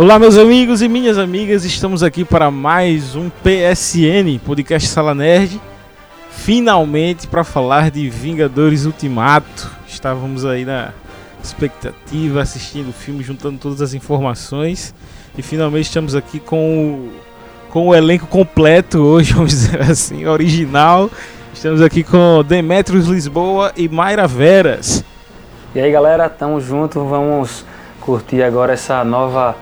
[0.00, 5.60] Olá, meus amigos e minhas amigas, estamos aqui para mais um PSN, Podcast Sala Nerd.
[6.30, 9.70] Finalmente para falar de Vingadores Ultimato.
[9.86, 10.94] Estávamos aí na
[11.44, 14.94] expectativa, assistindo o filme, juntando todas as informações
[15.36, 17.10] e finalmente estamos aqui com o,
[17.68, 21.10] com o elenco completo hoje, vamos dizer assim, original.
[21.52, 25.04] Estamos aqui com Demetrios Lisboa e Mayra Veras.
[25.74, 27.66] E aí, galera, tamo junto, vamos
[28.00, 29.54] curtir agora essa nova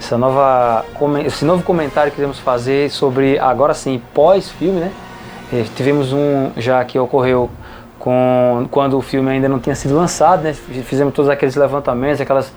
[0.00, 0.84] essa nova,
[1.26, 4.92] esse novo comentário que queremos fazer sobre, agora sim, pós-filme, né?
[5.52, 7.50] E tivemos um já que ocorreu
[7.98, 10.54] com, quando o filme ainda não tinha sido lançado, né?
[10.54, 12.50] Fizemos todos aqueles levantamentos, aquelas,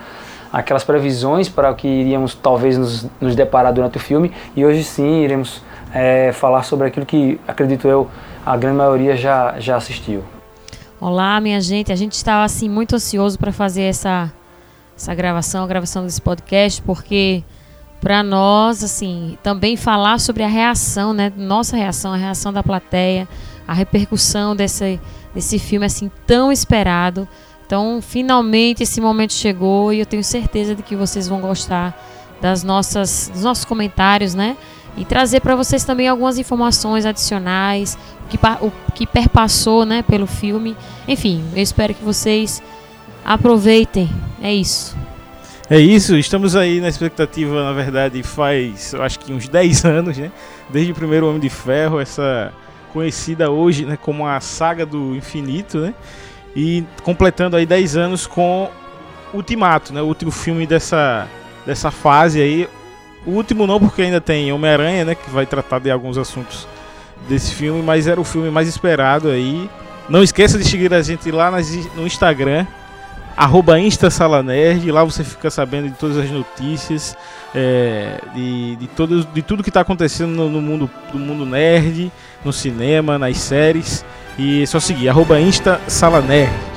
[0.54, 4.32] aquelas previsões para o que iríamos talvez nos, nos deparar durante o filme.
[4.56, 5.62] E hoje sim iremos
[5.94, 8.10] é, falar sobre aquilo que, acredito eu,
[8.46, 10.24] a grande maioria já, já assistiu.
[11.00, 11.92] Olá, minha gente.
[11.92, 14.32] A gente estava assim muito ansioso para fazer essa
[14.96, 17.44] essa gravação, a gravação desse podcast, porque
[18.00, 23.28] para nós, assim, também falar sobre a reação, né, nossa reação, a reação da plateia,
[23.68, 25.00] a repercussão desse,
[25.34, 27.28] desse filme assim tão esperado.
[27.66, 31.98] Então, finalmente esse momento chegou e eu tenho certeza de que vocês vão gostar
[32.42, 34.58] das nossas, dos nossos comentários, né?
[34.98, 40.28] E trazer para vocês também algumas informações adicionais, o que, o que perpassou, né, pelo
[40.28, 40.76] filme.
[41.08, 42.62] Enfim, eu espero que vocês
[43.26, 44.10] Aproveitem,
[44.42, 44.98] é isso.
[45.70, 50.18] É isso, estamos aí na expectativa, na verdade, faz, eu acho que uns 10 anos,
[50.18, 50.32] né?
[50.70, 52.52] Desde o primeiro Homem de Ferro, essa
[52.92, 55.94] conhecida hoje né, como a saga do infinito, né?
[56.56, 58.70] E completando aí 10 anos com
[59.34, 60.02] Ultimato, né?
[60.02, 61.28] O último filme dessa,
[61.66, 62.70] dessa fase aí.
[63.26, 65.16] O último não, porque ainda tem Homem-Aranha, né?
[65.16, 66.68] Que vai tratar de alguns assuntos
[67.28, 69.68] desse filme, mas era o filme mais esperado aí.
[70.08, 71.50] Não esqueça de seguir a gente lá
[71.96, 72.68] no Instagram,
[73.36, 77.16] arroba InstaSalaNerd, lá você fica sabendo de todas as notícias,
[77.54, 82.12] é, de, de, todo, de tudo que está acontecendo no, no, mundo, do mundo nerd,
[82.44, 84.06] no cinema, nas séries.
[84.38, 86.73] E é só seguir, arroba supersonic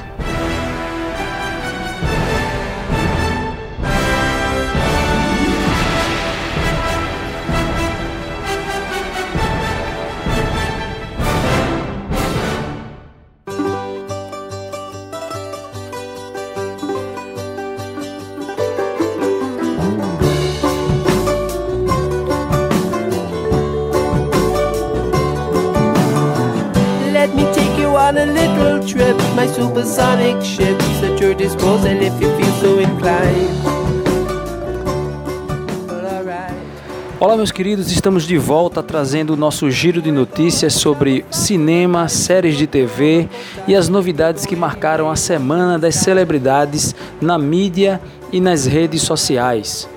[37.46, 42.66] meus queridos, estamos de volta trazendo o nosso giro de notícias sobre cinema, séries de
[42.66, 43.28] TV
[43.68, 48.00] e as novidades que marcaram a semana das celebridades na mídia
[48.32, 49.88] e nas redes sociais.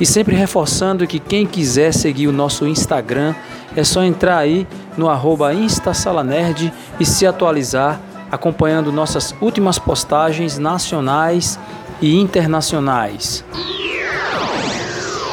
[0.00, 3.36] E sempre reforçando que quem quiser seguir o nosso Instagram
[3.76, 4.66] é só entrar aí
[4.98, 8.00] no arroba InstaSalaNerd e se atualizar
[8.32, 11.56] acompanhando nossas últimas postagens nacionais
[12.02, 13.44] e internacionais.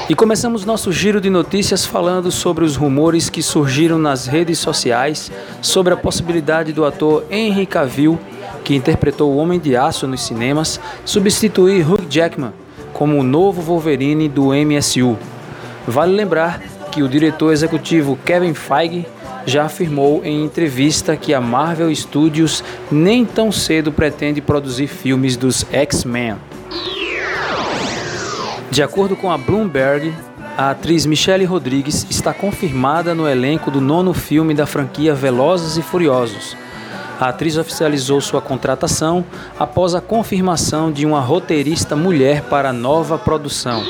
[0.09, 5.31] E começamos nosso giro de notícias falando sobre os rumores que surgiram nas redes sociais
[5.61, 8.19] sobre a possibilidade do ator Henry Cavill,
[8.65, 12.51] que interpretou o Homem de Aço nos cinemas, substituir Hugh Jackman
[12.91, 15.17] como o novo Wolverine do MSU.
[15.87, 16.61] Vale lembrar
[16.91, 19.07] que o diretor executivo Kevin Feige
[19.45, 22.61] já afirmou em entrevista que a Marvel Studios
[22.91, 26.35] nem tão cedo pretende produzir filmes dos X-Men.
[28.73, 30.11] De acordo com a Bloomberg,
[30.57, 35.83] a atriz Michelle Rodrigues está confirmada no elenco do nono filme da franquia Velozes e
[35.83, 36.57] Furiosos.
[37.19, 39.23] A atriz oficializou sua contratação
[39.59, 43.83] após a confirmação de uma roteirista mulher para a nova produção.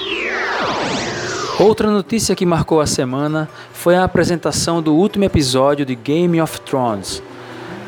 [1.57, 6.59] Outra notícia que marcou a semana foi a apresentação do último episódio de Game of
[6.59, 7.23] Thrones.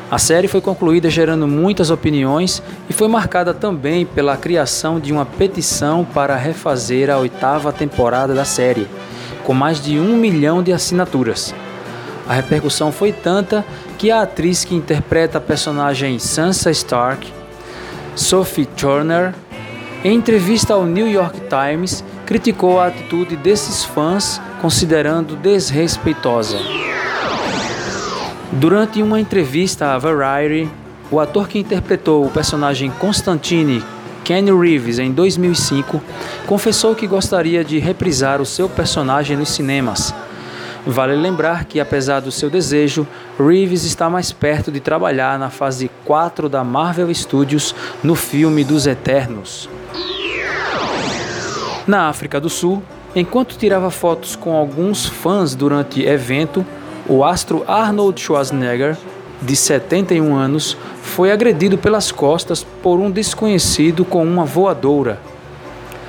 [0.08, 5.26] A série foi concluída gerando muitas opiniões e foi marcada também pela criação de uma
[5.26, 8.86] petição para refazer a oitava temporada da série,
[9.42, 11.52] com mais de um milhão de assinaturas.
[12.28, 13.64] A repercussão foi tanta
[13.98, 17.32] que a atriz que interpreta a personagem Sansa Stark,
[18.14, 19.34] Sophie Turner,
[20.04, 26.85] em entrevista ao New York Times, criticou a atitude desses fãs, considerando desrespeitosa.
[28.52, 30.70] Durante uma entrevista à Variety,
[31.10, 33.82] o ator que interpretou o personagem Constantine,
[34.24, 36.00] Kenny Reeves, em 2005,
[36.46, 40.14] confessou que gostaria de reprisar o seu personagem nos cinemas.
[40.86, 43.06] Vale lembrar que, apesar do seu desejo,
[43.38, 48.86] Reeves está mais perto de trabalhar na fase 4 da Marvel Studios no filme dos
[48.86, 49.68] Eternos.
[51.84, 52.82] Na África do Sul,
[53.14, 56.64] enquanto tirava fotos com alguns fãs durante evento,
[57.08, 58.96] o astro Arnold Schwarzenegger,
[59.40, 65.20] de 71 anos, foi agredido pelas costas por um desconhecido com uma voadora.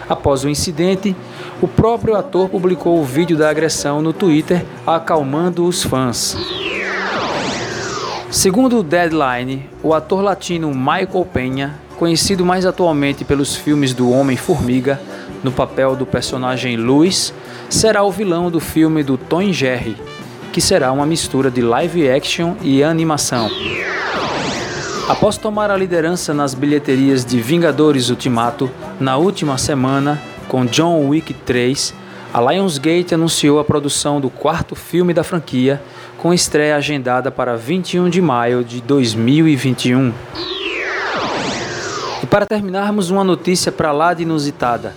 [0.10, 1.16] Após o incidente,
[1.62, 6.38] o próprio ator publicou o vídeo da agressão no Twitter, acalmando os fãs.
[8.32, 15.00] Segundo o Deadline, o ator latino Michael Penha, conhecido mais atualmente pelos filmes do Homem-Formiga,
[15.44, 17.34] no papel do personagem Luis,
[17.70, 19.98] será o vilão do filme do Tom Jerry,
[20.52, 23.50] que será uma mistura de live action e animação.
[25.08, 31.34] Após tomar a liderança nas bilheterias de Vingadores Ultimato na última semana com John Wick
[31.34, 31.94] 3,
[32.34, 35.82] a Lionsgate anunciou a produção do quarto filme da franquia,
[36.18, 40.14] com estreia agendada para 21 de maio de 2021.
[42.22, 44.94] E para terminarmos, uma notícia para lá de inusitada.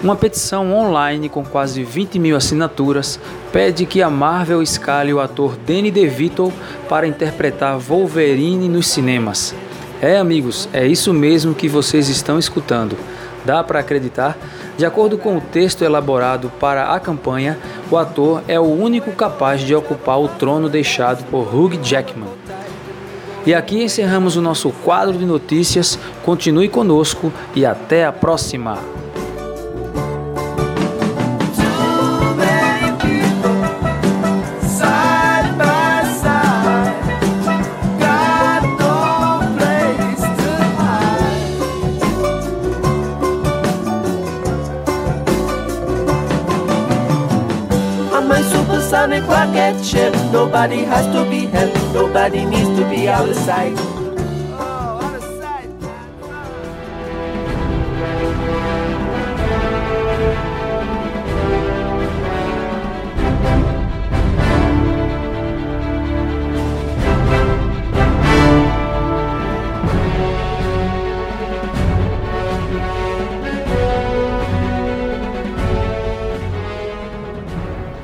[0.00, 3.18] Uma petição online com quase 20 mil assinaturas
[3.52, 6.52] pede que a Marvel escale o ator Danny DeVito
[6.88, 9.52] para interpretar Wolverine nos cinemas.
[10.00, 12.96] É, amigos, é isso mesmo que vocês estão escutando.
[13.44, 14.38] Dá para acreditar?
[14.76, 17.58] De acordo com o texto elaborado para a campanha,
[17.90, 22.30] o ator é o único capaz de ocupar o trono deixado por Hugh Jackman.
[23.44, 25.98] E aqui encerramos o nosso quadro de notícias.
[26.24, 29.07] Continue conosco e até a próxima!
[50.38, 53.97] Nobody has to be held, nobody needs to be out of sight.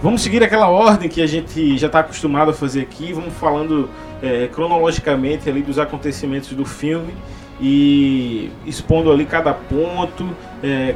[0.05, 3.15] Vamos seguir aquela ordem que a gente já está acostumado a fazer aqui.
[3.15, 3.89] Vamos falando
[4.23, 7.15] é, cronologicamente ali dos acontecimentos do filme
[7.59, 10.29] e expondo ali cada ponto.
[10.63, 10.95] É,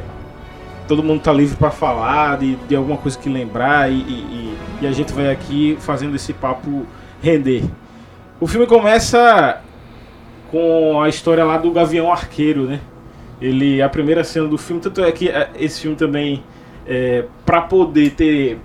[0.87, 4.85] todo mundo está livre para falar de, de alguma coisa que lembrar e, e, e,
[4.85, 6.85] a gente vai aqui fazendo esse papo
[7.19, 7.63] render.
[8.39, 9.59] O filme começa
[10.51, 12.79] com a história lá do Gavião Arqueiro, né?
[13.41, 16.43] Ele, a primeira cena do filme, tanto é que é, esse filme também,
[16.85, 18.59] é, para poder ter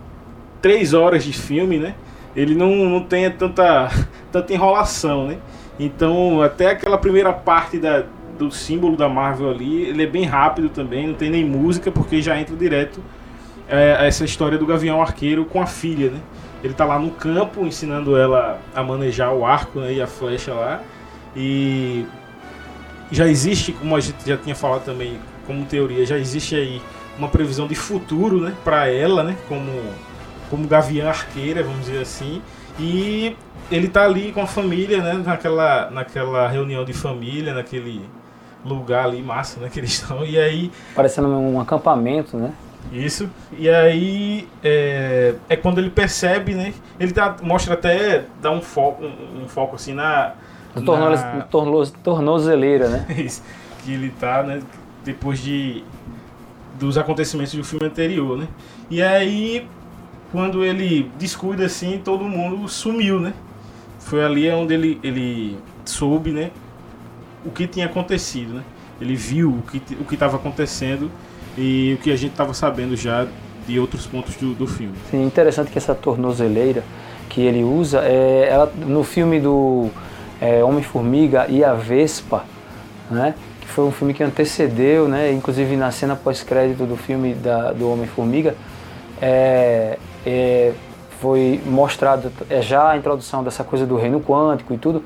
[0.64, 1.94] três horas de filme, né?
[2.34, 3.90] Ele não, não tem tanta,
[4.32, 5.36] tanta enrolação, né?
[5.78, 8.02] Então, até aquela primeira parte da,
[8.38, 12.22] do símbolo da Marvel ali, ele é bem rápido também, não tem nem música, porque
[12.22, 13.02] já entra direto
[13.68, 16.20] é, essa história do Gavião Arqueiro com a filha, né?
[16.62, 20.54] Ele tá lá no campo ensinando ela a manejar o arco né, e a flecha
[20.54, 20.80] lá.
[21.36, 22.06] E
[23.12, 26.80] já existe, como a gente já tinha falado também, como teoria, já existe aí
[27.18, 29.70] uma previsão de futuro, né, para ela, né, como
[30.54, 32.40] como gavião arqueira, vamos dizer assim.
[32.78, 33.36] E
[33.72, 35.14] ele tá ali com a família, né?
[35.14, 38.02] Naquela, naquela reunião de família, naquele
[38.64, 39.68] lugar ali massa, né?
[39.68, 40.24] Que eles estão.
[40.24, 40.70] E aí.
[40.94, 42.52] Parecendo um acampamento, né?
[42.92, 43.28] Isso.
[43.58, 46.72] E aí é, é quando ele percebe, né?
[47.00, 50.34] Ele dá, mostra até, dá um foco, um, um foco assim na.
[50.76, 51.42] na...
[52.04, 53.06] tornozeleira, né?
[53.18, 53.42] Isso.
[53.82, 54.62] Que ele tá, né?
[55.04, 55.82] Depois de
[56.78, 58.46] dos acontecimentos do filme anterior, né?
[58.90, 59.66] E aí
[60.34, 63.32] quando ele descuida assim, todo mundo sumiu, né?
[64.00, 66.50] Foi ali onde ele, ele soube, né?
[67.46, 68.64] O que tinha acontecido, né?
[69.00, 71.08] Ele viu o que o estava acontecendo
[71.56, 73.28] e o que a gente estava sabendo já
[73.64, 74.94] de outros pontos do, do filme.
[75.08, 76.82] Sim, interessante que essa tornozeleira
[77.28, 79.88] que ele usa, é, ela, no filme do
[80.40, 82.44] é, Homem-Formiga e a Vespa,
[83.08, 83.36] né?
[83.60, 85.30] Que foi um filme que antecedeu, né?
[85.30, 88.56] Inclusive na cena pós-crédito do filme da, do Homem-Formiga,
[89.22, 90.72] é, é,
[91.20, 95.02] foi mostrado é, já a introdução dessa coisa do reino quântico e tudo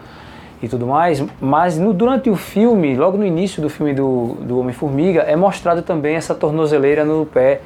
[0.60, 4.58] e tudo mais, mas no, durante o filme, logo no início do filme do, do
[4.58, 7.60] Homem-Formiga, é mostrado também essa tornozeleira no pé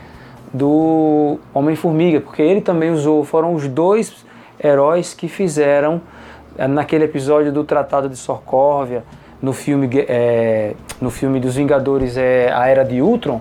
[0.53, 4.27] do Homem-Formiga, porque ele também usou, foram os dois
[4.63, 6.03] heróis que fizeram
[6.59, 9.03] é, naquele episódio do Tratado de Sokovia,
[9.41, 13.41] no filme, é, no filme dos Vingadores é, A Era de Ultron,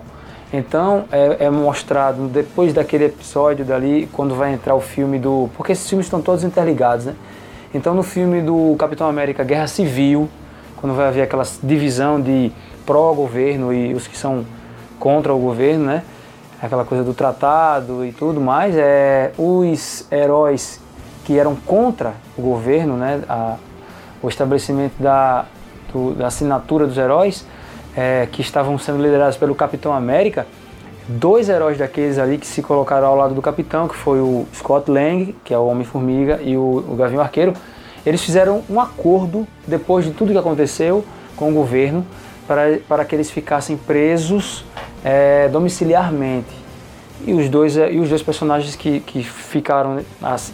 [0.52, 5.48] então é, é, mostrado depois daquele episódio dali, quando vai entrar o filme do.
[5.56, 7.14] Porque esses filmes estão todos interligados, né?
[7.74, 10.28] Então no filme do Capitão América Guerra Civil,
[10.76, 12.52] quando vai haver aquela divisão de
[12.84, 14.44] pró-governo e os que são
[14.98, 16.02] contra o governo, né?
[16.62, 20.80] aquela coisa do tratado e tudo mais, é, os heróis
[21.24, 23.56] que eram contra o governo, né, a,
[24.22, 25.44] o estabelecimento da,
[25.92, 27.44] do, da assinatura dos heróis,
[27.96, 30.46] é, que estavam sendo liderados pelo Capitão América,
[31.08, 34.90] dois heróis daqueles ali que se colocaram ao lado do Capitão, que foi o Scott
[34.90, 37.52] Lang, que é o Homem-Formiga, e o, o Gavião Arqueiro,
[38.04, 41.04] eles fizeram um acordo, depois de tudo que aconteceu
[41.36, 42.04] com o governo,
[42.46, 44.64] para, para que eles ficassem presos
[45.04, 46.62] é, domiciliarmente.
[47.24, 50.00] E os dois, e os dois personagens que, que ficaram,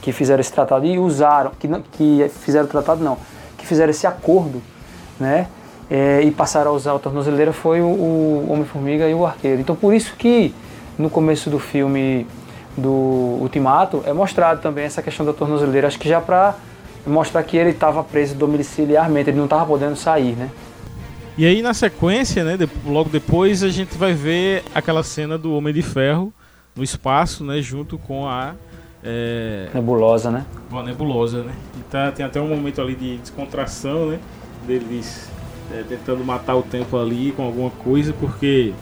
[0.02, 3.16] que fizeram esse tratado e usaram, que, que fizeram tratado não,
[3.56, 4.60] que fizeram esse acordo,
[5.18, 5.46] né?
[5.90, 9.60] É, e passaram a usar a tornozeleira foi o, o Homem-Formiga e o Arqueiro.
[9.60, 10.54] Então por isso que
[10.98, 12.26] no começo do filme
[12.76, 16.54] do Ultimato é mostrado também essa questão da tornozeleira, acho que já para
[17.06, 20.50] mostrar que ele estava preso domiciliarmente, ele não estava podendo sair, né?
[21.36, 25.72] E aí na sequência, né, logo depois a gente vai ver aquela cena do Homem
[25.72, 26.32] de Ferro
[26.74, 28.54] no espaço, né, junto com a
[29.02, 29.68] é...
[29.72, 30.44] nebulosa, né?
[30.72, 31.52] A nebulosa, né?
[31.78, 34.18] E tá, tem até um momento ali de descontração, né,
[34.66, 35.27] deles
[35.72, 38.72] é, tentando matar o tempo ali com alguma coisa, porque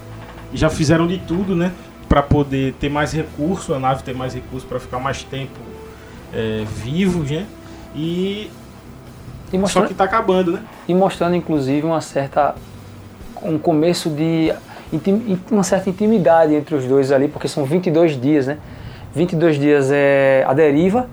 [0.53, 1.73] já fizeram de tudo, né,
[2.09, 5.59] para poder ter mais recurso, a nave ter mais recurso para ficar mais tempo
[6.33, 7.47] é, vivo, né?
[7.95, 8.51] E
[9.53, 10.61] e mostrando, Só que está acabando, né?
[10.89, 12.55] E mostrando, inclusive, uma certa.
[13.43, 14.53] um começo de.
[15.51, 18.59] uma certa intimidade entre os dois ali, porque são 22 dias, né?
[19.15, 21.09] 22 dias é a deriva,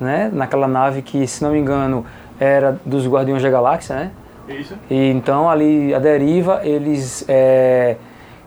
[0.00, 0.30] né?
[0.32, 2.04] Naquela nave que, se não me engano,
[2.38, 4.10] era dos Guardiões da Galáxia, né?
[4.50, 4.74] Isso.
[4.90, 7.24] E então ali a deriva, eles.
[7.28, 7.96] É,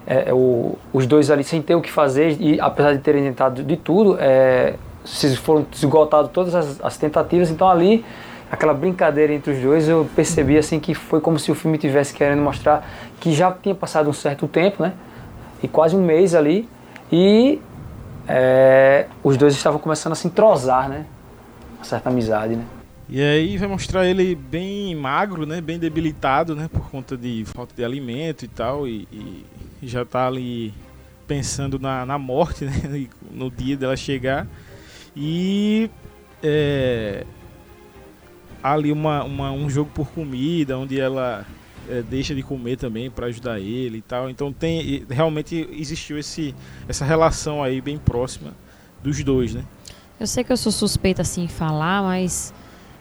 [0.05, 3.63] é, o, os dois ali sem ter o que fazer, e apesar de terem tentado
[3.63, 8.03] de tudo, é, se foram esgotadas todas as, as tentativas, então ali
[8.51, 12.13] aquela brincadeira entre os dois, eu percebi assim que foi como se o filme tivesse
[12.13, 12.87] querendo mostrar
[13.19, 14.93] que já tinha passado um certo tempo, né?
[15.61, 16.69] E quase um mês ali,
[17.11, 17.61] e
[18.27, 21.05] é, os dois estavam começando a se entrosar, né?
[21.77, 22.63] Uma certa amizade, né?
[23.09, 25.59] E aí vai mostrar ele bem magro, né?
[25.59, 26.67] Bem debilitado, né?
[26.67, 30.73] Por conta de falta de alimento e tal, e, e já tá ali
[31.27, 33.07] pensando na, na morte, né?
[33.31, 34.47] No dia dela chegar.
[35.15, 35.89] E
[36.41, 37.25] é,
[38.63, 41.45] ali uma, uma, um jogo por comida, onde ela
[41.89, 44.29] é, deixa de comer também para ajudar ele e tal.
[44.29, 46.55] Então tem realmente existiu esse,
[46.87, 48.53] essa relação aí bem próxima
[49.03, 49.63] dos dois, né?
[50.19, 52.53] Eu sei que eu sou suspeita assim em falar, mas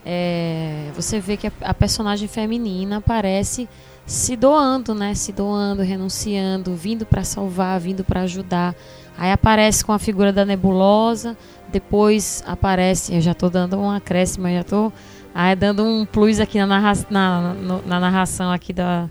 [0.05, 3.69] é, você vê que a, a, personagem feminina aparece
[4.05, 5.15] se doando, né?
[5.15, 8.75] Se doando, renunciando, vindo para salvar, vindo para ajudar.
[9.17, 11.37] Aí aparece com a figura da nebulosa,
[11.71, 14.93] depois aparece, eu já estou dando um acréscimo, já estou
[15.35, 17.55] Aí dando um plus aqui na, narra na,
[17.87, 19.09] na narração aqui da,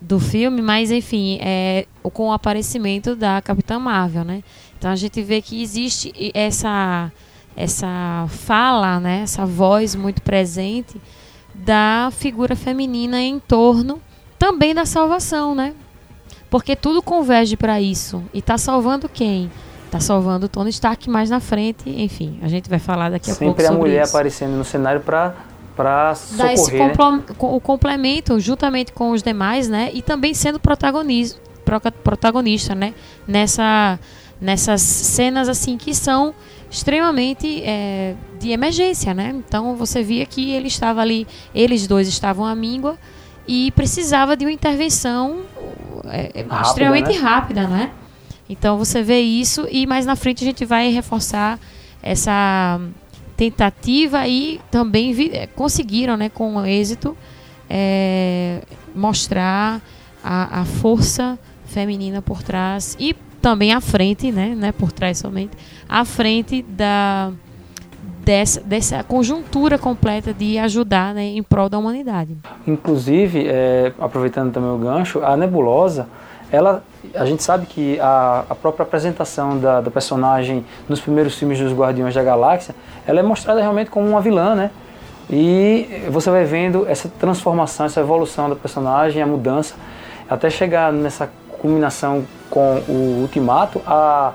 [0.00, 4.42] do filme, mas enfim, é, com o aparecimento da Capitã Marvel, né?
[4.78, 7.10] Então a gente vê que existe essa
[7.58, 11.00] essa fala, né, essa voz muito presente
[11.52, 14.00] da figura feminina em torno
[14.38, 15.74] também da salvação, né?
[16.48, 18.22] Porque tudo converge para isso.
[18.32, 19.50] E está salvando quem?
[19.84, 21.90] Está salvando Tony Stark mais na frente.
[21.90, 24.16] Enfim, a gente vai falar daqui a Sempre pouco sobre Sempre a mulher isso.
[24.16, 25.34] aparecendo no cenário para
[25.74, 26.92] para socorrer, esse né?
[27.38, 29.90] o complemento juntamente com os demais, né?
[29.94, 31.40] E também sendo protagonista,
[32.02, 32.94] protagonista, né?
[33.28, 33.98] Nessa,
[34.40, 36.34] nessas cenas assim que são
[36.70, 39.34] extremamente é, de emergência, né?
[39.34, 42.98] Então você via que ele estava ali, eles dois estavam à míngua
[43.46, 45.40] e precisava de uma intervenção
[46.04, 47.18] é, rápida, extremamente né?
[47.18, 47.90] rápida, né?
[48.48, 51.58] Então você vê isso e mais na frente a gente vai reforçar
[52.02, 52.80] essa
[53.36, 57.16] tentativa e também eh, conseguiram, né, com êxito,
[57.70, 58.62] é,
[58.94, 59.80] mostrar
[60.24, 65.52] a, a, força feminina por trás e também à frente, né, né, por trás somente,
[65.88, 67.30] à frente da
[68.24, 72.36] dessa, dessa conjuntura completa de ajudar né, em prol da humanidade.
[72.66, 76.06] Inclusive, é, aproveitando também o gancho, a nebulosa
[76.50, 76.82] ela
[77.14, 81.72] a gente sabe que a, a própria apresentação da, da, personagem nos primeiros filmes dos
[81.72, 82.74] Guardiões da Galáxia,
[83.06, 84.70] ela é mostrada realmente como uma vilã, né?
[85.30, 89.74] E você vai vendo essa transformação, essa evolução da personagem, a mudança,
[90.28, 91.30] até chegar nessa
[91.60, 94.32] culminação com o Ultimato, a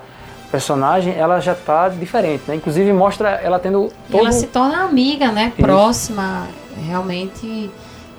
[0.54, 2.54] personagem ela já está diferente, né?
[2.54, 4.20] Inclusive mostra ela tendo todo...
[4.20, 5.48] Ela se torna amiga, né?
[5.48, 5.64] Isso.
[5.64, 6.48] Próxima,
[6.88, 7.72] realmente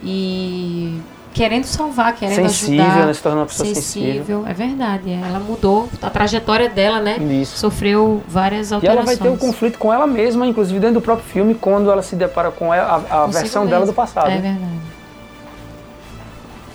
[0.03, 1.01] e
[1.33, 3.07] querendo salvar, querendo sensível, ajudar.
[3.07, 3.15] Né?
[3.15, 4.13] Se torna uma pessoa sensível.
[4.15, 4.45] sensível.
[4.49, 5.13] É verdade.
[5.13, 5.21] É.
[5.29, 7.19] Ela mudou a trajetória dela, né?
[7.19, 7.57] Isso.
[7.57, 9.07] Sofreu várias alterações.
[9.07, 11.89] E ela vai ter um conflito com ela mesma, inclusive dentro do próprio filme, quando
[11.89, 13.71] ela se depara com ela, a, a versão mesmo.
[13.71, 14.29] dela do passado.
[14.29, 14.81] É verdade.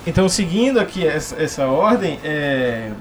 [0.06, 2.92] Então, seguindo aqui essa, essa ordem, é...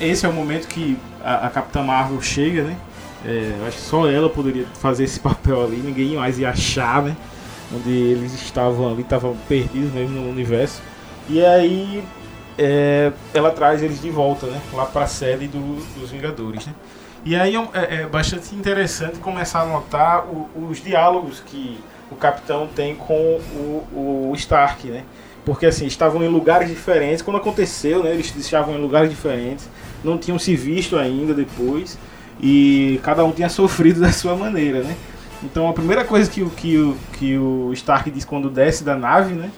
[0.00, 2.76] esse é o momento que a, a Capitã Marvel chega, né?
[3.24, 7.16] É, acho que só ela poderia fazer esse papel ali, ninguém mais ia achar, né?
[7.72, 10.82] Onde eles estavam ali, estavam perdidos mesmo no universo.
[11.28, 12.02] E aí
[12.58, 14.60] é, ela traz eles de volta, né?
[14.72, 16.74] Lá para a sede do, dos Vingadores, né?
[17.24, 21.78] E aí é, é, é, bastante interessante começar a notar o, os diálogos que
[22.10, 25.04] o Capitão tem com o, o Stark, né?
[25.44, 27.22] Porque assim, estavam em lugares diferentes.
[27.22, 28.10] Quando aconteceu, né?
[28.10, 29.68] Eles estavam em lugares diferentes.
[30.04, 31.98] Não tinham se visto ainda depois.
[32.40, 34.96] E cada um tinha sofrido da sua maneira, né?
[35.42, 39.50] Então a primeira coisa que, que, que o Stark diz quando desce da nave, né?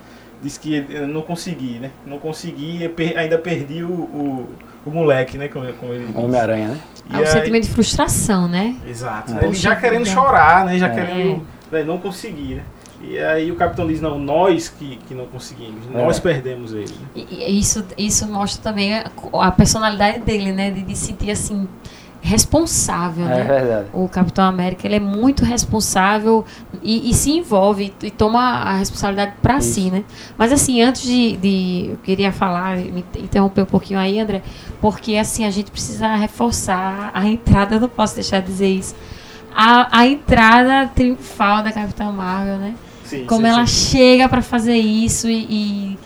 [0.43, 1.91] Diz que não consegui, né?
[2.05, 4.49] Não consegui, ainda perdi o, o,
[4.85, 5.49] o moleque, né?
[5.49, 6.81] Como, como ele Homem-Aranha, né?
[7.13, 7.27] É um aí...
[7.27, 8.77] sentimento de frustração, né?
[8.87, 9.35] Exato.
[9.35, 9.45] É.
[9.45, 10.79] Ele já querendo chorar, né?
[10.79, 10.95] Já é.
[10.95, 11.85] querendo né?
[11.85, 12.63] não conseguir, né?
[13.03, 16.03] E aí o capitão diz, não, nós que, que não conseguimos, é.
[16.05, 16.95] nós perdemos ele.
[17.15, 20.71] E, isso, isso mostra também a, a personalidade dele, né?
[20.71, 21.69] De, de sentir assim
[22.23, 23.43] responsável, é né?
[23.43, 23.87] verdade.
[23.93, 26.45] O Capitão América ele é muito responsável
[26.81, 30.05] e, e se envolve e toma a responsabilidade para si, né?
[30.39, 34.41] Mas assim, antes de, de, eu queria falar, me interromper um pouquinho aí, André,
[34.81, 38.95] porque assim a gente precisa reforçar a entrada, eu não posso deixar de dizer isso,
[39.53, 42.75] a, a entrada triunfal da Capitã Marvel, né?
[43.12, 43.90] Sim, Como sim, ela sim.
[43.90, 45.99] chega para fazer isso e, e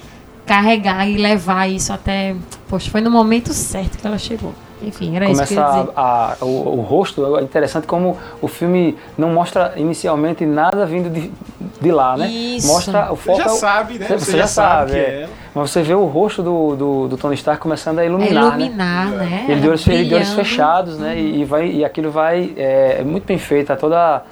[0.44, 2.34] carregar e levar isso até,
[2.68, 4.52] poxa, foi no momento certo que ela chegou.
[4.82, 5.92] Enfim, era Começa isso que eu ia dizer.
[5.96, 11.08] A, a, o, o, rosto, é interessante como o filme não mostra inicialmente nada vindo
[11.08, 11.32] de,
[11.80, 12.28] de lá, né?
[12.28, 12.66] Isso.
[12.66, 13.38] Mostra o foco.
[13.38, 14.06] Você já sabe, né?
[14.06, 15.22] Você, você já, já, sabe, sabe é.
[15.22, 15.28] é.
[15.54, 19.06] Mas você vê o rosto do, do, do, Tony Stark começando a iluminar, a iluminar
[19.10, 19.16] né?
[19.16, 19.46] né?
[19.48, 21.18] Ele de olhos, de olhos fechados, né?
[21.18, 22.52] E, e, vai, e aquilo vai...
[22.56, 24.24] É, é muito bem feito, toda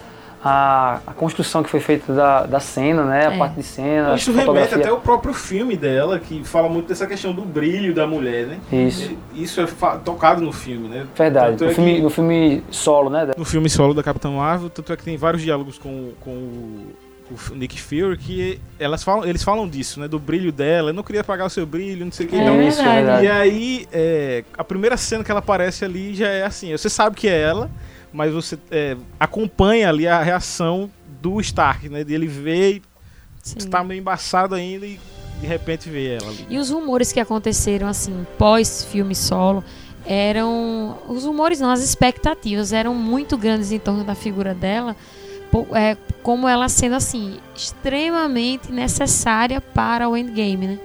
[0.44, 3.28] a, a, construção que foi feita da, da cena, né?
[3.28, 3.38] A É.
[3.38, 4.14] parte de cena.
[4.14, 8.06] Isso remete até o próprio filme dela, que fala muito dessa questão do brilho da
[8.06, 8.58] mulher, né?
[8.70, 9.16] Isso.
[9.34, 9.66] Isso é
[10.04, 11.06] tocado no filme, né?
[11.16, 11.52] Verdade.
[11.56, 13.30] Tanto No é filme, que- no filme solo, né?
[13.36, 16.86] no filme solo da Capitã Marvel, tanto é que tem vários diálogos com, com o,
[17.52, 20.06] o Nick Fury que elas falam, eles falam disso, né?
[20.06, 20.90] Do brilho dela.
[20.90, 22.36] Eu não queria apagar o seu brilho, não sei o que.
[22.36, 22.96] É Então, Isso, verdade.
[23.22, 23.24] verdade.
[23.24, 27.16] E aí, é, a primeira cena que ela aparece ali já é assim: você sabe
[27.16, 27.70] que é ela,
[28.14, 30.88] mas você é, acompanha ali a reação
[31.20, 32.04] do Stark, né?
[32.04, 32.80] De ele ver
[33.42, 33.56] Sim.
[33.60, 35.00] e tá meio embaçado ainda e
[35.40, 36.46] de repente vê ela ali.
[36.48, 39.64] E os rumores que aconteceram, assim, pós-filme solo,
[40.06, 40.96] eram.
[41.08, 44.94] Os rumores não, as expectativas eram muito grandes em torno da figura dela,
[45.74, 50.78] é, como ela sendo, assim, extremamente necessária para o endgame, né?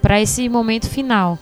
[0.00, 1.36] Para esse momento final.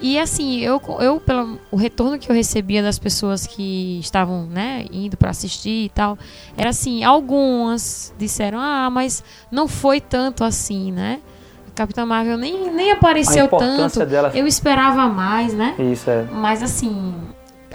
[0.00, 4.86] E assim, eu, eu pelo o retorno que eu recebia das pessoas que estavam, né,
[4.90, 6.18] indo para assistir e tal,
[6.56, 11.20] era assim, algumas disseram: "Ah, mas não foi tanto assim, né?
[11.68, 14.04] A Capitã Marvel nem, nem apareceu tanto.
[14.06, 14.32] dela.
[14.34, 15.74] Eu esperava mais, né?
[15.78, 16.24] Isso, é.
[16.32, 17.14] Mas assim,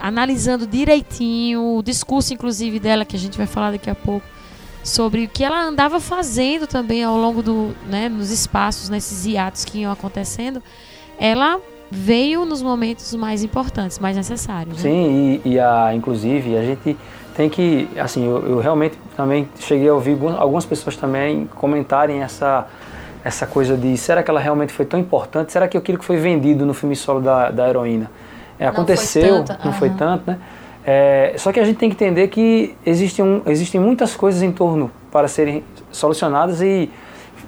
[0.00, 4.26] analisando direitinho o discurso, inclusive, dela, que a gente vai falar daqui a pouco,
[4.82, 9.64] sobre o que ela andava fazendo também ao longo do, né, nos espaços, nesses hiatos
[9.64, 10.62] que iam acontecendo,
[11.18, 14.76] ela veio nos momentos mais importantes, mais necessários.
[14.76, 14.82] né?
[14.82, 16.96] Sim, e, e a, inclusive a gente
[17.36, 22.66] tem que, assim, eu, eu realmente também cheguei a ouvir algumas- pessoas também comentarem essa,
[23.24, 25.52] essa coisa de será que ela realmente foi tão importante?
[25.52, 28.10] Será que aquilo que foi vendido no filme solo da, da heroína
[28.58, 29.44] é, Não foi aconteceu?
[29.64, 30.38] não foi tanto, né?
[30.88, 34.52] É, só que a gente tem que entender que existem, um, existem muitas coisas em
[34.52, 36.88] torno para serem solucionadas e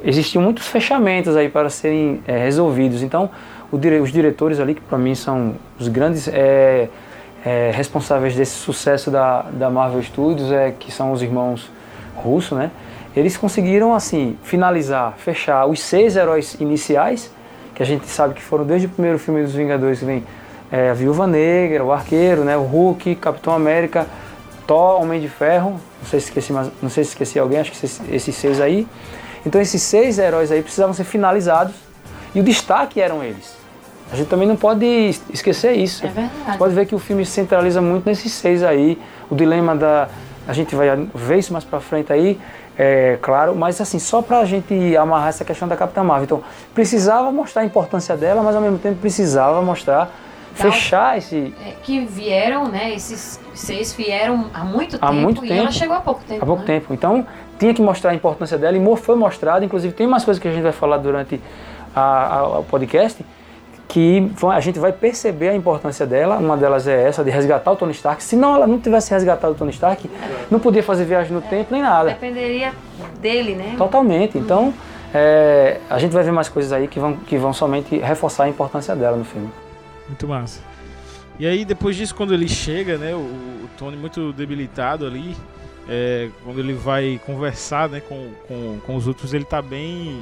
[0.04, 3.00] existiam muitos fechamentos aí para serem é, resolvidos.
[3.02, 3.30] Então,
[3.76, 6.88] dire- os diretores ali, que para mim são os grandes é,
[7.44, 11.70] é, responsáveis desse sucesso da, da Marvel Studios, é, que são os irmãos
[12.16, 12.70] Russo, né?
[13.14, 17.30] Eles conseguiram, assim, finalizar, fechar os seis heróis iniciais,
[17.74, 20.24] que a gente sabe que foram desde o primeiro filme dos Vingadores, que vem
[20.70, 22.56] é, a Viúva Negra, o Arqueiro, né?
[22.56, 24.06] O Hulk, Capitão América,
[24.66, 27.70] Thor, Homem de Ferro, não sei se esqueci, mas, não sei se esqueci alguém, acho
[27.70, 28.86] que esses, esses seis aí.
[29.46, 31.74] Então esses seis heróis aí precisavam ser finalizados
[32.34, 33.56] e o destaque eram eles.
[34.12, 36.04] A gente também não pode es- esquecer isso.
[36.04, 36.32] É verdade.
[36.52, 38.98] Você pode ver que o filme se centraliza muito nesses seis aí.
[39.30, 40.08] O dilema da.
[40.46, 42.40] A gente vai ver isso mais pra frente aí,
[42.78, 46.24] é claro, mas assim, só pra gente amarrar essa questão da Capitã Marvel.
[46.24, 46.42] Então,
[46.74, 50.10] precisava mostrar a importância dela, mas ao mesmo tempo precisava mostrar,
[50.54, 51.52] fechar esse.
[51.66, 52.94] É, que vieram, né?
[52.94, 55.60] Esses seis vieram há muito Há tempo muito e tempo.
[55.60, 56.42] ela chegou há pouco tempo.
[56.42, 56.66] há pouco né?
[56.66, 56.94] tempo.
[56.94, 57.26] Então,
[57.58, 59.62] tinha que mostrar a importância dela e foi mostrado.
[59.66, 61.38] Inclusive, tem mais coisas que a gente vai falar durante
[61.94, 63.22] a- a- o podcast
[63.88, 66.36] que a gente vai perceber a importância dela.
[66.36, 68.22] Uma delas é essa de resgatar o Tony Stark.
[68.22, 70.08] Se não ela não tivesse resgatado o Tony Stark,
[70.50, 72.10] não podia fazer viagem no tempo nem nada.
[72.10, 72.72] Dependeria
[73.20, 73.74] dele, né?
[73.78, 74.36] Totalmente.
[74.36, 74.74] Então,
[75.14, 78.48] é, a gente vai ver mais coisas aí que vão, que vão somente reforçar a
[78.48, 79.48] importância dela no filme.
[80.06, 80.60] Muito massa.
[81.38, 85.34] E aí depois disso, quando ele chega, né, o, o Tony muito debilitado ali,
[85.88, 90.20] é, quando ele vai conversar né, com, com, com os outros, ele tá bem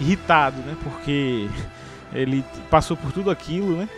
[0.00, 0.76] irritado, né?
[0.84, 1.48] Porque
[2.12, 3.88] ele passou por tudo aquilo, né?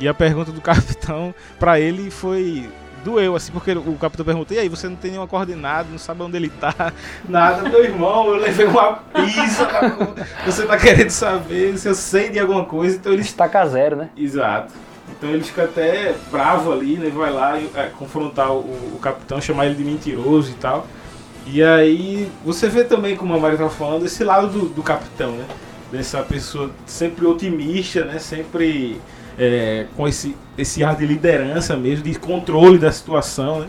[0.00, 2.68] E a pergunta do capitão para ele foi
[3.04, 6.22] doeu, assim, porque o capitão perguntou, e aí, você não tem nenhuma coordenada, não sabe
[6.22, 6.92] onde ele tá,
[7.28, 9.68] nada, meu irmão, eu levei uma pizza,
[10.44, 13.22] você tá querendo saber se eu sei de alguma coisa, então ele...
[13.22, 14.10] Estaca zero, né?
[14.16, 14.74] Exato.
[15.10, 19.66] Então ele fica até bravo ali, né, vai lá é, confrontar o, o, capitão, chamar
[19.66, 20.86] ele de mentiroso e tal.
[21.46, 25.32] E aí você vê também, como a Maria tá falando, esse lado do, do capitão,
[25.32, 25.46] né?
[25.90, 28.18] Dessa pessoa sempre otimista, né?
[28.18, 29.00] Sempre
[29.38, 33.68] é, com esse, esse ar de liderança mesmo, de controle da situação, né?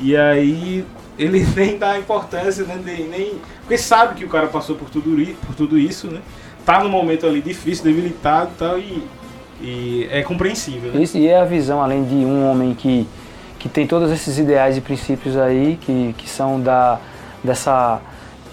[0.00, 0.84] E aí
[1.18, 2.80] ele nem dá importância, né?
[2.82, 5.10] Nem, nem, porque sabe que o cara passou por tudo,
[5.46, 6.20] por tudo isso, né?
[6.64, 9.02] Tá num momento ali difícil, debilitado tal, e,
[9.60, 10.92] e é compreensível.
[10.92, 11.02] Né?
[11.02, 13.06] Isso, e é a visão, além de um homem que,
[13.58, 17.00] que tem todos esses ideais e princípios aí, que, que são da,
[17.42, 18.00] dessa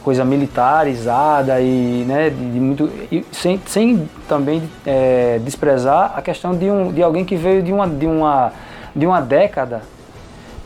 [0.06, 6.70] coisa militarizada e, né, de, muito, e sem, sem também é, desprezar a questão de,
[6.70, 8.54] um, de alguém que veio de uma, de uma,
[8.96, 9.82] de uma década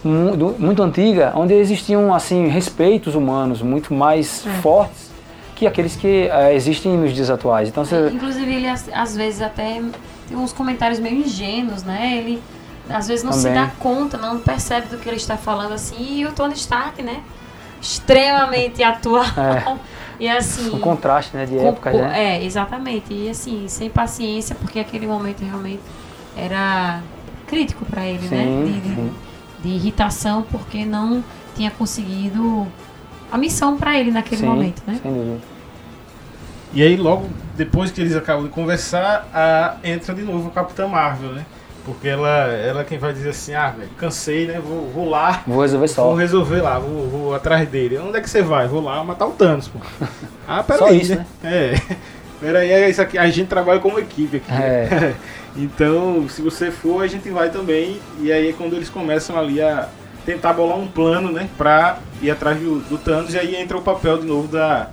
[0.03, 4.49] muito, muito antiga, onde existiam assim respeitos humanos muito mais é.
[4.61, 5.09] fortes
[5.55, 7.69] que aqueles que é, existem nos dias atuais.
[7.69, 8.09] Então, você...
[8.09, 9.81] Inclusive ele às vezes até
[10.27, 12.17] tem uns comentários meio ingênuos, né?
[12.17, 12.41] Ele
[12.89, 13.53] às vezes não também.
[13.53, 16.19] se dá conta, não percebe do que ele está falando assim.
[16.19, 17.21] E o Tony Stark, né?
[17.81, 19.25] Extremamente atual.
[19.25, 19.89] É.
[20.19, 20.69] E assim.
[20.75, 22.35] O contraste, né, de com, época, né?
[22.35, 23.13] É, exatamente.
[23.13, 25.79] E assim, sem paciência, porque aquele momento realmente
[26.35, 27.01] era
[27.47, 28.65] crítico para ele, sim, né?
[28.65, 29.11] De, de,
[29.63, 31.23] de, irritação, porque não
[31.55, 32.67] tinha conseguido
[33.31, 34.99] a missão para ele naquele sim, momento, né?
[35.01, 35.39] Sem dúvida.
[36.73, 40.89] E aí, logo depois que eles acabam de conversar, a, entra de novo o Capitão
[40.89, 41.45] Marvel, né?
[41.89, 44.61] Porque ela, ela é quem vai dizer assim, ah, velho, cansei, né?
[44.63, 45.41] Vou, vou lá.
[45.47, 46.03] Vou resolver só.
[46.03, 47.97] Vou resolver lá, vou, vou atrás dele.
[47.97, 48.67] Onde é que você vai?
[48.67, 49.79] Vou lá matar o Thanos, pô.
[50.47, 51.15] Ah, peraí, né?
[51.15, 51.25] né?
[51.43, 51.95] É.
[52.39, 53.17] Peraí, é isso aqui.
[53.17, 54.51] A gente trabalha como equipe aqui.
[54.51, 55.13] É.
[55.57, 57.99] então, se você for, a gente vai também.
[58.19, 59.89] E aí é quando eles começam ali a
[60.25, 61.49] tentar bolar um plano, né?
[61.57, 63.33] Pra ir atrás do, do Thanos.
[63.33, 64.89] E aí entra o papel de novo da.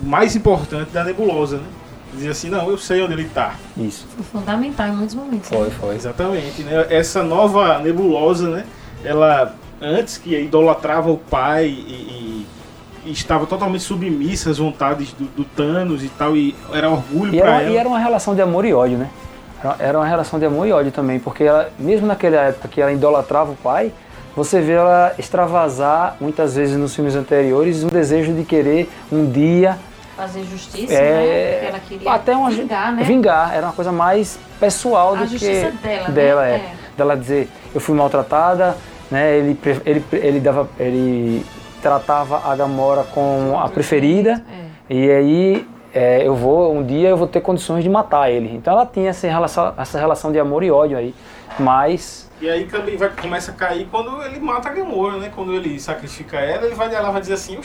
[0.00, 1.66] mais importante da nebulosa, né?
[2.12, 3.54] Dizia assim, não, eu sei onde ele está.
[3.76, 4.06] Isso.
[4.16, 5.48] Foi fundamental em muitos momentos.
[5.48, 5.74] Foi, né?
[5.78, 5.94] foi.
[5.94, 6.62] Exatamente.
[6.62, 6.86] Né?
[6.90, 8.64] Essa nova nebulosa, né?
[9.04, 12.46] Ela, antes que idolatrava o pai e, e,
[13.06, 17.62] e estava totalmente submissa às vontades do, do, Thanos e tal, e era orgulho para
[17.62, 17.70] ela.
[17.70, 19.08] E era uma relação de amor e ódio, né?
[19.78, 22.92] Era uma relação de amor e ódio também, porque ela, mesmo naquela época que ela
[22.92, 23.92] idolatrava o pai,
[24.34, 29.78] você vê ela extravasar, muitas vezes nos filmes anteriores, um desejo de querer um dia
[30.20, 31.52] fazer justiça, é, né?
[31.52, 33.02] Porque ela queria até uma, vingar, né?
[33.02, 36.52] Vingar, era uma coisa mais pessoal a do que dela, dela né?
[36.52, 36.54] é.
[36.56, 36.74] é.
[36.96, 38.76] Dela dizer, eu fui maltratada,
[39.10, 39.38] né?
[39.38, 41.44] Ele ele ele dava ele
[41.80, 44.44] tratava a Gamora como a preferida
[44.90, 44.94] é.
[44.94, 48.54] e aí é, eu vou um dia eu vou ter condições de matar ele.
[48.54, 51.14] Então ela tinha essa relação, essa relação de amor e ódio aí,
[51.58, 55.30] mas e aí também vai, começa a cair quando ele mata a Gamora, né?
[55.34, 57.58] Quando ele sacrifica ela, ele vai, ela vai dizer assim,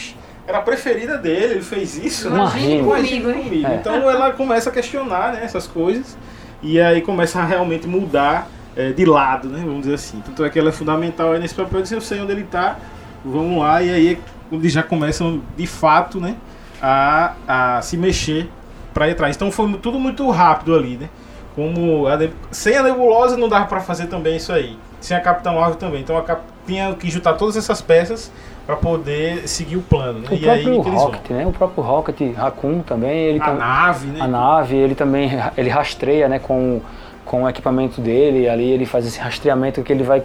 [0.48, 2.38] era a preferida dele, ele fez isso, né?
[2.38, 3.68] Imagine comigo, comigo.
[3.68, 3.76] É.
[3.76, 6.18] Então ela começa a questionar né, essas coisas
[6.62, 9.62] e aí começa a realmente mudar é, de lado, né?
[9.66, 10.22] Vamos dizer assim.
[10.24, 12.42] Tanto é que ela é fundamental aí nesse papel de dizer, eu sei onde ele
[12.42, 12.78] está,
[13.24, 14.20] vamos lá, e aí
[14.52, 16.36] eles já começam de fato, né?
[16.82, 18.50] A, a se mexer
[18.94, 19.36] para ir atrás.
[19.36, 21.10] Então foi tudo muito rápido ali, né?
[21.56, 22.18] Como a,
[22.52, 24.78] sem a nebulosa não dava para fazer também isso aí.
[25.00, 26.02] Sem a Capitão Marvel também.
[26.02, 28.32] Então a Cap, tinha que juntar todas essas peças
[28.66, 30.20] para poder seguir o plano.
[30.20, 30.28] Né?
[30.32, 31.48] O e próprio aí, Rocket, né?
[31.48, 33.26] O próprio Rocket, Raccoon também.
[33.26, 33.56] Ele a tam...
[33.56, 34.20] nave, né?
[34.22, 36.40] A nave, ele também ele rastreia, né?
[36.40, 36.82] Com,
[37.24, 38.50] com o equipamento dele.
[38.50, 40.24] Ali ele faz esse rastreamento que ele vai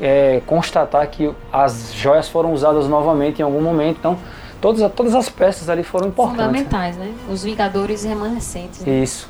[0.00, 3.98] é, constatar que as joias foram usadas novamente em algum momento.
[3.98, 4.18] Então
[4.60, 6.40] todas, todas as peças ali foram importantes.
[6.46, 7.12] Fundamentais, né?
[7.30, 8.80] Os Vingadores remanescentes.
[8.80, 9.02] Né?
[9.02, 9.28] Isso.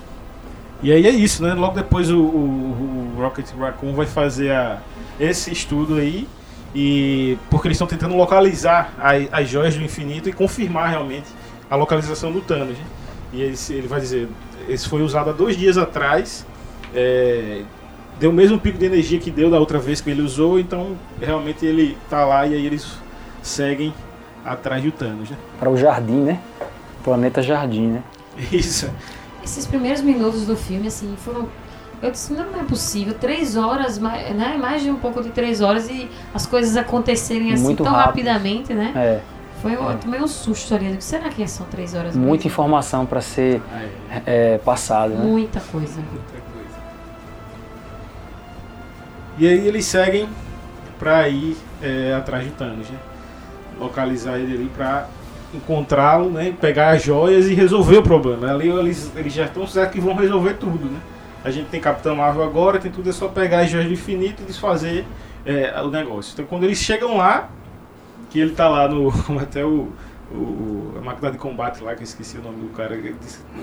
[0.82, 1.54] E aí é isso, né?
[1.54, 4.78] Logo depois o, o, o Rocket Raccoon vai fazer a,
[5.18, 6.28] esse estudo aí.
[6.74, 11.28] E porque eles estão tentando localizar as, as joias do infinito e confirmar realmente
[11.70, 12.78] a localização do Thanos.
[12.78, 12.84] Né?
[13.32, 14.28] E ele, ele vai dizer,
[14.68, 16.46] esse foi usado há dois dias atrás.
[16.94, 17.62] É,
[18.18, 20.96] deu o mesmo pico de energia que deu da outra vez que ele usou, então
[21.20, 22.86] realmente ele tá lá e aí eles
[23.42, 23.92] seguem
[24.44, 25.36] atrás do Thanos, né?
[25.58, 26.40] Para o jardim, né?
[27.02, 28.02] Planeta Jardim, né?
[28.52, 28.90] Isso
[29.44, 31.48] esses primeiros minutos do filme, assim, foram.
[32.02, 34.58] Eu disse, não é possível, três horas, né?
[34.60, 38.26] Mais de um pouco de três horas e as coisas acontecerem assim Muito tão rápido.
[38.26, 38.92] rapidamente, né?
[38.96, 39.20] É.
[39.62, 39.94] Foi eu é.
[39.94, 40.96] tomei um susto ali.
[41.00, 42.16] Será que são três horas?
[42.16, 42.48] Muita mesmo?
[42.48, 43.62] informação para ser
[44.26, 45.24] é, passada, né?
[45.24, 46.00] Muita coisa.
[46.00, 46.76] Muita coisa.
[49.38, 50.28] E aí eles seguem
[50.98, 52.98] pra ir é, atrás de Thanos, né?
[53.78, 55.06] Localizar ele ali pra
[55.54, 56.52] encontrá-lo, né?
[56.60, 58.50] Pegar as joias e resolver o problema.
[58.50, 60.98] Ali eles, eles já estão certos que vão resolver tudo, né?
[61.44, 64.42] A gente tem Capitão Marvel agora, tem tudo, é só pegar as joias do infinito
[64.42, 65.04] e desfazer
[65.44, 66.32] é, o negócio.
[66.34, 67.48] Então quando eles chegam lá,
[68.30, 69.08] que ele tá lá no.
[69.40, 69.88] Até o.
[70.32, 73.16] o- a máquina de combate lá, que eu esqueci o nome do cara, ele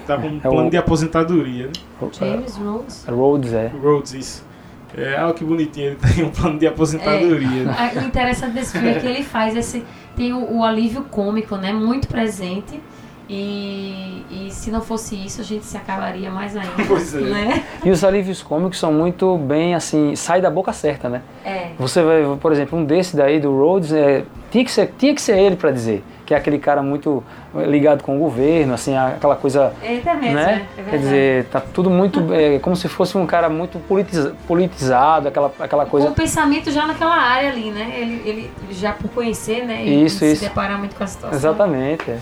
[0.05, 1.71] tá com um É plano o- de aposentadoria, né?
[2.11, 3.05] James Rhodes.
[3.07, 3.67] Rhodes, é.
[3.81, 4.49] Rhodes, isso.
[4.97, 7.63] É, olha que bonitinho, ele tem um plano de aposentadoria.
[7.63, 7.75] né?
[7.77, 9.85] Ah, O interessante desse filme é que ele faz esse.
[10.15, 11.71] Tem o, o alívio cômico, né?
[11.71, 12.81] Muito presente.
[13.29, 16.69] E, e se não fosse isso, a gente se acabaria mais ainda.
[16.87, 17.19] Pois é.
[17.19, 17.63] Né?
[17.85, 21.21] E os alívios cômicos são muito bem, assim, sai da boca certa, né?
[21.45, 21.69] É.
[21.77, 25.21] Você vai, por exemplo, um desse daí do Rhodes, é, tinha, que ser, tinha que
[25.21, 27.23] ser ele pra dizer, que é aquele cara muito
[27.67, 30.41] ligado com o governo, assim, aquela coisa, Eita mesmo, né?
[30.77, 30.89] é, é verdade.
[30.89, 35.51] Quer dizer, tá tudo muito, é, como se fosse um cara muito politiza- politizado, aquela,
[35.59, 36.09] aquela Com coisa.
[36.09, 37.93] o pensamento já naquela área ali, né?
[37.95, 39.83] Ele, ele já por conhecer, né?
[39.85, 40.43] E Isso, se isso.
[40.43, 41.37] deparar muito com a situação.
[41.37, 42.17] Exatamente, é.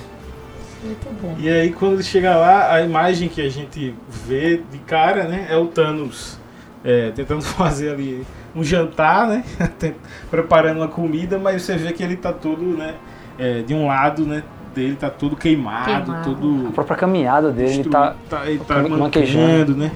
[0.87, 1.35] Muito bom.
[1.39, 5.47] E aí quando ele chega lá, a imagem que a gente vê de cara, né,
[5.49, 6.39] é o Thanos
[6.83, 9.43] é, tentando fazer ali um jantar, né,
[10.31, 12.95] preparando uma comida, mas você vê que ele tá todo, né,
[13.37, 16.23] é, de um lado, né, dele tá todo queimado, Queimado.
[16.23, 19.91] todo A própria caminhada dele, ele tá, tá, ele tá man- manquejando, né?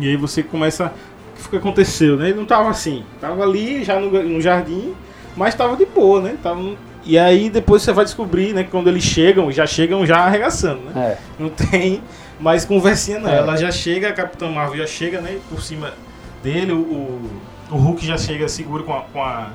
[0.00, 0.92] E aí você começa.
[1.44, 2.30] O que aconteceu, né?
[2.30, 3.04] Ele não tava assim.
[3.20, 4.94] Tava ali já no, no jardim,
[5.36, 6.36] mas tava de boa, né?
[6.42, 6.60] Tava
[7.04, 8.64] E aí depois você vai descobrir, né?
[8.64, 11.16] Que quando eles chegam, já chegam já arregaçando, né?
[11.16, 12.02] é, Não tem
[12.38, 13.30] mais conversinha, não.
[13.30, 13.38] É.
[13.38, 15.38] Ela já chega, a Capitã Marvel já chega, né?
[15.48, 15.92] Por cima
[16.42, 17.30] dele, o, o,
[17.70, 19.50] o Hulk já chega, segura com a, com a,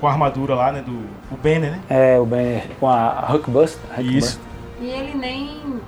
[0.00, 0.82] com a armadura lá, né?
[0.82, 0.92] Do
[1.30, 1.80] o Banner, né?
[1.88, 3.80] é, o Banner com a Hulkbuster.
[4.00, 4.40] Isso.
[4.80, 5.80] E ele nem.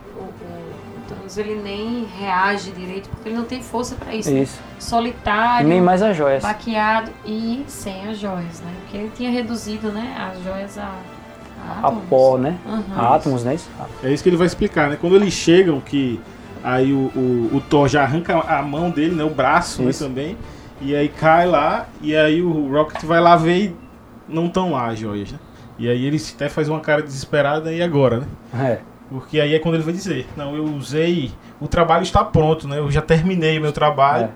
[1.28, 4.30] Thanos, ele nem reage direito, porque ele não tem força pra isso.
[4.30, 4.40] né?
[4.40, 4.58] Isso.
[4.78, 5.68] E Solitário.
[5.68, 6.42] nem mais as joias.
[6.42, 8.72] baqueado e sem as joias, né?
[8.80, 10.90] Porque ele tinha reduzido, né, as joias a,
[11.66, 12.04] a, átomos.
[12.08, 12.58] pó, né?
[12.66, 12.84] Aham.
[12.96, 13.54] A átomos, né?
[13.54, 13.68] Isso?
[14.02, 14.96] É isso que ele vai explicar, né?
[15.00, 16.18] Quando eles chegam, que
[16.64, 19.24] aí o, o, o Thor já arranca a mão dele, né?
[19.24, 20.36] O braço né, também.
[20.80, 23.76] E aí cai lá, e aí o Rocket vai lá ver e
[24.28, 25.38] não estão lá as joias, né?
[25.76, 28.26] E aí ele até faz uma cara desesperada, e agora, né?
[28.54, 28.80] É.
[29.10, 32.78] Porque aí é quando ele vai dizer, não, eu usei, o trabalho está pronto, né?
[32.78, 34.30] Eu já terminei o meu trabalho, É.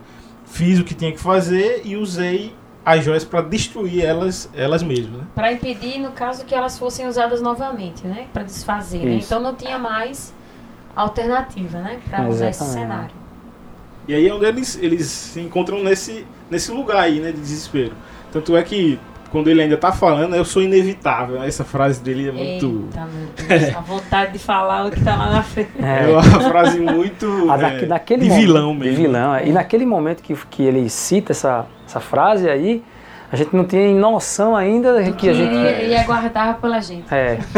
[0.47, 2.55] fiz o que tinha que fazer e usei
[2.85, 5.25] as joias para destruir elas, elas mesmas, né?
[5.35, 8.27] Pra impedir, no caso, que elas fossem usadas novamente, né?
[8.33, 9.15] Pra desfazer, né?
[9.23, 10.35] Então não tinha mais
[10.97, 12.01] alternativa, né?
[12.09, 13.15] Pra usar esse cenário.
[14.09, 17.93] E aí é onde eles, eles se encontram nesse, nesse lugar aí, né, de desespero.
[18.33, 18.99] Tanto é que
[19.33, 21.42] quando ele ainda tá falando, eu sou inevitável.
[21.42, 22.85] Essa frase dele é muito.
[22.87, 25.71] Eita, meu Deus, a vontade de falar o que tá lá na frente.
[25.83, 26.09] É É.
[26.12, 27.27] uma frase muito.
[27.66, 27.87] É,
[28.18, 28.95] de momento- vilão mesmo.
[28.97, 29.49] De vilão, é.
[29.49, 32.85] E naquele momento que, que ele cita essa, essa frase aí,
[33.33, 35.55] a gente não tinha noção ainda que a gente.
[35.55, 37.07] Ele, ele aguardava pela gente.
[37.12, 37.38] É,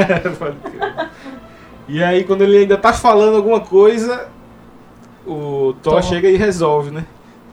[1.89, 4.29] e aí, quando ele ainda tá falando alguma coisa,
[5.27, 6.03] o Thor Thor.
[6.03, 7.05] chega e resolve, né?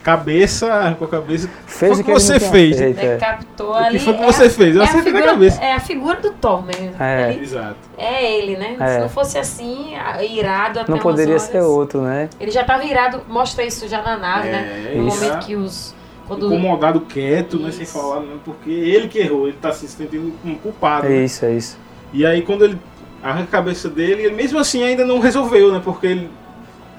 [0.03, 1.47] Cabeça, com a cabeça.
[1.67, 2.77] fez Foi o que você fez.
[2.77, 3.13] feito, é.
[3.13, 3.99] Decapitou O que ali.
[3.99, 4.75] foi que é você a- fez?
[4.75, 5.61] Eu é a acertei na figura- cabeça.
[5.63, 6.95] É a figura do Thor mesmo.
[6.99, 7.31] É.
[7.33, 7.75] Ele- Exato.
[7.97, 8.75] é ele, né?
[8.79, 8.87] É.
[8.95, 9.93] Se não fosse assim,
[10.29, 11.43] irado até Não poderia horas.
[11.43, 12.29] ser outro, né?
[12.39, 14.91] Ele já tava irado, mostra isso já na nave, É, né?
[14.95, 15.23] No isso.
[15.23, 15.93] momento que os.
[16.27, 17.71] Quando, Incomodado, quieto, né?
[17.71, 18.35] Sem falar, né?
[18.45, 21.05] porque ele que errou, ele tá se sentindo um culpado.
[21.05, 21.23] É né?
[21.25, 21.77] isso, é isso.
[22.13, 22.77] E aí quando ele
[23.21, 25.81] arranca a cabeça dele, ele mesmo assim ainda não resolveu, né?
[25.83, 26.29] Porque ele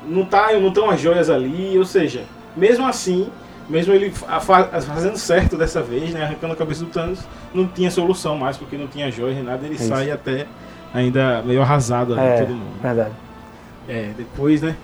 [0.06, 2.24] não tá, não estão as joias ali, ou seja,
[2.56, 3.28] mesmo assim,
[3.68, 6.24] mesmo ele fa- fa- fazendo certo dessa vez, né?
[6.24, 7.20] Arrancando a cabeça do Thanos,
[7.54, 9.88] não tinha solução mais, porque não tinha joias nem nada, ele Isso.
[9.88, 10.46] sai até
[10.92, 12.72] ainda meio arrasado ali, É, todo mundo.
[12.82, 13.12] verdade.
[13.88, 14.76] É, depois, né?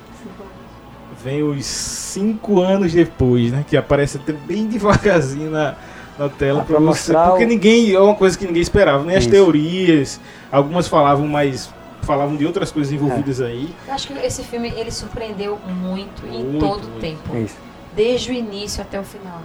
[1.23, 3.65] Vem os cinco anos depois, né?
[3.69, 5.75] Que aparece até bem devagarzinho na,
[6.19, 6.85] na tela Ah, pra pra você.
[7.13, 7.93] mostrar Porque ninguém.
[7.93, 9.31] É uma coisa que ninguém esperava, nem as Isso.
[9.33, 10.21] teorias.
[10.51, 11.73] Algumas falavam, mas
[12.03, 13.75] falavam de outras coisas envolvidas aí.
[13.87, 17.37] Eu acho que esse filme ele surpreendeu muito, em Muito, todo o tempo.
[17.37, 17.57] Isso.
[17.95, 19.41] Desde o início até o final.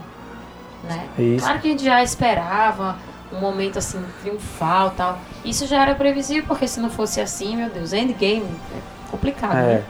[0.84, 1.08] Né?
[1.18, 1.46] Isso.
[1.46, 2.98] Claro que a gente já esperava
[3.32, 5.20] um momento assim triunfal tal.
[5.44, 9.62] Isso já era previsível, porque se não fosse assim, meu Deus, endgame é complicado, É.
[9.76, 9.84] né?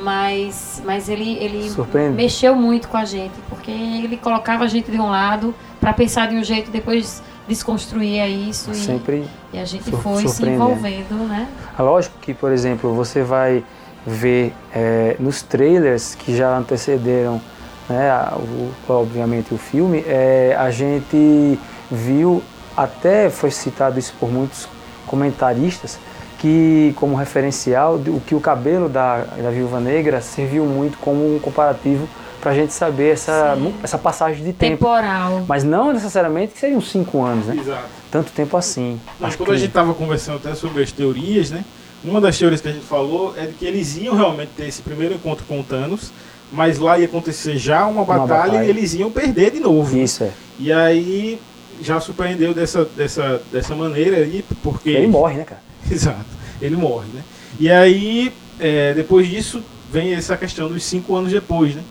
[0.00, 2.16] Mas, mas ele, ele Surpreende.
[2.16, 6.26] mexeu muito com a gente, porque ele colocava a gente de um lado para pensar
[6.28, 9.24] de um jeito depois desconstruía isso e, Sempre.
[9.52, 11.48] e a gente foi se envolvendo, né?
[11.78, 13.64] É lógico que, por exemplo, você vai
[14.06, 17.40] ver é, nos trailers que já antecederam,
[17.88, 21.58] né, o- obviamente, o filme, é, a gente
[21.90, 22.42] viu,
[22.76, 24.68] até foi citado isso por muitos
[25.06, 25.98] comentaristas,
[26.38, 31.38] que como referencial, o que o cabelo da, da Viúva Negra serviu muito como um
[31.38, 32.08] comparativo
[32.42, 33.72] pra gente saber essa, Sim.
[33.82, 34.72] essa passagem de tempo.
[34.84, 35.44] Temporal.
[35.48, 37.56] Mas não necessariamente que seriam cinco anos, né?
[37.58, 37.84] Exato.
[38.10, 39.00] Tanto tempo assim.
[39.18, 41.64] Mas Acho quando que a gente estava conversando até sobre as teorias, né?
[42.04, 44.82] Uma das teorias que a gente falou é de que eles iam realmente ter esse
[44.82, 46.10] primeiro encontro com o Thanos,
[46.50, 48.64] mas lá ia acontecer já uma, Uma batalha, batalha.
[48.64, 49.96] e eles iam perder de novo.
[49.96, 50.30] isso é.
[50.58, 51.40] E aí
[51.80, 54.90] já surpreendeu dessa, dessa, dessa maneira aí, porque.
[54.90, 55.60] Ele morre, né, cara?
[55.88, 56.26] Exato,
[56.60, 57.22] ele morre, né?
[57.60, 61.82] E aí, é, depois disso, vem essa questão dos cinco anos depois, né?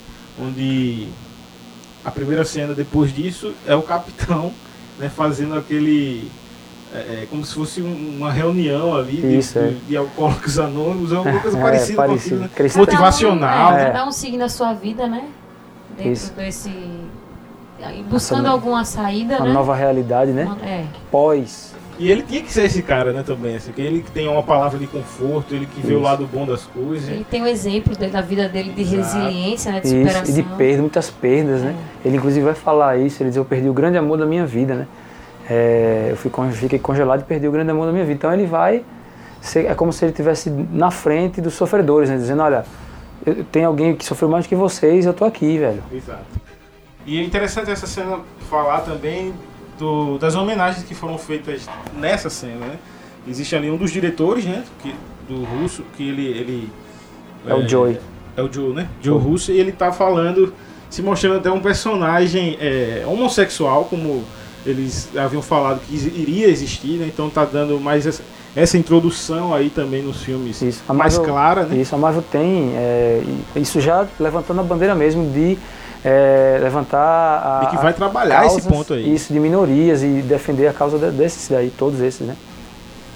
[0.42, 1.08] Onde
[2.04, 4.52] a primeira cena depois disso é o capitão
[5.00, 6.30] né, fazendo aquele.
[6.94, 9.68] é, é, como se fosse um- uma reunião ali de, Isso, é.
[9.70, 12.44] de, de alcoólicos anônimos, alguma coisa É, parecida com parecido.
[12.44, 12.76] aquilo, né?
[12.76, 13.50] Motivacional.
[13.50, 13.86] Cada um, é, É.
[13.92, 15.24] cada um siga na sua vida, né?
[15.96, 16.34] Dentro Isso.
[16.34, 16.70] desse.
[18.10, 19.54] Buscando Essa- alguma saída, Uma né?
[19.54, 20.48] nova realidade, né?
[20.64, 20.86] É.
[21.10, 21.71] Pós.
[22.02, 23.56] E ele tinha que ser esse cara, né, também.
[23.58, 26.48] Assim, que ele que tem uma palavra de conforto, ele que vê o lado bom
[26.48, 27.08] das coisas.
[27.08, 29.20] Ele tem um exemplo da vida dele de Exato.
[29.24, 29.80] resiliência, né?
[29.82, 30.24] De Isso, superação.
[30.36, 31.76] e de perda, muitas perdas, né?
[32.04, 34.74] Ele inclusive vai falar isso, ele diz, eu perdi o grande amor da minha vida,
[34.74, 34.88] né?
[35.48, 38.16] É, eu fui, fiquei congelado e perdi o grande amor da minha vida.
[38.18, 38.84] Então ele vai,
[39.40, 42.18] ser, é como se ele estivesse na frente dos sofredores, né?
[42.18, 42.66] Dizendo, olha,
[43.24, 45.84] eu- tem alguém que sofreu mais que vocês, eu tô aqui, velho.
[45.94, 46.26] Exato.
[47.06, 49.34] E é interessante essa cena falar também
[49.82, 51.68] do- das homenagens que foram feitas
[51.98, 52.76] nessa cena, né?
[53.28, 54.64] Existe ali um dos diretores, né?
[54.82, 54.94] Que,
[55.28, 56.26] do russo, que ele.
[56.28, 56.70] ele
[57.48, 57.98] É o Joey.
[58.38, 58.88] É o Joe, né?
[59.02, 60.54] Joe Russo, e ele tá falando,
[60.90, 64.24] se mostrando até um personagem é, homossexual, como
[64.66, 67.08] eles haviam falado que iria existir, né?
[67.14, 68.24] Então tá dando mais essa,
[68.56, 70.82] essa introdução aí também nos filmes Isso.
[70.88, 71.78] A mais Marvel- clara, né?
[71.82, 73.22] Isso, a Marvel tem, é,
[73.56, 75.58] isso já levantando a bandeira mesmo de
[76.04, 79.14] é, levantar a, E que vai trabalhar esse ponto aí.
[79.14, 82.36] Isso, de minorias e defender a causa de- desses daí, todos esses, né?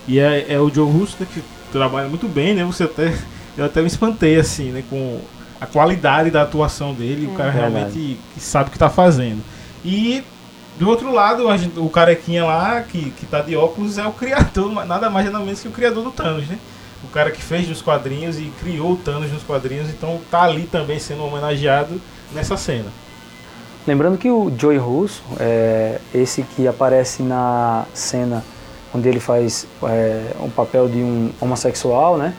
[0.07, 2.63] E é, é o Joe Russo, né, que trabalha muito bem, né?
[2.63, 3.13] Você até.
[3.57, 4.83] Eu até me espantei, assim, né?
[4.89, 5.19] Com
[5.59, 7.73] a qualidade da atuação dele, o cara Verdade.
[7.73, 9.41] realmente sabe o que tá fazendo.
[9.83, 10.23] E
[10.77, 14.71] do outro lado, gente- o carequinha lá, que, que tá de óculos, é o criador,
[14.85, 16.59] nada mais nada menos que o criador do Thanos, né?
[17.03, 20.63] O cara que fez nos quadrinhos e criou o Thanos nos quadrinhos, então tá ali
[20.63, 21.99] também sendo homenageado
[22.33, 22.89] nessa cena.
[23.87, 28.43] Lembrando que o Joey Russo, é, esse que aparece na cena
[28.93, 32.33] onde ele faz é, papel de um homossexual, né,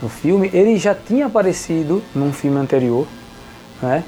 [0.00, 3.06] no filme, ele já tinha aparecido num filme anterior,
[3.82, 4.04] né?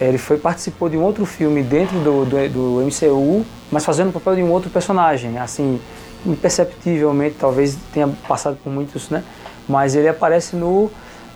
[0.00, 4.12] Ele foi participou de um outro filme dentro do, do, do MCU, mas fazendo o
[4.12, 5.80] papel de um outro personagem, assim,
[6.24, 9.22] imperceptivelmente, talvez tenha passado por muitos, né?
[9.68, 10.90] Mas ele aparece no,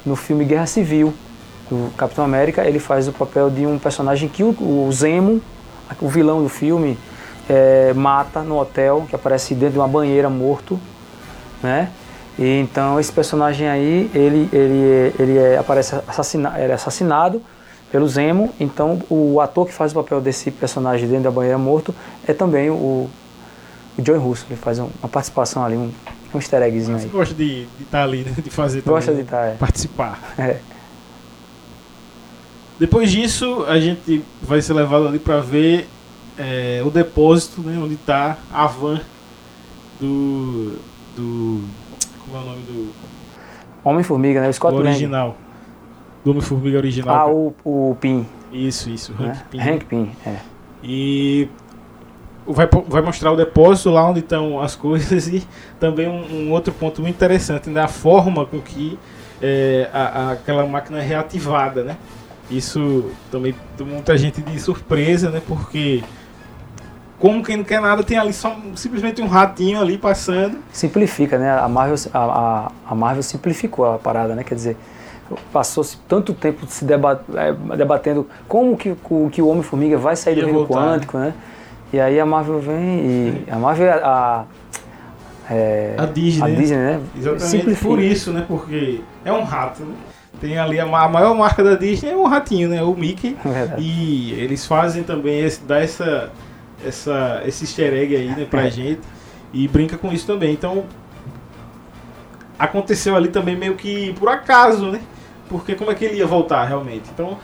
[0.05, 1.13] no filme Guerra Civil,
[1.71, 5.41] do Capitão América, ele faz o papel de um personagem que o, o Zemo,
[6.01, 6.99] o vilão do filme,
[7.49, 10.79] é, mata no hotel, que aparece dentro de uma banheira morto,
[11.63, 11.89] né?
[12.39, 17.41] E então esse personagem aí, ele, ele, ele é, aparece assassina, ele é assassinado
[17.93, 21.95] pelo Zemo, então o ator que faz o papel desse personagem dentro da banheira morto
[22.27, 25.91] é também o, o Joey Russo, ele faz um- uma participação ali, um,
[26.33, 27.11] um easter eggzinho Você aí.
[27.11, 28.33] gosta de estar ali, né?
[28.43, 29.23] De fazer também, Gosta de né?
[29.25, 29.55] estar, é.
[29.55, 30.19] participar.
[30.39, 30.57] É.
[32.81, 35.87] Depois disso, a gente vai ser levado ali para ver
[36.39, 39.01] é, o depósito, né, onde está a van
[40.01, 40.77] do,
[41.15, 41.61] do.
[42.25, 42.91] Como é o nome do,
[43.85, 44.49] Homem-Formiga, né?
[44.49, 44.91] O Scott do Lang.
[44.91, 45.37] original?
[46.25, 47.15] Do Homem-Formiga original.
[47.15, 49.43] Ah, o, o Pin, Isso, isso, Hank né?
[49.51, 49.61] Pym.
[49.61, 50.37] Hank Pym, é.
[50.83, 51.49] E
[52.47, 55.47] vai, vai mostrar o depósito lá onde estão as coisas e
[55.79, 58.99] também um, um outro ponto muito interessante, né, a forma com que
[59.43, 61.97] é, a- a- aquela máquina é reativada, né?
[62.51, 65.41] Isso também tem muita gente de surpresa, né?
[65.47, 66.03] Porque
[67.19, 70.59] como quem não quer nada tem ali só simplesmente um ratinho ali passando.
[70.73, 71.51] Simplifica, né?
[71.59, 74.43] A Marvel, a, a, a Marvel simplificou a parada, né?
[74.43, 74.77] Quer dizer,
[75.53, 80.35] passou-se tanto tempo se deba- eh, debatendo como que, o- que o Homem-Formiga vai sair
[80.35, 81.35] do reino voltar, quântico, né?
[81.93, 83.45] E aí a Marvel vem e...
[83.51, 84.45] A Marvel é a...
[85.51, 86.55] é, A Disney, a né?
[86.61, 87.01] Disney, né?
[87.17, 87.89] Exatamente Simplifica.
[87.89, 88.45] por isso, né?
[88.49, 89.95] Porque é um rato, né?
[90.41, 92.83] Tem ali a, a maior marca da Disney é um ratinho, né?
[92.83, 93.37] O Mickey.
[93.45, 93.83] É verdade.
[93.83, 96.31] E eles fazem também esse, dá essa,
[96.85, 98.71] essa, esse easter egg aí, né, pra É.
[98.71, 99.01] gente.
[99.53, 100.53] E brinca com isso também.
[100.53, 100.85] Então,
[102.59, 105.01] aconteceu ali também meio que por acaso, né?
[105.49, 107.11] Porque como é que ele ia voltar realmente?
[107.13, 107.37] Então,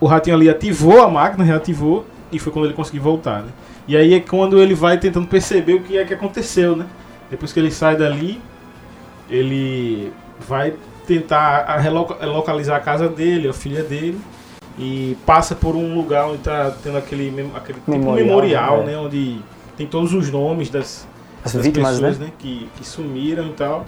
[0.00, 3.48] o ratinho ali ativou a máquina, reativou, e foi quando ele conseguiu voltar, né?
[3.86, 6.86] E aí é quando ele vai tentando perceber o que é que aconteceu, né?
[7.30, 8.40] Depois que ele sai dali,
[9.28, 10.12] ele
[10.46, 10.74] vai
[11.08, 11.82] tentar
[12.26, 14.20] localizar a casa dele, a filha dele,
[14.78, 18.92] e passa por um lugar onde tá tendo aquele, aquele tipo Memorial, memorial, né?
[18.92, 18.98] né?
[18.98, 19.40] Onde
[19.76, 21.08] tem todos os nomes das,
[21.44, 22.26] As das vítimas, pessoas né?
[22.26, 22.32] né?
[22.38, 23.86] que, que sumiram e tal.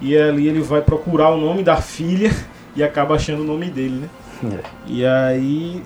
[0.00, 2.30] E ali ele vai procurar o nome da filha
[2.76, 4.02] e acaba achando o nome dele,
[4.42, 4.58] né?
[4.58, 4.68] É.
[4.86, 5.82] E aí.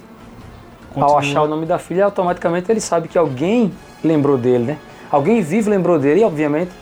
[0.96, 3.70] Ao continua- achar o nome da filha, automaticamente ele sabe que alguém
[4.02, 4.78] lembrou dele, né?
[5.08, 6.72] Alguém vivo lembrou dele e, obviamente,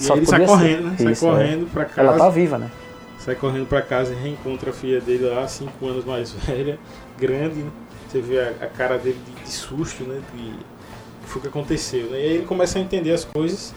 [0.00, 0.52] E aí ele sai podia ser.
[0.52, 0.94] correndo, né?
[0.98, 1.30] Sai Isso, é.
[1.30, 2.00] correndo pra casa.
[2.08, 2.68] Ela tá viva, né?
[3.26, 6.78] Sai correndo pra casa e reencontra a filha dele lá, cinco anos mais velha,
[7.18, 7.70] grande, né?
[8.06, 10.20] Você vê a, a cara dele de, de susto, né?
[10.32, 10.52] De,
[11.26, 12.20] foi o que aconteceu, né?
[12.20, 13.74] E aí ele começa a entender as coisas.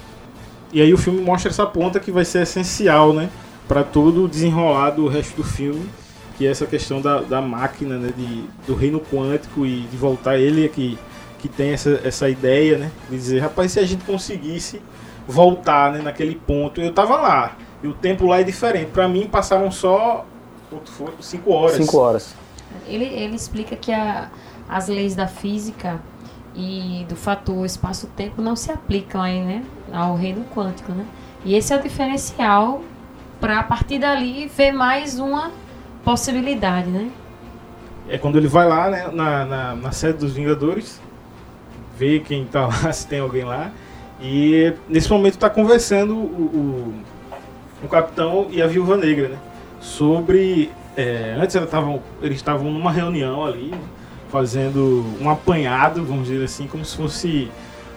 [0.72, 3.28] E aí o filme mostra essa ponta que vai ser essencial, né?
[3.68, 5.90] Pra todo o desenrolar do resto do filme,
[6.38, 8.14] que é essa questão da, da máquina, né?
[8.16, 10.96] De, do reino quântico e de voltar ele que,
[11.40, 12.92] que tem essa, essa ideia, né?
[13.10, 14.80] De dizer, rapaz, se a gente conseguisse
[15.28, 16.80] voltar né, naquele ponto.
[16.80, 18.92] Eu tava lá, e o tempo lá é diferente.
[18.92, 20.26] Pra mim passaram só
[20.70, 21.14] quanto foi?
[21.22, 21.76] cinco horas.
[21.78, 22.36] Cinco horas.
[22.88, 24.30] Ele, ele explica que a-
[24.68, 26.00] as leis da física
[26.56, 29.64] e do fator espaço-tempo não se aplicam aí, né,
[29.94, 31.06] ao reino quântico, né?
[31.46, 32.82] E esse é o diferencial
[33.40, 35.52] para a partir dali ver mais uma
[36.04, 37.10] possibilidade, né?
[38.10, 41.00] É quando ele vai lá né, na, na, na sede dos Vingadores,
[41.98, 43.72] vê quem tá lá, se tem alguém lá.
[44.22, 46.94] E nesse momento tá conversando o, o,
[47.84, 49.38] o Capitão e a Viúva Negra, né?
[49.80, 50.72] Sobre.
[50.98, 53.74] é, antes ela tavam, eles estavam numa reunião ali,
[54.32, 57.52] fazendo um apanhado, vamos dizer assim, como se fosse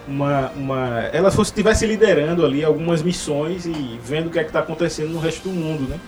[0.06, 0.50] uma.
[0.56, 4.60] uma ela fosse estivesse liderando ali algumas missões e vendo o que é que tá
[4.60, 5.98] acontecendo no resto do mundo, né?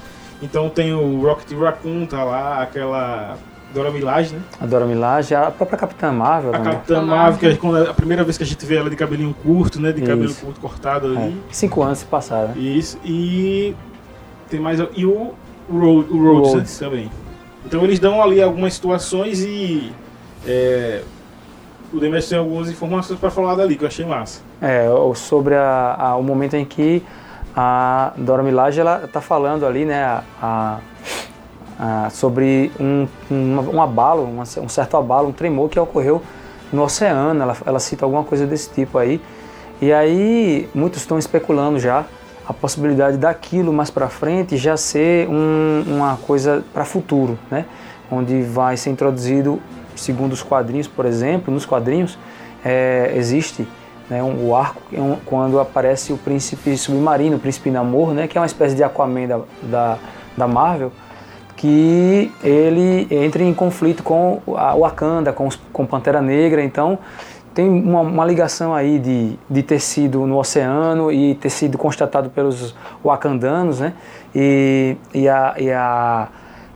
[0.42, 3.38] Então tem o Rocket Raccoon, tá lá, aquela
[3.74, 4.40] Dora Milaje, né?
[4.60, 6.72] A Dora Milaje, a própria Capitã Marvel A também.
[6.74, 7.38] Capitã Marvel.
[7.40, 9.90] Que é quando- a primeira vez que a gente vê ela de cabelinho curto, né?
[9.92, 10.44] De cabelo Isso.
[10.44, 11.18] curto cortado É.
[11.24, 11.42] ali.
[11.50, 12.54] Cinco anos se passaram, né?
[12.58, 12.98] Isso.
[13.04, 13.74] E
[14.48, 14.78] tem mais.
[14.94, 15.32] E o,
[15.68, 16.78] o, Road, o Rhodes, né, Rhodes.
[16.78, 17.10] também.
[17.66, 19.92] Então eles dão ali algumas situações e.
[20.46, 21.02] é,
[21.92, 24.40] o Demetrio tem algumas informações para falar dali, que eu achei massa.
[24.60, 27.02] É, sobre a, a- o momento em que
[27.56, 30.78] a Dora Milaje ela tá falando ali, né, a, a-
[31.78, 36.22] a- sobre um, um, um abalo, um certo abalo, um tremor que ocorreu
[36.72, 37.42] no oceano.
[37.42, 39.20] Ela, ela cita alguma coisa desse tipo aí.
[39.80, 42.04] E aí muitos estão especulando já
[42.46, 47.64] a possibilidade daquilo mais para frente já ser um- uma coisa para futuro, né?
[48.10, 49.60] Onde vai ser introduzido,
[49.96, 52.18] segundo os quadrinhos, por exemplo, nos quadrinhos
[52.64, 53.66] é, existe
[54.10, 58.28] né, um, o arco é um- quando aparece o príncipe submarino, o príncipe Namor, né?
[58.28, 59.98] Que é uma espécie de Aquaman da, da,
[60.36, 60.92] da Marvel,
[61.56, 66.98] que ele entra em conflito com a Wakanda, com, os, com Pantera Negra, então
[67.54, 72.28] tem uma, uma ligação aí de, de ter sido no oceano e ter sido constatado
[72.28, 72.74] pelos
[73.04, 73.92] wakandanos, né?
[74.34, 76.28] E, e, a, e a,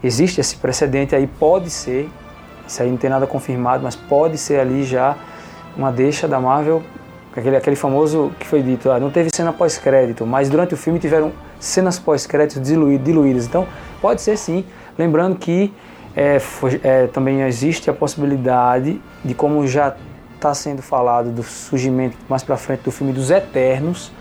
[0.02, 2.08] existe esse precedente aí, pode ser,
[2.66, 5.16] isso aí não tem nada confirmado, mas pode ser ali já
[5.76, 6.80] uma deixa da Marvel,
[7.36, 11.00] aquele, aquele famoso que foi dito, ah, não teve cena pós-crédito, mas durante o filme
[11.00, 13.66] tiveram cenas pós-créditos dilui- diluídas, então
[14.00, 14.64] pode ser sim,
[14.98, 15.72] lembrando que
[16.16, 16.38] é,
[16.82, 19.94] é, também existe a possibilidade de como já
[20.34, 24.12] está sendo falado do surgimento mais para frente do filme dos Eternos.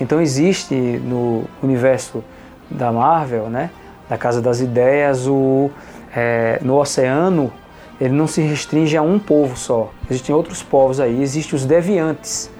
[0.00, 2.22] Então existe no universo
[2.70, 3.70] da Marvel, né,
[4.08, 5.70] da Casa das Ideias, o
[6.14, 7.52] é, no oceano
[8.00, 9.90] ele não se restringe a um povo só.
[10.10, 11.22] Existem outros povos aí.
[11.22, 12.50] Existem os deviantes,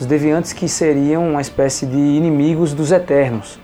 [0.00, 3.58] os deviantes que seriam uma espécie de inimigos dos Eternos.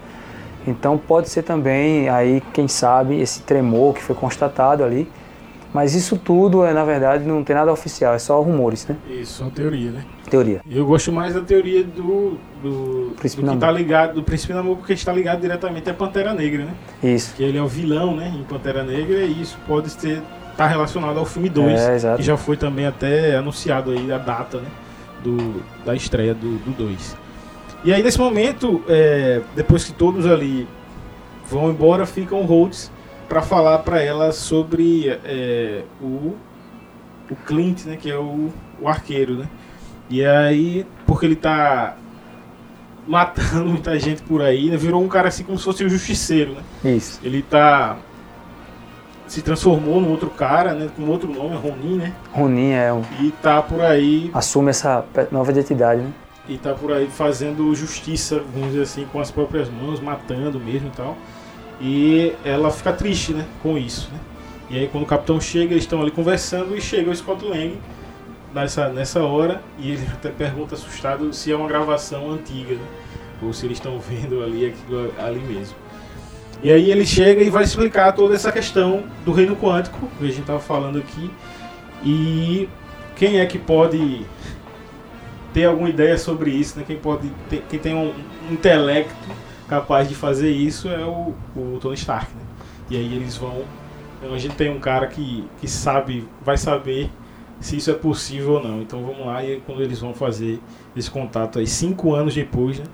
[0.70, 5.08] Então pode ser também aí, quem sabe, esse tremor que foi constatado ali.
[5.72, 8.96] Mas isso tudo, é, na verdade, não tem nada oficial, é só rumores, né?
[9.08, 10.04] Isso, é uma teoria, né?
[10.28, 10.60] Teoria.
[10.68, 12.38] Eu gosto mais da teoria do.
[12.60, 13.60] do, Príncipe do que Namor.
[13.60, 16.74] tá ligado, do Príncipe Namor, porque está ligado diretamente à Pantera Negra, né?
[17.02, 17.34] Isso.
[17.36, 18.32] Que ele é o vilão, né?
[18.36, 20.20] Em Pantera Negra, e isso pode ser
[20.56, 24.58] tá relacionado ao filme 2, É, que já foi também até anunciado aí a data,
[24.58, 24.68] né?
[25.22, 27.16] Do, da estreia do 2.
[27.84, 30.68] E aí nesse momento, é, depois que todos ali
[31.48, 32.90] vão embora, ficam Rhodes
[33.28, 36.34] para falar para ela sobre é, o,
[37.30, 37.96] o Clint, né?
[37.96, 38.50] Que é o,
[38.80, 39.48] o arqueiro, né?
[40.08, 41.96] E aí, porque ele tá
[43.06, 44.76] matando muita gente por aí, né?
[44.76, 46.96] Virou um cara assim como se fosse um justiceiro, né?
[46.96, 47.20] Isso.
[47.22, 47.96] Ele tá.
[49.26, 50.90] Se transformou num outro cara, né?
[50.96, 52.12] Com outro nome, Ronin, né?
[52.32, 54.28] Ronin é um, E tá por aí.
[54.34, 56.10] assume essa nova identidade, né?
[56.50, 60.88] E tá por aí fazendo justiça, vamos dizer assim, com as próprias mãos, matando mesmo
[60.88, 61.16] e tal.
[61.80, 63.46] E ela fica triste, né?
[63.62, 64.18] Com isso, né?
[64.68, 67.78] E aí quando o capitão chega, eles estão ali conversando e chega o Scott Lang
[68.52, 72.84] nessa, nessa hora e ele até pergunta assustado se é uma gravação antiga, né?
[73.40, 75.76] Ou se eles estão vendo ali aquilo ali mesmo.
[76.64, 80.26] E aí ele chega e vai explicar toda essa questão do reino quântico, que a
[80.26, 81.30] gente estava falando aqui.
[82.04, 82.68] E
[83.14, 84.26] quem é que pode
[85.52, 86.84] ter alguma ideia sobre isso, né?
[86.86, 88.12] Quem pode ter, quem tem um,
[88.50, 89.14] intelecto
[89.68, 92.42] capaz de fazer isso é o, o Tony Stark, né?
[92.90, 93.62] E aí eles vão
[94.18, 97.10] Então a gente tem um cara que, que sabe, vai saber
[97.60, 98.80] se isso é possível ou não.
[98.80, 100.60] Então vamos lá e quando eles vão fazer
[100.96, 102.86] esse contato aí, cinco anos depois, né,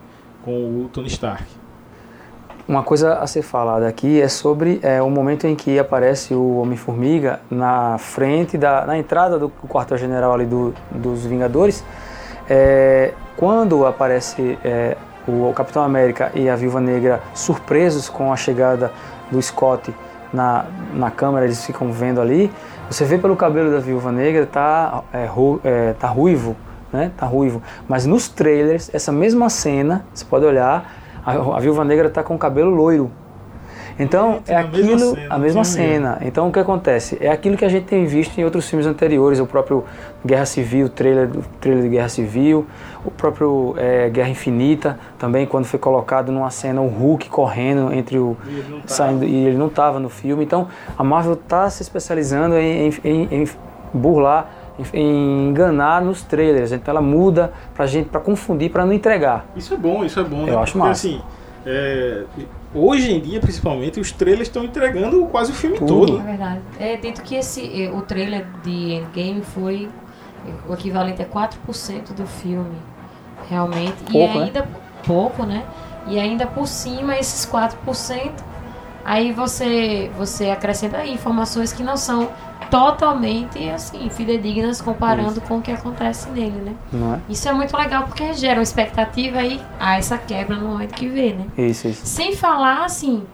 [0.44, 1.44] com o Tony Stark.
[2.68, 6.56] Uma coisa a ser falada aqui é sobre é, o momento em que aparece o
[6.56, 11.84] Homem-Formiga na frente, da, na entrada do quartel-general ali do, dos Vingadores.
[12.48, 18.36] É, quando aparece é, o, o Capitão América e a Viúva Negra surpresos com a
[18.36, 18.92] chegada
[19.30, 19.94] do Scott
[20.32, 22.50] na, na câmera, eles ficam vendo ali.
[22.88, 26.56] Você vê pelo cabelo da Viúva Negra, tá, é, ru, é, tá ruivo,
[26.92, 27.10] né?
[27.16, 27.60] Tá ruivo.
[27.88, 30.92] Mas nos trailers, essa mesma cena, você pode olhar,
[31.24, 33.10] a, a Viúva Negra tá com o cabelo loiro.
[33.98, 36.18] Então, é a mesma aquilo, cena, a mesma cena.
[36.22, 37.16] Então, o que acontece?
[37.20, 39.84] É aquilo que a gente tem visto em outros filmes anteriores, o próprio
[40.24, 41.30] Guerra Civil, o trailer,
[41.60, 42.66] trailer de Guerra Civil,
[43.04, 48.18] o próprio é, Guerra Infinita, também quando foi colocado numa cena o Hulk correndo entre
[48.18, 50.44] o E ele não saindo e ele não estava no filme.
[50.44, 50.68] Então,
[50.98, 53.48] a Marvel está se especializando em, em- em-
[53.94, 54.50] burlar,
[54.92, 56.70] em, em enganar nos trailers.
[56.72, 59.46] Então, ela muda pra gente, para confundir, para não entregar.
[59.56, 60.44] Isso é bom, isso é bom.
[60.44, 60.52] né?
[60.52, 61.06] Eu acho Porque, massa.
[61.08, 61.22] assim,
[61.66, 62.24] é,
[62.72, 66.06] hoje em dia, principalmente, os trailers estão entregando quase o filme Tudo.
[66.06, 66.18] todo.
[66.18, 66.30] É né?
[66.30, 66.60] verdade.
[66.78, 69.88] É, dito que esse, eh, o trailer de Endgame foi
[70.46, 72.76] eh, o equivalente a 4% do filme,
[73.50, 73.96] realmente.
[74.04, 74.44] Pouco, e né?
[74.44, 74.68] ainda
[75.04, 75.64] pouco, né?
[76.06, 78.30] E ainda por cima, esses 4%,
[79.04, 82.30] aí você, você acrescenta aí informações que não são
[82.70, 86.74] totalmente assim, fidedignas comparando com o que acontece nele, né?
[86.92, 87.32] É?
[87.32, 91.08] Isso é muito legal porque gera uma expectativa e há essa quebra no momento que
[91.08, 91.46] vê, né?
[91.56, 92.06] Isso, isso.
[92.06, 93.24] Sem falar, assim,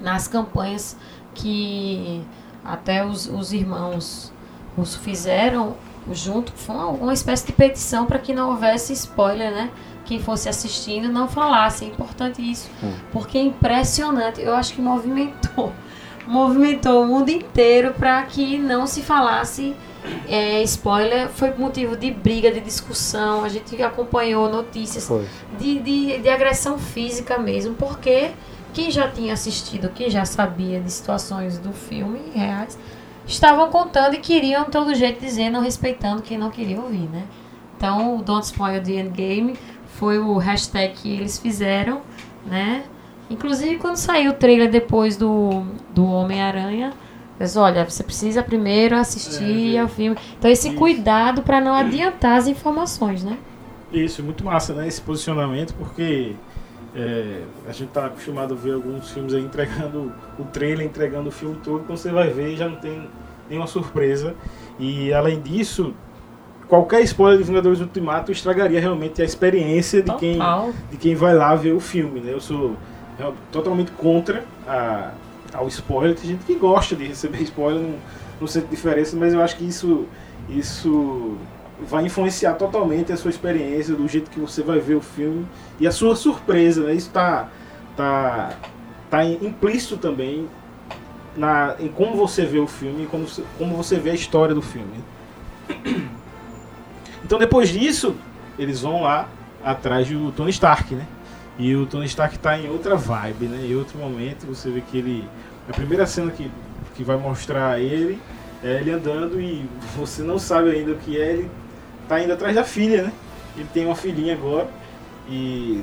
[0.00, 0.96] nas campanhas
[1.34, 2.22] que
[2.64, 4.32] até os, os irmãos
[4.76, 5.74] russo fizeram
[6.12, 9.70] junto, foi uma, uma espécie de petição para que não houvesse spoiler, né?
[10.04, 11.84] Quem fosse assistindo não falasse.
[11.84, 12.70] É importante isso,
[13.10, 14.40] porque é impressionante.
[14.40, 15.72] Eu acho que movimentou,
[16.26, 19.74] movimentou o mundo inteiro para que não se falasse
[20.28, 21.28] é, spoiler.
[21.28, 23.44] Foi motivo de briga, de discussão.
[23.44, 25.08] A gente acompanhou notícias
[25.58, 28.30] de, de, de agressão física mesmo, porque
[28.72, 32.78] quem já tinha assistido, quem já sabia de situações do filme reais,
[33.26, 37.24] estavam contando e queriam todo jeito dizer, não respeitando quem não queria ouvir, né?
[37.76, 39.56] Então, o Don't Spoil the Endgame
[39.98, 42.02] foi o hashtag que eles fizeram,
[42.44, 42.84] né?
[43.30, 45.62] Inclusive, quando saiu o trailer depois do,
[45.94, 46.92] do Homem-Aranha,
[47.38, 50.16] eles, olha, você precisa primeiro assistir É, ao filme.
[50.38, 50.76] Então, esse Isso.
[50.76, 53.38] cuidado para não adiantar as informações, né?
[53.92, 54.86] Isso, muito massa, né?
[54.86, 56.34] Esse posicionamento, porque
[56.94, 61.32] é, a gente tá acostumado a ver alguns filmes aí entregando o trailer, entregando o
[61.32, 63.08] filme todo, quando você vai ver já não tem
[63.48, 64.34] nenhuma surpresa.
[64.78, 65.92] E além disso,
[66.68, 70.38] qualquer spoiler de Vingadores Ultimato estragaria realmente a experiência de quem,
[70.90, 72.32] de quem vai lá ver o filme, né?
[72.32, 72.76] Eu sou
[73.50, 75.12] totalmente contra a,
[75.52, 76.16] ao spoiler.
[76.16, 77.94] Tem gente que gosta de receber spoiler, não,
[78.40, 80.06] não a diferença, mas eu acho que isso,
[80.48, 81.36] isso
[81.80, 85.46] vai influenciar totalmente a sua experiência, do jeito que você vai ver o filme
[85.78, 86.94] e a sua surpresa, né?
[86.94, 87.48] Isso tá,
[87.96, 88.56] tá,
[89.10, 90.48] tá implícito também
[91.36, 93.26] na, em como você vê o filme como
[93.58, 94.94] como você vê a história do filme.
[97.24, 98.14] Então depois disso,
[98.58, 99.28] eles vão lá
[99.64, 101.06] atrás do Tony Stark, né?
[101.58, 103.66] E o Tony Stark tá em outra vibe, né?
[103.66, 105.28] Em outro momento, você vê que ele.
[105.68, 106.50] A primeira cena que,
[106.94, 108.20] que vai mostrar ele
[108.62, 109.64] é ele andando e
[109.96, 111.50] você não sabe ainda o que é, ele
[112.08, 113.12] tá indo atrás da filha, né?
[113.56, 114.68] Ele tem uma filhinha agora.
[115.28, 115.82] E.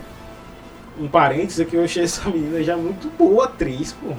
[1.00, 4.14] Um parênteses aqui, eu achei essa menina já muito boa atriz, pô.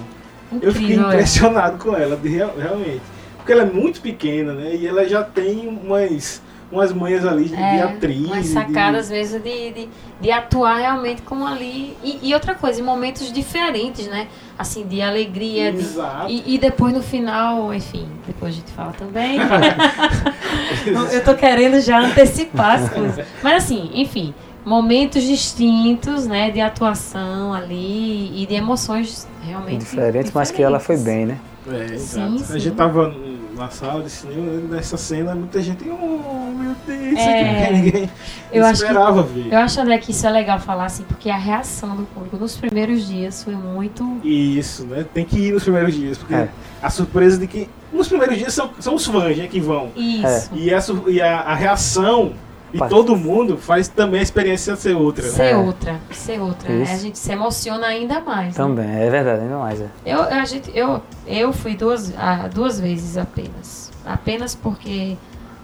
[0.60, 1.14] Eu fiquei Incrível, é.
[1.14, 3.02] impressionado com ela, realmente.
[3.36, 4.74] Porque ela é muito pequena, né?
[4.74, 6.40] E ela já tem umas,
[6.72, 8.26] umas manhas ali de, de É, atriz.
[8.26, 9.88] umas de- sacadas mesmo de, de,
[10.20, 11.96] de atuar realmente como ali.
[12.02, 14.26] E, e outra coisa, em momentos diferentes, né?
[14.58, 15.70] Assim, de alegria.
[15.70, 16.26] de- Exato.
[16.30, 19.38] e, e depois no final, enfim, depois a gente fala também.
[21.12, 23.26] Eu tô querendo já antecipar as coisas.
[23.42, 26.50] Mas assim, enfim, momentos distintos, né?
[26.50, 29.80] De atuação ali e de emoções realmente.
[29.80, 31.38] Diferentes, mas que ela foi bem, né?
[31.70, 32.34] É, Sim, exato.
[32.34, 32.58] A sim.
[32.58, 33.14] gente tava
[33.56, 38.10] na sala de cinema, nessa cena, muita gente, oh meu Deus, isso É, aqui ninguém
[38.52, 39.52] eu acho que- esperava ver.
[39.52, 42.56] Eu acho, André, que isso é legal falar assim, porque a reação do público nos
[42.56, 44.20] primeiros dias foi muito.
[44.24, 45.04] Isso, né?
[45.12, 46.48] Tem que ir nos primeiros dias, porque É.
[46.82, 47.68] a surpresa de que.
[47.92, 49.90] Nos primeiros dias são, são os fãs né, que vão.
[49.94, 50.50] Isso.
[50.54, 52.32] E, a, e a, a reação
[52.72, 52.88] de Pá.
[52.88, 55.24] todo mundo faz também a experiência ser outra.
[55.24, 55.30] Né?
[55.30, 55.56] Ser É.
[55.56, 56.68] outra, ser outra.
[56.72, 56.82] né?
[56.84, 56.92] Isso.
[56.92, 58.48] A gente se emociona ainda mais.
[58.48, 58.64] né?
[58.64, 59.80] Também, é verdade, ainda mais.
[59.80, 59.86] É.
[60.06, 63.90] Eu, a gente, eu, eu fui duas, ah, duas vezes apenas.
[64.04, 65.16] Apenas porque,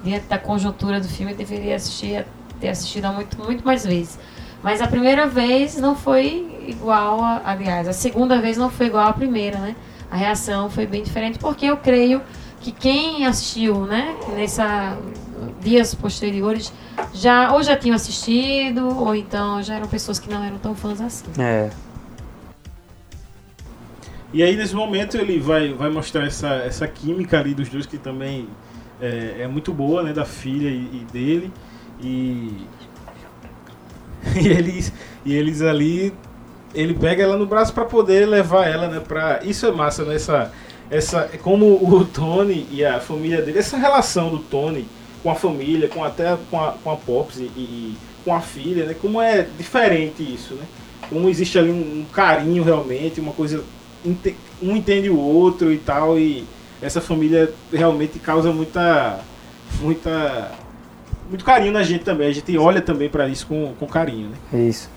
[0.05, 2.25] diante da conjuntura do filme, eu deveria assistir,
[2.61, 4.19] ter assistido há muito, muito mais vezes.
[4.63, 9.09] Mas a primeira vez não foi igual, a, aliás, a segunda vez não foi igual
[9.09, 9.75] à primeira, né?
[10.11, 12.23] a reação foi bem diferente, porque eu creio
[12.61, 14.97] que quem assistiu, né, nessa
[15.61, 16.73] dias posteriores,
[17.13, 21.01] já ou já tinham assistido, ou então já eram pessoas que não eram tão fãs
[21.01, 21.27] assim.
[21.39, 21.71] É.
[24.33, 27.97] E aí nesse momento ele vai, vai mostrar essa, essa química ali dos dois que
[27.97, 28.47] também
[29.01, 31.53] é, é muito boa, né, da filha e, e dele.
[32.01, 32.67] E,
[34.41, 34.93] e eles
[35.25, 36.13] e eles ali
[36.75, 40.15] ele pega ela no braço para poder levar ela, né, para isso é massa, né,
[40.15, 40.53] essa
[40.91, 44.87] essa como o Tony e a família dele, essa relação do Tony
[45.23, 48.85] com a família, com até com a, com a Pops e, e com a filha,
[48.87, 50.65] né, como é diferente isso, né?
[51.09, 53.65] Como existe ali um, um carinho realmente, uma coisa
[54.63, 56.45] um entende o outro e tal e
[56.81, 59.21] essa família realmente causa muita
[59.81, 60.53] muita
[61.29, 62.29] muito carinho na gente também.
[62.29, 64.69] A gente olha também para isso com, com carinho, né?
[64.69, 64.91] Isso.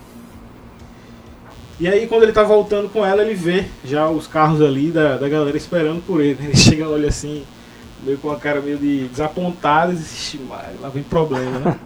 [1.80, 5.18] E aí quando ele tá voltando com ela, ele vê já os carros ali da,
[5.18, 6.38] da galera esperando por ele.
[6.42, 7.44] Ele chega, olha assim,
[8.04, 10.38] meio com a cara meio de desapontado e diz,
[10.80, 11.80] lá vem problema, né?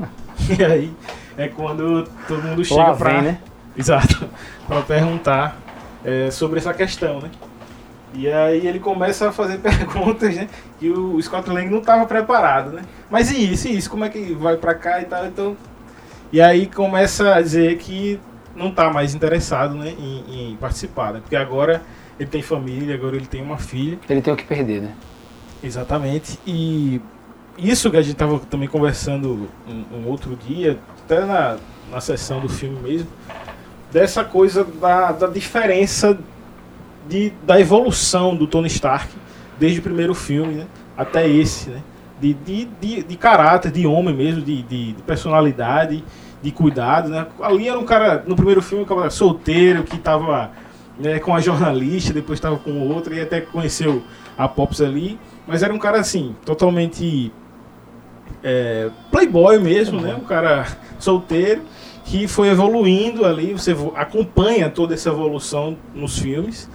[0.58, 0.94] e aí
[1.38, 3.12] é quando todo mundo chega Lá pra.
[3.12, 3.40] vem, né?
[3.78, 4.28] Exato.
[4.68, 5.58] pra perguntar
[6.04, 7.30] é, sobre essa questão, né?
[8.14, 10.48] E aí ele começa a fazer perguntas, né?
[10.80, 12.84] Que o Scott Lang não estava preparado, né?
[13.10, 13.90] Mas e isso, e isso?
[13.90, 15.26] Como é que vai para cá e tal?
[15.26, 15.58] Então,
[16.32, 18.20] e aí começa a dizer que
[18.56, 19.94] não está mais interessado, né?
[20.00, 21.20] Em, em, participar, né?
[21.20, 21.82] Porque agora
[22.18, 24.00] ele tem família, agora ele tem uma filha.
[24.10, 24.92] Ele tem o que perder, né?
[25.66, 26.40] Exatamente.
[26.46, 27.02] E
[27.58, 31.58] isso que a gente estava também conversando um, um, outro dia, até na,
[31.92, 33.08] na sessão do filme mesmo,
[33.92, 36.18] dessa coisa da, da diferença
[37.10, 39.10] de, da evolução do Tony Stark
[39.58, 41.82] desde o primeiro filme né, até esse, né,
[42.20, 46.04] de, de, de, de, caráter, de homem mesmo, de, de, de, personalidade,
[46.42, 47.10] de cuidado.
[47.10, 47.26] Né.
[47.42, 50.52] Ali era um cara, no primeiro filme, um cara solteiro que estava
[51.00, 54.04] né, com a jornalista, depois estava com outra e até conheceu
[54.38, 55.18] a Pops ali,
[55.48, 57.32] mas era um cara assim, totalmente
[58.44, 60.66] é, playboy mesmo, né, um cara
[61.00, 61.62] solteiro
[62.04, 66.70] que foi evoluindo ali, você acompanha toda essa evolução nos filmes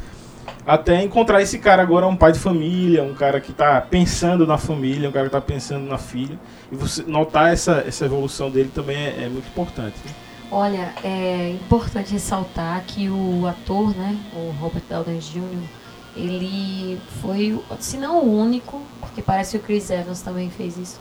[0.67, 4.59] até encontrar esse cara agora um pai de família, um cara que está pensando na
[4.59, 6.39] família, um cara que está pensando na filha.
[6.71, 9.97] E você notar essa, essa evolução dele também é, é muito importante.
[10.05, 10.13] Né?
[10.51, 15.80] Olha, é importante ressaltar que o ator, né, o Robert Downey Jr.,
[16.17, 21.01] ele foi, se não o único, porque parece que o Chris Evans também fez isso,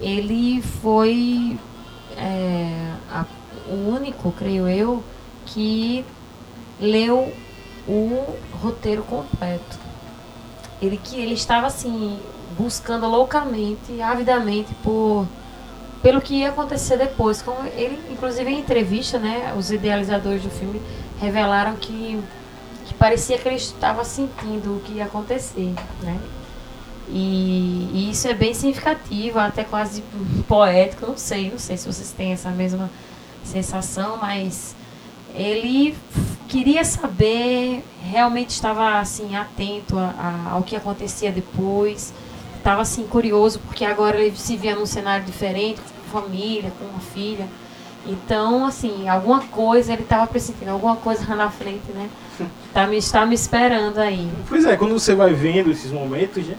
[0.00, 1.58] ele foi
[2.16, 3.24] é, a,
[3.68, 5.02] o único, creio eu,
[5.46, 6.04] que
[6.80, 7.32] leu
[7.88, 9.78] o roteiro completo.
[10.82, 12.18] Ele que ele estava assim
[12.58, 15.26] buscando loucamente, avidamente por
[16.02, 17.40] pelo que ia acontecer depois.
[17.40, 20.80] Como ele, inclusive em entrevista, né, os idealizadores do filme
[21.18, 22.22] revelaram que que
[22.98, 26.18] parecia que ele estava sentindo o que ia acontecer, né?
[27.08, 30.02] E, e, isso é bem significativo, até quase
[30.48, 32.90] poético, não sei, não sei se vocês têm essa mesma
[33.44, 34.74] sensação, mas
[35.34, 35.96] ele
[36.48, 42.12] queria saber, realmente estava assim atento a, a, ao que acontecia depois,
[42.56, 47.00] estava assim curioso porque agora ele se via num cenário diferente, com família, com uma
[47.00, 47.46] filha.
[48.06, 52.08] Então, assim, alguma coisa ele estava pressentindo, alguma coisa lá na frente, né?
[52.72, 54.30] Tá me, está me esperando aí.
[54.48, 56.56] Pois é, quando você vai vendo esses momentos, né?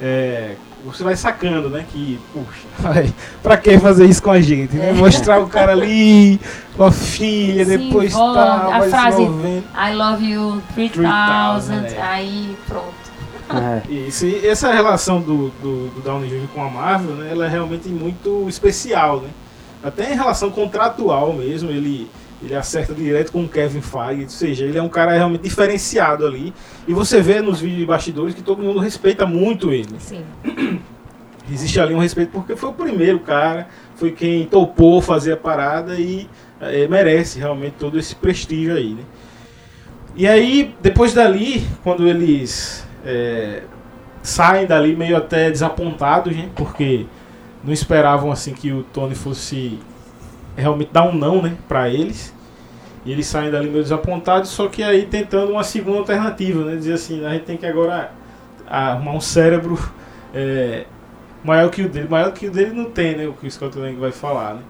[0.00, 1.84] É, você vai sacando, né?
[1.90, 3.12] Que, puxa,
[3.42, 4.76] pra que fazer isso com a gente?
[4.76, 4.92] Né?
[4.92, 6.38] Mostrar o cara ali
[6.76, 12.02] com a filha, Sim, depois tá, a frase I love you 3000, é.
[12.02, 13.04] aí pronto.
[13.50, 13.92] É.
[13.92, 16.48] Isso, e essa relação do, do, do Downey Jr.
[16.54, 17.30] com a Marvel, né?
[17.30, 19.28] Ela é realmente muito especial, né?
[19.82, 22.10] Até em relação contratual mesmo, ele
[22.44, 26.26] ele acerta direto com o Kevin Feige, ou seja, ele é um cara realmente diferenciado
[26.26, 26.52] ali.
[26.86, 29.96] E você vê nos vídeos de bastidores que todo mundo respeita muito ele.
[29.98, 30.22] Sim.
[31.50, 35.94] Existe ali um respeito porque foi o primeiro cara, foi quem topou fazer a parada
[35.94, 36.28] e
[36.60, 39.02] é, merece realmente todo esse prestígio aí, né?
[40.16, 43.62] E aí, depois dali, quando eles é,
[44.22, 46.48] saem dali meio até desapontados, né?
[46.54, 47.04] Porque
[47.62, 49.78] não esperavam assim que o Tony fosse
[50.56, 52.33] realmente dar um não, né, para eles.
[53.04, 56.76] E eles saem dali meio desapontados, só que aí tentando uma segunda alternativa, né?
[56.76, 58.12] Dizer assim, a gente tem que agora
[58.66, 59.78] arrumar um cérebro
[60.34, 60.84] é,
[61.44, 62.08] maior que o dele.
[62.08, 63.26] Maior que o dele não tem, né?
[63.26, 64.62] O que o Scott Lang vai falar, né?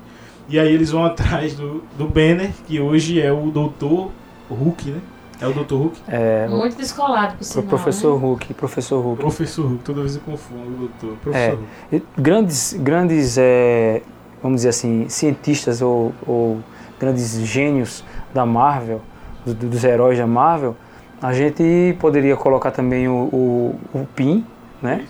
[0.48, 4.10] E aí eles vão atrás do, do Banner, que hoje é o Doutor
[4.50, 5.00] Hulk, né?
[5.40, 5.74] É o Dr.
[5.74, 6.00] Hulk?
[6.08, 8.24] É, Muito descolado, por sinal, Professor né?
[8.24, 9.20] Hulk, Professor Hulk.
[9.20, 11.16] Professor Hulk, toda vez eu confundo o doutor.
[11.22, 11.58] Professor
[11.90, 12.06] É, Hulk.
[12.16, 14.00] grandes, grandes é,
[14.42, 16.60] vamos dizer assim, cientistas ou, ou
[17.00, 18.04] grandes gênios
[18.34, 19.00] da Marvel,
[19.46, 20.76] do- dos heróis da Marvel,
[21.22, 24.44] A gente poderia colocar também o, o, o Pin,
[24.82, 25.06] né?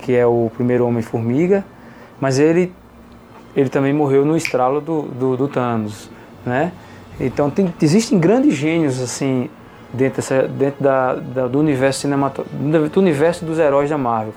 [0.00, 1.64] Que é o primeiro Homem-Formiga,
[2.20, 2.74] mas ele,
[3.56, 6.10] ele também morreu no estralo do, do, do Thanos,
[6.44, 6.72] né?
[7.18, 9.48] Então tem, existem grandes gênios assim
[9.94, 14.34] dentro, dessa, dentro da, da, do universo cinematográfico, do universo dos heróis da Marvel.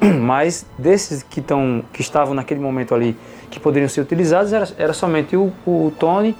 [0.20, 3.16] Mas desses que, tão, que estavam naquele momento ali,
[3.50, 6.36] que poderiam ser utilizados, era, era somente o, o Tony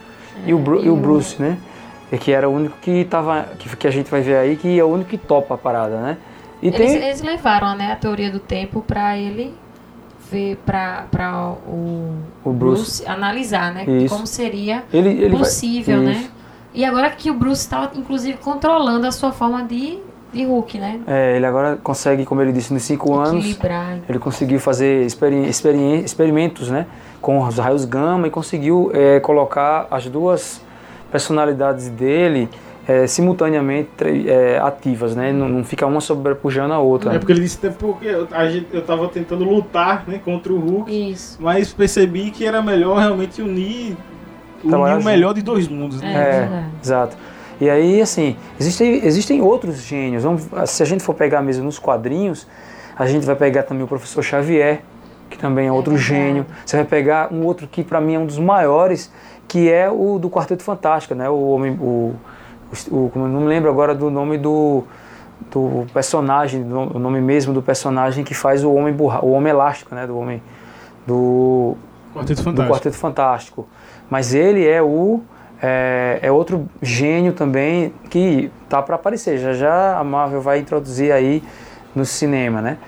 [0.47, 1.59] e, o, Bru, e o Bruce, né?
[2.11, 4.79] E que era o único que tava, que, que a gente vai ver aí, que
[4.79, 6.17] é o único que topa a parada, né?
[6.63, 6.97] E eles, tem...
[6.97, 9.55] eles levaram né, a teoria do tempo para ele
[10.31, 12.15] ver para o,
[12.45, 13.03] o Bruce.
[13.03, 13.07] Bruce.
[13.07, 13.85] analisar, né?
[13.85, 14.15] Isso.
[14.15, 16.15] Como seria ele, ele possível, vai...
[16.15, 16.31] né?
[16.75, 19.99] E agora que o Bruce está, inclusive, controlando a sua forma de,
[20.33, 21.01] de Hulk, né?
[21.07, 23.59] É, ele agora consegue, como ele disse, nos cinco anos,
[24.09, 26.87] ele conseguiu fazer experi experi experimentos, né?
[27.21, 30.61] Com os raios gama e conseguiu é, colocar as duas
[31.11, 32.49] personalidades dele
[32.89, 33.91] é, simultaneamente
[34.27, 35.31] é, ativas, né?
[35.31, 37.15] Não, não, fica uma sobrepujando a outra.
[37.15, 40.59] É porque ele disse porque eu, a gente, eu tava tentando lutar né, contra o
[40.59, 41.37] Hulk, Isso.
[41.39, 43.95] mas percebi que era melhor realmente unir,
[44.65, 46.01] unir o melhor de dois mundos.
[46.01, 46.15] Né?
[46.15, 47.15] É, é exato.
[47.61, 50.23] E aí, assim, existem, existem outros gênios.
[50.23, 52.47] Vamos, se a gente for pegar mesmo nos quadrinhos,
[52.97, 54.81] a gente vai pegar também o professor Xavier,
[55.29, 56.47] que também é outro é gênio.
[56.65, 59.13] Você vai pegar um outro que para mim é um dos maiores,
[59.47, 61.29] que é o do Quarteto Fantástico, né?
[61.29, 62.15] O homem, o,
[62.91, 64.85] o, como não me lembro agora do nome do,
[65.51, 69.51] do personagem, do, o nome mesmo do personagem que faz o homem burra, o homem
[69.51, 70.07] elástico, né?
[70.07, 70.43] Do homem
[71.07, 71.77] do
[72.15, 72.63] Quarteto Fantástico.
[72.63, 73.69] Do Quarteto Fantástico.
[74.11, 75.21] Mas ele é o
[75.63, 79.39] é, é outro gênio também que tá para aparecer.
[79.39, 81.43] Já já a Marvel vai introduzir aí
[81.95, 82.79] no cinema, né?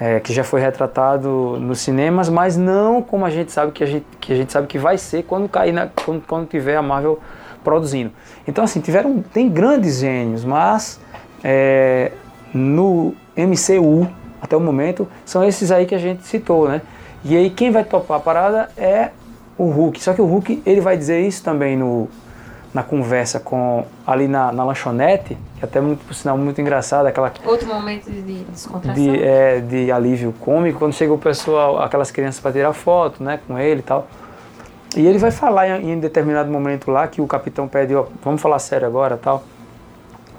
[0.00, 3.86] É, que já foi retratado nos cinemas, mas não como a gente sabe que a
[3.86, 6.80] gente, que a gente sabe que vai ser quando cair na, quando, quando tiver a
[6.80, 7.20] Marvel
[7.62, 8.10] produzindo.
[8.48, 10.98] Então, assim, tiveram, tem grandes gênios, mas
[11.44, 12.12] é,
[12.54, 14.08] no MCU,
[14.40, 16.80] até o momento, são esses aí que a gente citou, né?
[17.22, 19.10] E aí quem vai topar a parada é
[19.58, 20.02] o Hulk.
[20.02, 22.08] Só que o Hulk, ele vai dizer isso também no,
[22.72, 27.32] na conversa com ali na, na lanchonete, que até muito, por sinal, muito engraçado, aquela...
[27.44, 29.02] Outro momento de descontração.
[29.02, 33.40] De, é, de alívio cômico, quando chega o pessoal, aquelas crianças para tirar foto, né,
[33.46, 34.06] com ele e tal.
[34.96, 38.40] E ele vai falar em, em determinado momento lá que o capitão pede, ó, vamos
[38.40, 39.42] falar sério agora tal.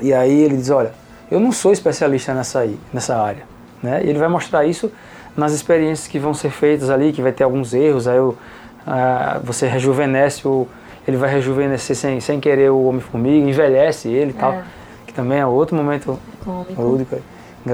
[0.02, 0.94] E aí ele diz, olha,
[1.30, 3.44] eu não sou especialista nessa, aí, nessa área.
[3.82, 4.04] Né?
[4.04, 4.92] E ele vai mostrar isso
[5.36, 8.38] nas experiências que vão ser feitas ali, que vai ter alguns erros, aí eu,
[8.86, 10.68] ah, você rejuvenesce o.
[11.08, 14.54] Ele vai rejuvenescer sem, sem querer o Homem-Formiga, envelhece ele e tal.
[14.54, 14.64] É.
[15.08, 16.82] Que também é outro momento cômico.
[16.82, 17.18] Lúdico,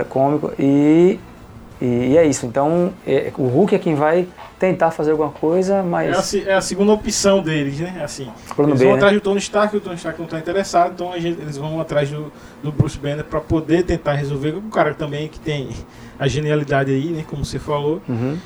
[0.10, 0.52] cômico.
[0.58, 1.20] E
[1.82, 2.46] e, e, é isso.
[2.46, 4.28] Então, é, o Hulk é quem vai
[4.60, 6.34] tentar fazer alguma coisa, mas.
[6.34, 8.02] É a, é a segunda opção deles, né?
[8.04, 9.00] Assim, Plano eles B, vão né?
[9.00, 12.10] atrás do Tony Stark, o Tony Stark não está interessado, então gente, eles vão atrás
[12.10, 12.32] do,
[12.64, 14.56] do Bruce Banner para poder tentar resolver.
[14.56, 15.70] O cara também que tem
[16.18, 17.24] a genialidade aí, né?
[17.28, 18.02] Como você falou.
[18.10, 18.38] Uhum.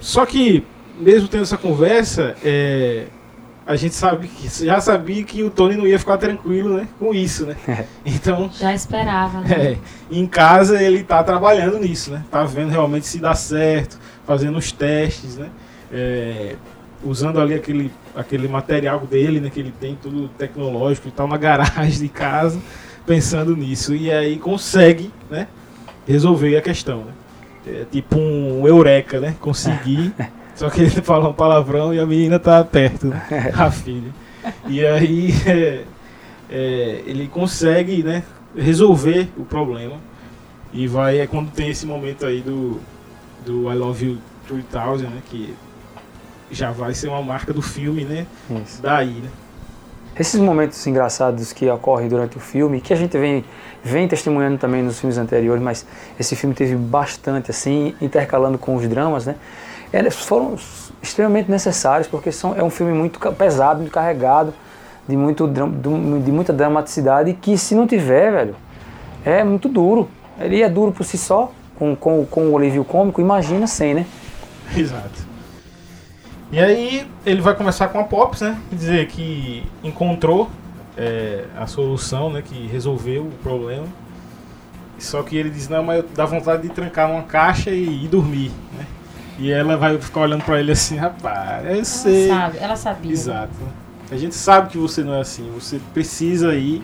[0.00, 0.64] Só que,
[1.00, 3.06] mesmo tendo essa conversa, é,
[3.68, 7.12] a gente sabe que já sabia que o Tony não ia ficar tranquilo, né, com
[7.12, 7.54] isso, né?
[7.68, 7.84] É.
[8.02, 9.42] Então já esperava.
[9.42, 9.72] Né?
[9.72, 9.78] É,
[10.10, 12.24] em casa ele está trabalhando nisso, né?
[12.30, 15.50] Tá vendo realmente se dá certo, fazendo os testes, né?
[15.92, 16.54] É,
[17.04, 21.36] usando ali aquele aquele material dele, né, que ele tem tudo tecnológico e tal na
[21.36, 22.58] garagem de casa,
[23.06, 25.46] pensando nisso e aí consegue, né,
[26.06, 27.12] resolver a questão, né?
[27.66, 29.36] É tipo um eureka, né?
[29.38, 30.14] Conseguir
[30.58, 33.12] Só que ele fala um palavrão e a menina tá perto,
[33.56, 34.12] a filha.
[34.66, 35.84] E aí é,
[36.50, 38.24] é, ele consegue né,
[38.56, 40.00] resolver o problema.
[40.72, 42.80] E vai, é quando tem esse momento aí do,
[43.46, 45.22] do I Love You 3000, né?
[45.30, 45.54] Que
[46.50, 48.26] já vai ser uma marca do filme, né?
[48.50, 48.82] Isso.
[48.82, 49.30] Daí, né?
[50.18, 53.44] Esses momentos engraçados que ocorrem durante o filme, que a gente vem,
[53.84, 55.86] vem testemunhando também nos filmes anteriores, mas
[56.18, 59.36] esse filme teve bastante, assim, intercalando com os dramas, né?
[59.92, 60.56] Eles foram
[61.02, 64.52] extremamente necessários porque são, é um filme muito pesado, muito carregado,
[65.08, 68.56] de, muito, de muita dramaticidade que se não tiver, velho,
[69.24, 70.08] é muito duro.
[70.38, 74.06] Ele é duro por si só, com, com, com o alívio cômico, imagina sem, né?
[74.76, 75.26] Exato.
[76.52, 78.58] E aí ele vai começar com a Pops, né?
[78.70, 80.48] Dizer que encontrou
[80.96, 82.42] é, a solução, né?
[82.42, 83.86] Que resolveu o problema.
[84.98, 88.50] Só que ele diz, não, mas dá vontade de trancar uma caixa e, e dormir,
[88.76, 88.86] né?
[89.38, 92.28] E ela vai ficar olhando pra ele assim, rapaz, eu sei.
[92.28, 93.12] Ela sabe, ela sabia.
[93.12, 93.54] Exato.
[94.10, 96.82] A gente sabe que você não é assim, você precisa ir.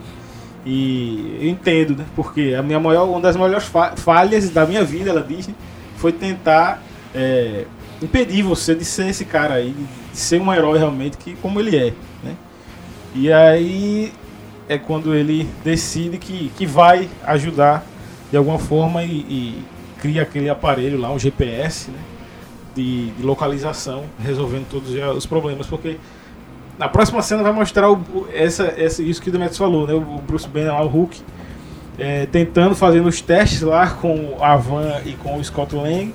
[0.67, 2.05] E eu entendo, né?
[2.15, 5.49] Porque a minha maior, uma das maiores falhas da minha vida, ela diz,
[5.97, 6.83] foi tentar
[7.15, 7.65] é,
[8.01, 9.75] impedir você de ser esse cara aí,
[10.13, 11.93] de ser um herói realmente que como ele é,
[12.23, 12.35] né?
[13.15, 14.13] E aí
[14.69, 17.85] é quando ele decide que, que vai ajudar
[18.31, 19.65] de alguma forma e, e
[20.01, 21.99] cria aquele aparelho lá, um GPS, né?
[22.75, 25.97] De, de, localização, resolvendo todos os problemas, porque
[26.77, 29.95] na próxima cena vai mostrar o, essa, essa, isso que o Demetrius falou, né?
[29.95, 31.23] O Bruce Banner lá, o Hulk,
[31.99, 36.13] é, tentando, fazendo os testes lá com a Van e com o Scott Lang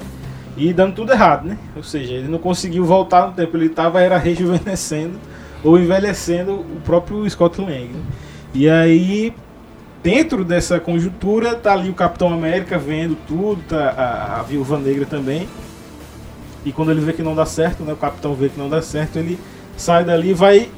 [0.58, 1.58] e dando tudo errado, né?
[1.76, 5.18] Ou seja, ele não conseguiu voltar no tempo, ele estava era rejuvenescendo
[5.64, 7.86] ou envelhecendo o próprio Scott Lang.
[7.86, 8.02] Né?
[8.54, 9.34] E aí,
[10.04, 15.06] dentro dessa conjuntura, tá ali o Capitão América vendo tudo, tá a, a Viúva Negra
[15.06, 15.48] também.
[16.70, 17.94] E quando ele vê que não dá certo, né?
[17.94, 19.40] O Capitão vê que não dá certo, ele
[19.76, 20.70] sai dali e vai,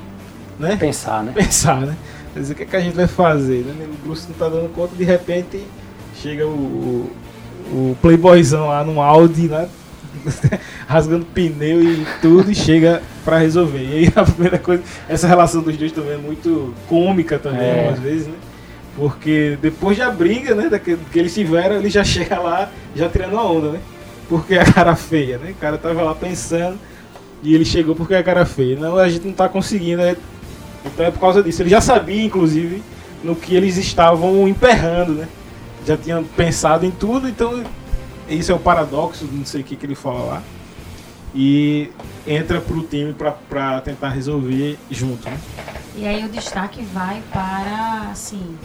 [0.57, 0.77] né?
[0.77, 1.33] Pensar, né?
[1.35, 1.97] Pensar, né?
[2.33, 3.65] Quer dizer, o que, é que a gente vai fazer?
[3.65, 3.89] Né?
[3.91, 5.61] O Bruce não tá dando conta, de repente
[6.15, 7.11] chega o,
[7.73, 9.67] o, playboyzão lá no Audi, né?
[10.87, 13.83] rasgando pneu e tudo e chega para resolver.
[13.83, 17.79] E aí a primeira coisa, essa relação dos dois também é muito cômica também, é.
[17.79, 18.35] algumas vezes, né?
[18.95, 23.37] Porque depois da briga, né, que, que eles tiveram, ele já chega lá, já tirando
[23.37, 23.79] a onda, né?
[24.31, 25.51] Porque a cara feia, né?
[25.51, 26.79] O cara tava lá pensando
[27.43, 28.79] e ele chegou porque a cara feia.
[28.79, 30.15] Não, a gente não tá conseguindo, né?
[30.85, 31.61] Então é por causa disso.
[31.61, 32.81] Ele já sabia, inclusive,
[33.25, 35.27] no que eles estavam emperrando, né?
[35.85, 37.61] Já tinham pensado em tudo, então
[38.29, 40.43] isso é o paradoxo, não sei o que, que ele fala lá.
[41.35, 41.91] E
[42.25, 43.13] entra pro time
[43.49, 45.29] para tentar resolver junto.
[45.29, 45.37] Né?
[45.97, 48.57] E aí o destaque vai para, assim,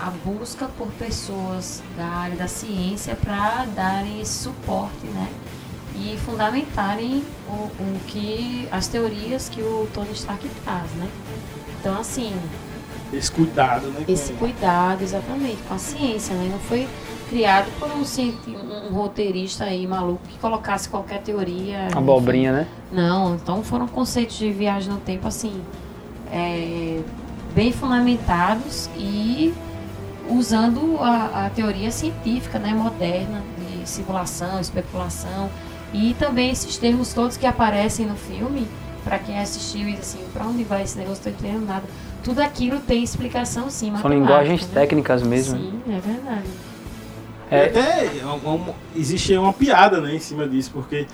[0.00, 5.28] a busca por pessoas da área da ciência para darem esse suporte, né?
[5.94, 11.08] E fundamentarem o, o que as teorias que o Tony Stark traz, né?
[11.78, 12.34] Então, assim,
[13.12, 14.04] esse cuidado, né?
[14.08, 16.48] Esse cuidado, exatamente, com a ciência, né?
[16.50, 16.88] Não foi
[17.28, 21.88] criado por um, um, roteirista aí maluco que colocasse qualquer teoria.
[21.94, 22.66] Abobrinha, né?
[22.90, 25.60] Não, então foram conceitos de viagem no tempo, assim,
[26.32, 27.00] é,
[27.54, 29.52] bem fundamentados e
[30.30, 35.50] usando a, a, teoria científica, né, moderna, de simulação, especulação
[35.92, 38.66] e também esses termos todos que aparecem no filme,
[39.02, 41.84] para quem assistiu e assim, para onde vai esse negócio, não estou entendendo nada
[42.22, 43.92] tudo aquilo tem explicação sim.
[44.00, 44.68] São linguagens né?
[44.74, 45.58] técnicas mesmo.
[45.58, 46.46] Sim, é verdade.
[47.50, 51.06] É, até é, existe uma piada né, em cima disso, porque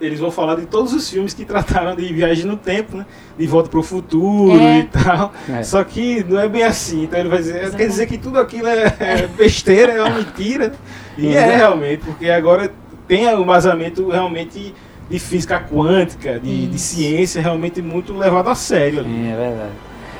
[0.00, 3.06] eles vão falar de todos os filmes que trataram de viagem no tempo, né?
[3.38, 4.80] De volta para o futuro é.
[4.80, 5.32] e tal.
[5.48, 5.62] É.
[5.62, 7.04] Só que não é bem assim.
[7.04, 7.76] Então ele vai dizer, Exatamente.
[7.76, 10.72] quer dizer que tudo aquilo é, é besteira, é uma mentira.
[11.16, 12.70] E é realmente, porque agora
[13.08, 14.74] tem um vazamento realmente
[15.08, 19.00] de física quântica, de, de ciência realmente muito levado a sério.
[19.00, 19.08] Ali.
[19.08, 19.72] Sim, é verdade.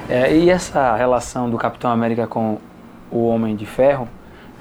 [0.08, 2.58] É, e essa relação do Capitão América com
[3.10, 4.08] o Homem de Ferro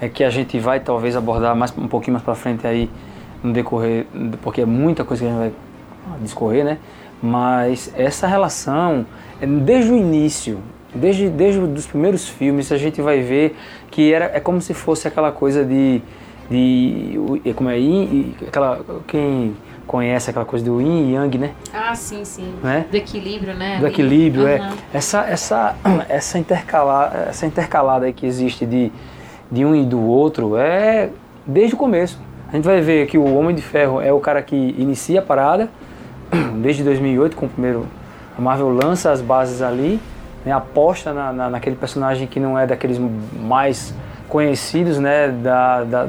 [0.01, 2.89] é que a gente vai talvez abordar mais um pouquinho mais para frente aí
[3.45, 4.05] no decorrer,
[4.41, 5.51] porque é muita coisa que a gente vai
[6.21, 6.77] discorrer, né?
[7.21, 9.05] Mas essa relação,
[9.39, 10.59] desde o início,
[10.93, 13.55] desde, desde os primeiros filmes, a gente vai ver
[13.91, 16.01] que era, é como se fosse aquela coisa de,
[16.49, 17.19] de
[17.55, 17.77] como é,
[18.47, 21.51] aquela, quem conhece aquela coisa do yin e yang, né?
[21.73, 22.53] Ah, sim, sim.
[22.63, 22.85] Né?
[22.89, 23.79] Do equilíbrio, né?
[23.79, 24.49] Do equilíbrio, uhum.
[24.49, 24.73] é.
[24.93, 25.75] Essa, essa,
[26.09, 28.91] essa, intercalada, essa intercalada que existe de,
[29.51, 31.09] de um e do outro é
[31.45, 32.19] desde o começo.
[32.47, 35.23] A gente vai ver que o Homem de Ferro é o cara que inicia a
[35.23, 35.69] parada,
[36.61, 37.85] desde 2008, com o primeiro.
[38.37, 39.99] A Marvel lança as bases ali,
[40.45, 42.99] né, aposta na, na, naquele personagem que não é daqueles
[43.33, 43.93] mais
[44.29, 45.29] conhecidos, né?
[45.29, 46.07] Da, da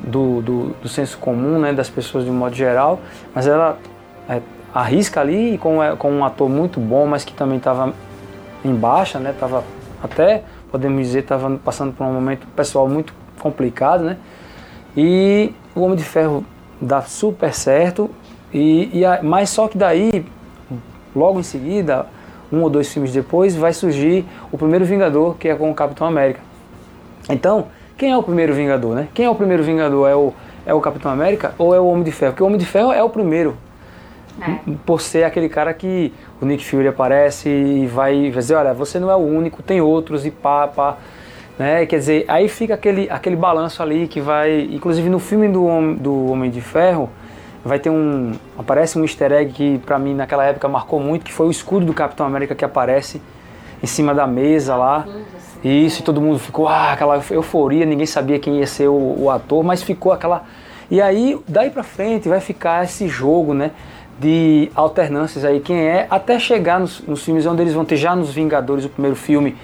[0.00, 3.00] do, do, do, senso comum né, das pessoas de um modo geral,
[3.34, 3.78] mas ela
[4.28, 4.40] é,
[4.72, 7.92] arrisca ali com, é, com um ator muito bom, mas que também estava
[8.64, 9.64] em baixa, né, tava
[10.02, 14.16] até, podemos dizer, estava passando por um momento pessoal muito complicado, né,
[15.00, 16.44] e o Homem de Ferro
[16.80, 18.10] dá super certo,
[18.52, 20.26] e, e a, mas só que daí,
[21.14, 22.06] logo em seguida,
[22.50, 26.04] um ou dois filmes depois, vai surgir o primeiro Vingador, que é com o Capitão
[26.04, 26.40] América.
[27.30, 29.06] Então, quem é o primeiro Vingador, né?
[29.14, 30.08] Quem é o primeiro Vingador?
[30.08, 30.32] É o,
[30.66, 32.32] é o Capitão América ou é o Homem de Ferro?
[32.32, 33.56] Porque o Homem de Ferro é o primeiro.
[34.40, 34.72] É.
[34.84, 39.08] Por ser aquele cara que o Nick Fury aparece e vai dizer, olha, você não
[39.08, 40.96] é o único, tem outros e pá, pá.
[41.58, 41.86] Né?
[41.86, 44.68] Quer dizer, aí fica aquele, aquele balanço ali que vai.
[44.72, 47.10] Inclusive no filme do, do Homem de Ferro,
[47.64, 48.32] vai ter um.
[48.56, 51.84] Aparece um easter egg que pra mim naquela época marcou muito, que foi o escudo
[51.84, 53.20] do Capitão América que aparece
[53.82, 55.06] em cima da mesa lá.
[55.64, 59.30] Isso, e todo mundo ficou, ah, aquela euforia, ninguém sabia quem ia ser o, o
[59.30, 60.44] ator, mas ficou aquela.
[60.88, 63.72] E aí, daí pra frente, vai ficar esse jogo, né?
[64.20, 68.14] De alternâncias aí, quem é, até chegar nos, nos filmes onde eles vão ter já
[68.14, 69.56] nos Vingadores, o primeiro filme,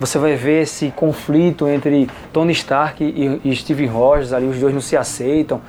[0.00, 4.72] você vai ver esse conflito entre Tony Stark e, e Steve Rogers, ali os dois
[4.72, 5.60] não se aceitam.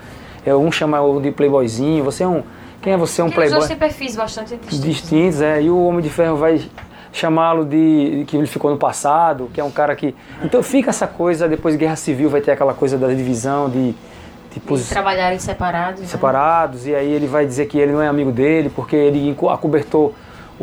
[0.45, 2.41] É, um chama o de playboyzinho, você é um.
[2.81, 3.21] Quem é você?
[3.21, 3.59] Um Porque playboy.
[3.59, 4.81] Os dois têm perfis bastante distintos.
[4.81, 5.61] Distintos, é.
[5.61, 6.61] E o Homem de Ferro vai
[7.11, 10.15] chamá-lo de que ele ficou no passado, que é um cara que.
[10.41, 13.93] Então fica essa coisa, depois Guerra Civil vai ter aquela coisa da divisão de.
[14.69, 16.01] Eles trabalharem separados.
[16.01, 16.07] né?
[16.07, 20.13] separados, e aí ele vai dizer que ele não é amigo dele, porque ele acobertou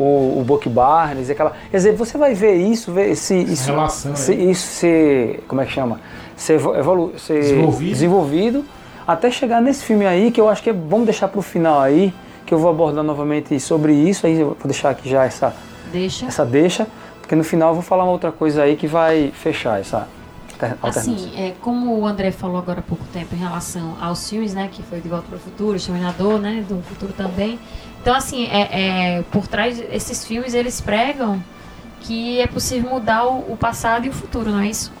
[0.01, 1.53] o, o Buck Barnes, e aquela.
[1.69, 4.51] Quer dizer, você vai ver isso, ver se isso, relação se, aí.
[4.51, 5.43] isso ser.
[5.47, 5.99] Como é que chama?
[6.37, 7.89] Ser, evolu- ser Desenvolvido.
[7.89, 8.65] desenvolvido,
[9.05, 12.13] até chegar nesse filme aí, que eu acho que é, vamos deixar pro final aí,
[12.45, 15.53] que eu vou abordar novamente sobre isso, aí eu vou deixar aqui já essa,
[15.91, 16.25] Deixa.
[16.27, 16.87] essa deixa,
[17.19, 20.07] porque no final eu vou falar uma outra coisa aí que vai fechar essa.
[20.83, 24.67] Assim, é, como o André falou agora há pouco tempo em relação aos filmes, né,
[24.69, 27.57] que foi De Volta para o Futuro, Exterminador, né, do futuro também.
[28.01, 31.41] Então, assim, é, é, por trás desses filmes, eles pregam
[32.01, 34.91] que é possível mudar o, o passado e o futuro, não é isso?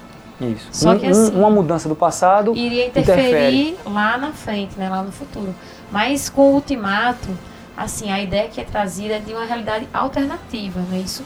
[0.41, 0.67] Isso.
[0.71, 5.01] Só Um- que assim- uma mudança do passado Iria interferir lá na frente, né, lá
[5.01, 5.53] no futuro.
[5.91, 7.29] Mas com o Ultimato,
[7.75, 11.23] assim, a ideia que é trazida é de uma realidade alternativa, não é isso?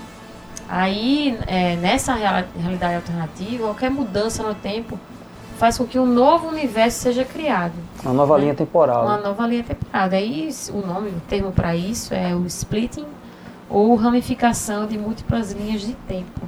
[0.69, 4.99] Aí, é, nessa real- realidade alternativa, qualquer mudança no tempo
[5.57, 7.73] faz com que um novo universo seja criado.
[8.03, 8.43] Uma nova né?
[8.43, 9.05] linha temporal.
[9.05, 10.09] Uma nova linha temporal.
[10.11, 13.05] Aí o nome, o termo para isso é o splitting
[13.69, 16.41] ou ramificação de múltiplas linhas de tempo,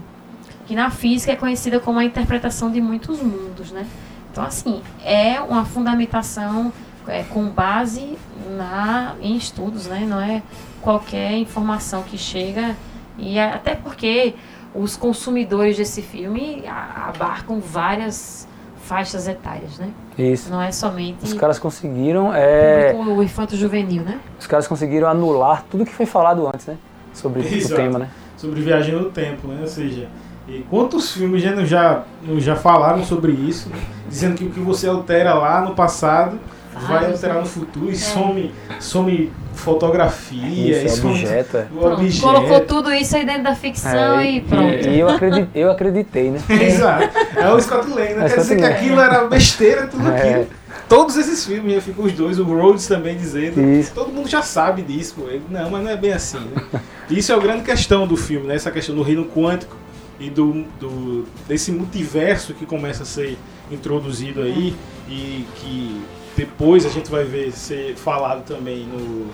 [0.67, 3.87] que na física é conhecida como a interpretação de muitos mundos, né?
[4.31, 6.71] Então assim é uma fundamentação
[7.07, 8.17] é, com base
[8.57, 10.05] na, em estudos, né?
[10.07, 10.43] Não é
[10.81, 12.75] qualquer informação que chega
[13.17, 14.35] e é- até porque
[14.73, 18.47] os consumidores desse filme abarcam várias
[18.87, 19.89] faixas etárias, né?
[20.17, 20.49] Isso.
[20.49, 24.19] Não é somente Os caras conseguiram, é, público infanto juvenil, né?
[24.39, 26.77] os caras conseguiram anular tudo que foi falado antes, né?
[27.13, 27.75] Sobre o Exato.
[27.75, 28.09] tema, né?
[28.37, 29.59] sobre viagem no tempo, né?
[29.61, 30.07] Ou seja,
[30.47, 32.03] e quantos filmes já, já,
[32.37, 33.77] já falaram sobre isso, né?
[34.07, 36.39] dizendo que o que você altera lá no passado
[36.81, 41.57] vai alterar no futuro e some, some fotografia, Isso, e some objeto.
[41.57, 41.67] é.
[41.71, 42.21] o Pronto, objeto.
[42.21, 44.87] colocou tudo isso aí dentro da ficção É, e pronto.
[44.87, 46.39] E, e eu, acreditei, eu acreditei, né?
[46.49, 47.17] Exato.
[47.37, 48.25] É o Scott Lang, né?
[48.25, 50.17] É Quer dizer que aquilo era besteira, tudo É.
[50.33, 50.47] aquilo.
[50.87, 53.59] Todos esses filmes, já ficam os dois, o Rhodes também dizendo.
[53.59, 53.91] Isso.
[53.95, 55.27] Todo mundo já sabe disso, pô.
[55.29, 56.79] Ele, Não, mas não é bem assim, né?
[57.09, 58.55] Isso é a grande questão do filme, né?
[58.55, 59.75] Essa questão do reino quântico
[60.19, 63.35] e do, do desse multiverso que começa a ser
[63.71, 64.75] introduzido aí
[65.09, 66.01] e que
[66.35, 69.27] depois a gente vai ver ser falado também no,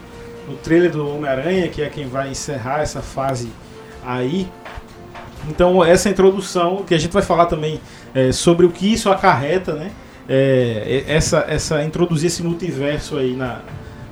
[0.48, 3.50] no trailer do Homem-Aranha, que é quem vai encerrar essa fase
[4.06, 4.48] aí.
[5.50, 7.80] Então essa introdução que a gente vai falar também
[8.14, 9.92] é, sobre o que isso acarreta, né?
[10.30, 13.62] É, essa, essa introduzir esse multiverso aí na,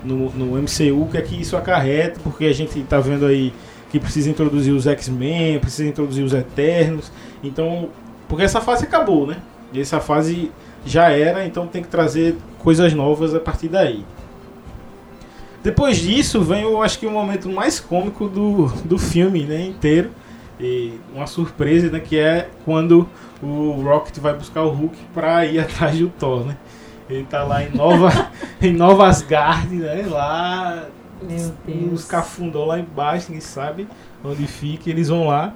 [0.04, 3.54] no, no MCU, que é que isso acarreta, porque a gente tá vendo aí
[3.92, 7.12] que precisa introduzir os X-Men, precisa introduzir os Eternos.
[7.44, 7.90] Então,
[8.28, 9.38] porque essa fase acabou, né?
[9.74, 10.52] E essa fase
[10.86, 14.04] já era, então tem que trazer coisas novas a partir daí.
[15.62, 20.12] Depois disso vem, eu acho que o momento mais cômico do, do filme, né, inteiro.
[20.60, 23.08] E uma surpresa, né, que é quando
[23.42, 26.58] o Rocket vai buscar o Hulk pra ir atrás do Thor, né?
[27.10, 30.86] Ele tá lá em Nova em Nova Asgard, né, lá
[31.22, 33.88] Meu os cafundó lá embaixo, ninguém sabe
[34.24, 35.54] onde fica, eles vão lá.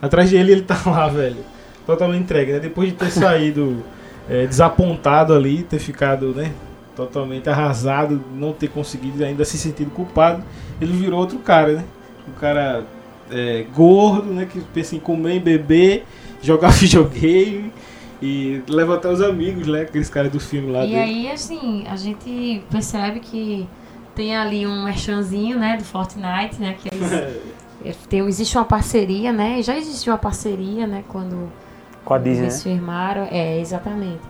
[0.00, 1.44] Atrás dele ele tá lá, velho.
[1.86, 2.60] Totalmente entregue, né?
[2.60, 3.82] Depois de ter saído
[4.28, 6.52] é, desapontado ali, ter ficado, né?
[6.94, 10.42] Totalmente arrasado, não ter conseguido ainda se sentir culpado,
[10.80, 11.84] ele virou outro cara, né?
[12.28, 12.84] Um cara
[13.30, 14.46] é, gordo, né?
[14.50, 16.04] Que pensa em comer, beber,
[16.42, 17.72] jogar videogame
[18.22, 19.82] e leva até os amigos, né?
[19.82, 20.98] Aqueles caras do filme lá E dele.
[21.00, 23.68] aí, assim, a gente percebe que
[24.14, 29.60] tem ali um merchanzinho, né, do Fortnite, né, que eles, tem, existe uma parceria, né,
[29.62, 31.52] já existiu uma parceria, né, quando
[32.06, 32.72] Com a Disney, eles né?
[32.72, 34.22] firmaram, é, exatamente.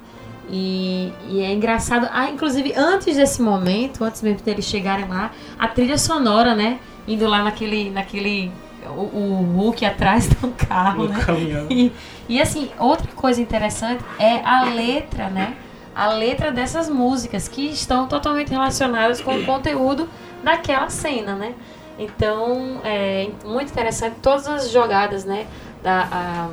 [0.49, 5.69] E, e é engraçado, ah, inclusive antes desse momento, antes mesmo deles chegarem lá, a
[5.69, 8.51] trilha sonora, né, indo lá naquele, naquele,
[8.87, 11.67] o, o Hulk atrás do carro, No né, caminhão.
[11.69, 11.93] e,
[12.29, 15.55] e assim, outra coisa interessante é a letra, né?
[15.95, 20.09] A letra dessas músicas que estão totalmente relacionadas com o conteúdo
[20.45, 21.55] daquela cena, né?
[21.99, 25.47] Então, é muito interessante todas as jogadas, né?
[25.83, 26.49] Da, a,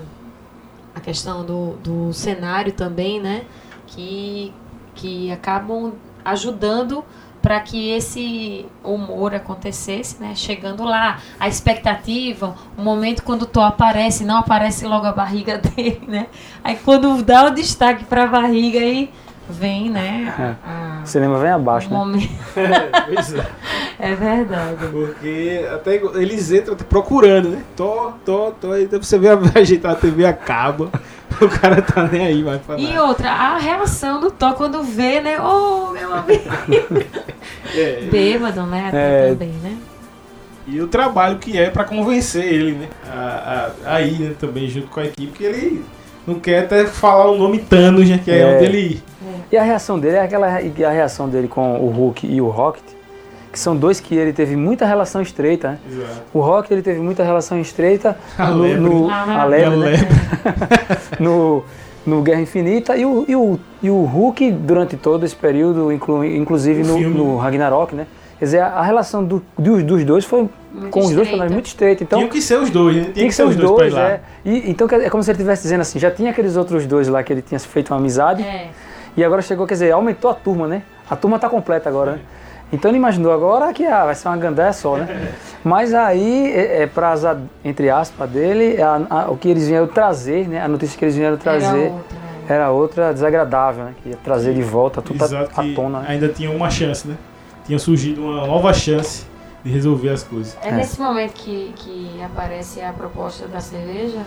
[0.95, 3.43] a questão do, do cenário também, né?
[3.87, 4.53] Que,
[4.95, 7.03] que acabam ajudando
[7.41, 10.33] para que esse humor acontecesse, né?
[10.33, 15.57] Chegando lá, a expectativa, o momento quando o Thor aparece, não aparece logo a barriga
[15.75, 16.27] dele, né?
[16.63, 19.11] Aí quando dá o destaque para a barriga aí
[19.49, 20.57] vem, né?
[20.65, 21.97] a- O cinema vem abaixo, o né?
[21.97, 22.29] momento.
[23.99, 24.11] É.
[24.11, 24.87] É verdade.
[24.91, 27.61] Porque até eles entram procurando, né?
[27.75, 28.71] Tô, tô, tô.
[28.71, 30.89] Aí você vê a, ajeitar a TV acaba.
[31.41, 32.79] O cara tá nem aí, vai falar.
[32.79, 35.39] E outra, a reação do Thor quando vê, né?
[35.41, 36.43] Oh, meu amigo.
[37.75, 38.85] É, Bêbado, né?
[38.89, 39.29] Até É.
[39.31, 39.77] também, né?
[40.67, 42.87] E o trabalho que é pra convencer ele, né?
[43.11, 44.35] A, a, a ir, né?
[44.39, 45.83] Também junto com a equipe, que ele
[46.25, 48.19] não quer até falar o nome Thanos, né?
[48.23, 48.55] Que é, É.
[48.55, 49.03] onde ele.
[49.51, 52.47] E a reação dele é aquela e a reação dele com o Hulk e o
[52.47, 52.83] Rocket,
[53.53, 55.69] que são dois que ele teve muita relação estreita.
[55.71, 55.77] Né?
[55.89, 56.21] Exato.
[56.33, 58.79] O Rocket ele teve muita relação estreita A no, lebre.
[58.81, 59.85] no- Ah, a lebre, a né?
[59.91, 60.07] lebre.
[61.19, 61.63] no,
[62.05, 66.25] no Guerra Infinita e o, e, o, e o Hulk durante todo esse período, inclu,
[66.25, 68.07] inclusive No no, Ragnarok, né?
[68.39, 71.21] Quer dizer, a, relação do- dos, dos dois foi Muito com os dois estreita.
[71.23, 72.03] personagens muito estreita.
[72.03, 73.11] Então, Tinha que ser os dois, né?
[73.13, 74.01] tinha que ser os dois, lá.
[74.09, 74.21] é.
[74.43, 77.23] E, então é como se ele estivesse dizendo assim, já tinha aqueles outros dois lá
[77.23, 78.69] que ele tinha feito uma amizade, É.
[79.15, 80.81] e agora chegou, quer dizer, aumentou a turma, né?
[81.09, 82.19] A turma tá completa agora, né?
[82.73, 85.31] Então ele imaginou agora que ah, vai ser uma gandaia só, né?
[85.63, 89.87] Mas aí, é, é pra azar, entre aspas, dele, a- a- o que eles vieram
[89.87, 90.59] trazer, né?
[90.61, 92.17] A notícia que eles vieram trazer Era outra,
[92.49, 93.93] era outra desagradável, né?
[94.01, 95.99] Que ia trazer de volta tudo Exato, à, tona.
[95.99, 96.05] né?
[96.09, 97.15] ainda tinha uma chance, né?
[97.65, 99.25] Tinha surgido uma nova chance
[99.63, 100.57] de resolver as coisas.
[100.61, 104.19] É nesse momento que, que aparece a proposta da cerveja?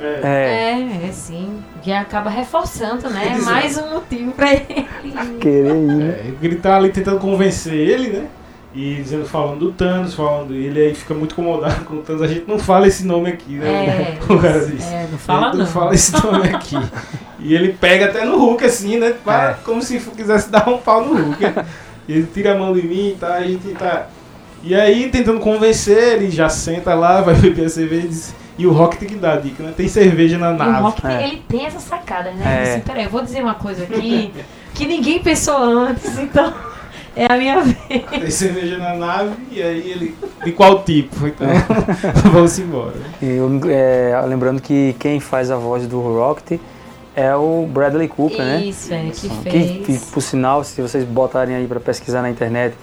[0.00, 0.20] É.
[0.22, 1.58] É, É, é sim.
[1.82, 3.32] Que acaba reforçando, né?
[3.32, 3.44] Exato.
[3.44, 4.86] Mais um motivo pra ele.
[5.40, 6.08] querer ir, né?
[6.08, 8.26] É, ele tá ali tentando convencer ele, né?
[8.74, 10.52] E dizendo, falando do Thanos, falando.
[10.54, 12.20] Ele aí fica muito incomodado com o Thanos.
[12.22, 13.68] A gente não fala esse nome aqui, né?
[13.68, 14.92] É, o cara disse.
[14.92, 15.64] é, não fala a gente não.
[15.64, 16.76] não fala esse nome aqui.
[17.38, 19.14] e ele pega até no Hulk, assim, né?
[19.24, 19.64] Pra- É.
[19.64, 21.42] Como se quisesse dar um pau no Hulk.
[21.42, 21.64] né?
[22.06, 24.08] E ele tira a mão de mim e tá, a gente tá.
[24.62, 28.34] E aí, tentando convencer, ele já senta lá, vai beber a cerveja e diz.
[28.58, 29.72] E o Rock tem que dar a dica, né?
[29.76, 30.82] Tem cerveja na E o nave.
[30.82, 31.24] Rock, tem- É.
[31.28, 32.42] ele tem essa sacada, né?
[32.44, 32.70] É.
[32.72, 34.32] Assim, peraí, eu vou dizer uma coisa aqui
[34.74, 36.52] que ninguém pensou antes, então
[37.14, 37.76] é a minha vez.
[38.10, 40.14] Tem cerveja na nave e aí ele.
[40.44, 41.26] De qual tipo?
[41.26, 41.46] Então,
[42.32, 42.94] vamos embora.
[43.20, 46.58] E eu, é, lembrando que quem faz a voz do Rocket
[47.14, 48.62] é o Bradley Cooper, né?
[48.64, 49.86] Isso, é, que Que, fez.
[49.86, 52.74] que, por sinal, se vocês botarem aí pra pesquisar na internet,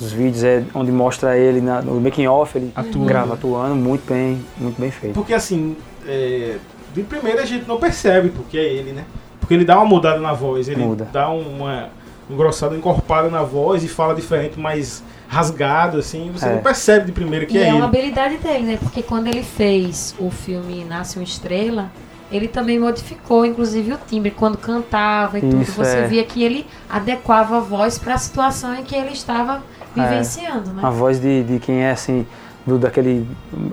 [0.00, 3.04] os vídeos é onde mostra ele na- no making off, ele Atuando.
[3.06, 5.14] grava atuando muito bem, muito bem feito.
[5.14, 5.76] Porque assim,
[6.06, 6.56] é,
[6.94, 9.04] de primeira a gente não percebe porque é ele, né?
[9.40, 11.08] Porque ele dá uma mudada na voz, ele Muda.
[11.12, 11.88] dá uma
[12.30, 16.30] engrossada, encorpada na voz e fala diferente, mais rasgado, assim.
[16.32, 16.54] Você É.
[16.54, 17.84] não percebe de primeira que E é, é uma ele.
[17.84, 18.78] habilidade dele, né?
[18.80, 21.90] Porque quando ele fez o filme Nasce uma Estrela,
[22.30, 24.30] ele também modificou, inclusive, o timbre.
[24.30, 26.06] Quando cantava e tudo, Isso, você é.
[26.06, 29.62] via que ele adequava a voz para a situação em que ele estava
[29.94, 30.82] vivenciando, né?
[30.84, 32.26] A voz de, de quem é assim,
[32.66, 33.26] do, daquele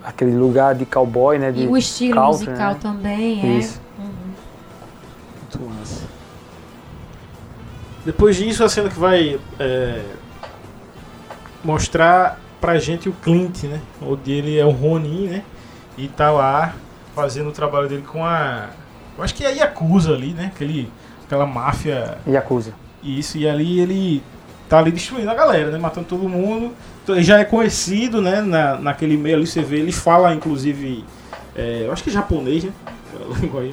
[0.03, 1.51] aquele lugar de cowboy, né?
[1.51, 2.80] De, E o estilo country, musical né?
[2.82, 3.59] também é.
[3.59, 3.82] Isso.
[3.97, 4.05] Uhum.
[5.41, 6.03] Muito massa.
[8.05, 10.01] Depois disso, a cena que vai é,
[11.63, 13.82] mostrar pra gente o Clint, né?
[14.01, 15.43] Onde ele é o Ronin, né?
[15.97, 16.74] E tá lá
[17.15, 18.70] fazendo o trabalho dele com a.
[19.18, 20.51] Eu acho que é a Yakuza ali, né?
[20.53, 20.91] Aquele,
[21.26, 22.74] aquela máfia Yakuza.
[23.03, 24.24] Isso, e ali ele
[24.70, 25.78] tá ali destruindo a galera, né?
[25.78, 26.72] Matando todo mundo.
[27.03, 28.41] Então, ele já é conhecido, né?
[28.41, 31.03] Na, naquele meio ali, você vê, ele fala, inclusive,
[31.56, 32.72] é, eu acho que é japonês, né?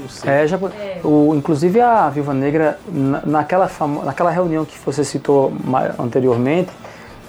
[0.09, 0.31] Sei.
[0.31, 0.59] É, já,
[1.03, 5.53] o, inclusive a Viúva Negra, na- naquela, famo- naquela reunião que você citou
[5.99, 6.71] anteriormente,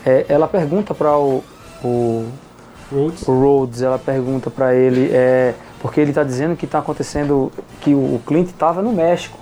[0.05, 1.43] é, ela pergunta para o,
[1.83, 2.25] o,
[2.91, 3.27] Rhodes.
[3.27, 7.51] o Rhodes, ela pergunta para ele, é, porque ele está dizendo que está acontecendo,
[7.81, 9.37] que o, o Clint estava no México.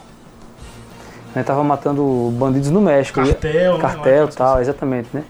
[1.42, 3.20] Estava matando bandidos no México.
[3.22, 3.80] E- Cartel, né?
[3.80, 5.24] cartel e tal, exatamente, né?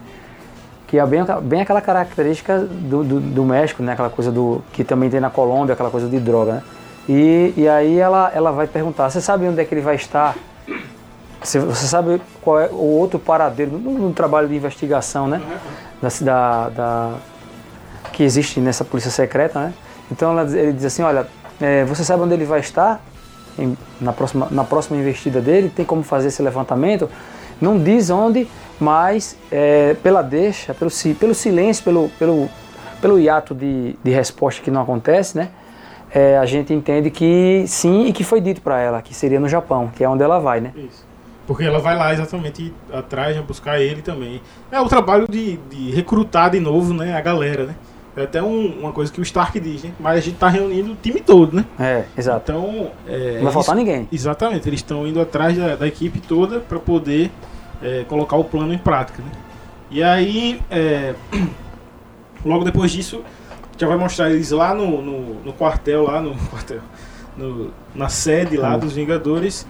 [0.88, 3.94] Que é bem, aquela- bem aquela característica do, do, do México, né?
[3.94, 6.64] Aquela coisa do que também tem na Colômbia, aquela coisa de droga, né?
[7.10, 10.36] E, e aí ela, ela vai perguntar, você sabe onde é que ele vai estar?
[11.44, 15.42] Você, você sabe qual é o outro paradeiro no, no trabalho de investigação, né?
[16.02, 17.14] Da, da, da-
[18.14, 19.74] que existe nessa polícia secreta, né?
[20.12, 21.26] Então ela, ele diz assim, olha,
[21.60, 23.02] é, você sabe onde ele vai estar?
[23.58, 27.10] Em- na, próxima, na próxima investida dele, tem como fazer esse levantamento?
[27.62, 28.48] Não diz onde,
[28.80, 32.50] mas é, pela deixa, pelo, pelo silêncio, pelo, pelo,
[33.02, 35.50] pelo hiato de, de resposta que não acontece, né?
[36.14, 39.48] É, a gente entende que sim e que foi dito para ela, que seria no
[39.48, 40.72] Japão, que é onde ela vai, né?
[40.76, 41.06] Isso.
[41.48, 44.42] Porque ela vai lá exatamente atrás, né, buscar ele também.
[44.72, 47.76] É o trabalho de, de recrutar de novo, né, a galera, né?
[48.16, 49.92] É até um- uma coisa que o Stark diz, né?
[50.00, 51.66] Mas a gente tá reunindo o time todo, né?
[51.80, 52.52] É, exato.
[52.52, 54.08] Então, é, Não vai faltar isso- ninguém.
[54.12, 57.32] Exatamente, eles estão indo atrás da, da equipe toda para poder
[57.82, 59.22] é, colocar o plano em prática.
[59.22, 59.30] Né?
[59.92, 61.14] E aí, é,
[62.46, 63.22] logo depois disso,
[63.78, 66.80] já vai mostrar eles lá no, no, no quartel, lá no quartel,
[67.38, 68.80] no- na sede lá Uhum.
[68.80, 69.66] dos Vingadores,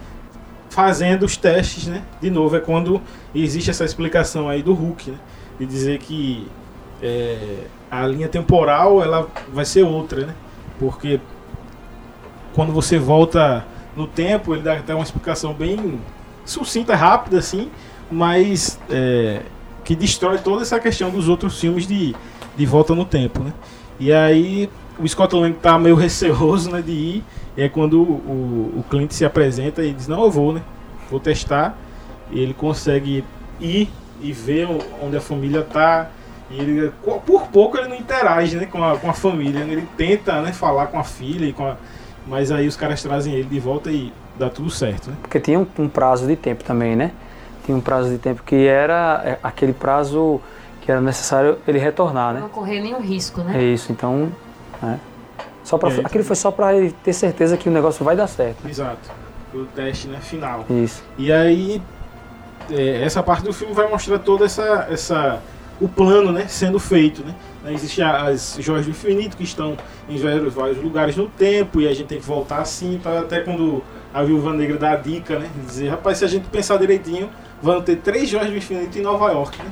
[0.70, 2.04] fazendo os testes, né?
[2.22, 3.02] De novo, é quando
[3.34, 5.18] existe essa explicação aí do Hulk, né?
[5.60, 6.48] De dizer que
[7.02, 7.66] é,
[8.02, 10.36] a linha temporal ela vai ser outra, né?
[10.80, 11.20] Porque
[12.54, 13.66] quando você volta
[13.96, 16.00] no tempo, ele dá até uma explicação bem
[16.46, 17.70] sucinta, rápida, assim,
[18.12, 19.42] mas é,
[19.84, 22.16] que destrói toda essa questão dos outros filmes de
[22.56, 23.54] de volta no tempo, né?
[24.00, 27.24] E aí o Scott Lang tá meio receoso, né, de ir.
[27.56, 30.62] E é quando o, o, Clint se apresenta e diz, não, eu vou, né?
[31.10, 31.78] Vou testar.
[32.32, 33.24] E ele consegue
[33.60, 33.90] ir
[34.22, 34.68] e ver
[35.02, 36.10] onde a família tá.
[36.54, 39.66] E ele, por pouco ele não interage né, com, a, com a família.
[39.66, 39.74] né?
[39.74, 41.76] Ele tenta né, falar com a filha, e com a,
[42.28, 45.10] mas aí os caras trazem ele de volta e dá tudo certo.
[45.10, 45.16] Né?
[45.22, 47.12] Porque tinha um, um prazo de tempo também, né?
[47.66, 50.40] Tinha um prazo de tempo que era é, aquele prazo
[50.82, 52.42] que era necessário ele retornar, né?
[52.42, 53.64] Não correr nenhum risco, É né?
[53.64, 54.32] isso, então.
[54.82, 55.00] né?
[55.64, 56.06] Só pra, É, então.
[56.06, 58.68] aquilo foi só para ele ter certeza que o negócio vai dar certo.
[58.68, 59.10] Exato.
[59.54, 60.66] O teste né, final.
[60.70, 61.02] Isso.
[61.18, 61.82] E aí,
[62.70, 65.40] é, essa parte do filme vai mostrar toda essa, essa
[65.84, 67.36] o plano, né, sendo feito, né?
[67.74, 69.78] Existem as joias do infinito que estão
[70.08, 73.20] em vários, vários lugares no tempo e a gente tem que voltar assim, tá?
[73.20, 73.84] até quando
[74.14, 75.50] a Viúva Negra dá a dica, né?
[75.66, 77.30] Dizer, rapaz, se a gente pensar direitinho,
[77.62, 79.70] vão ter três joias do infinito em Nova York, né?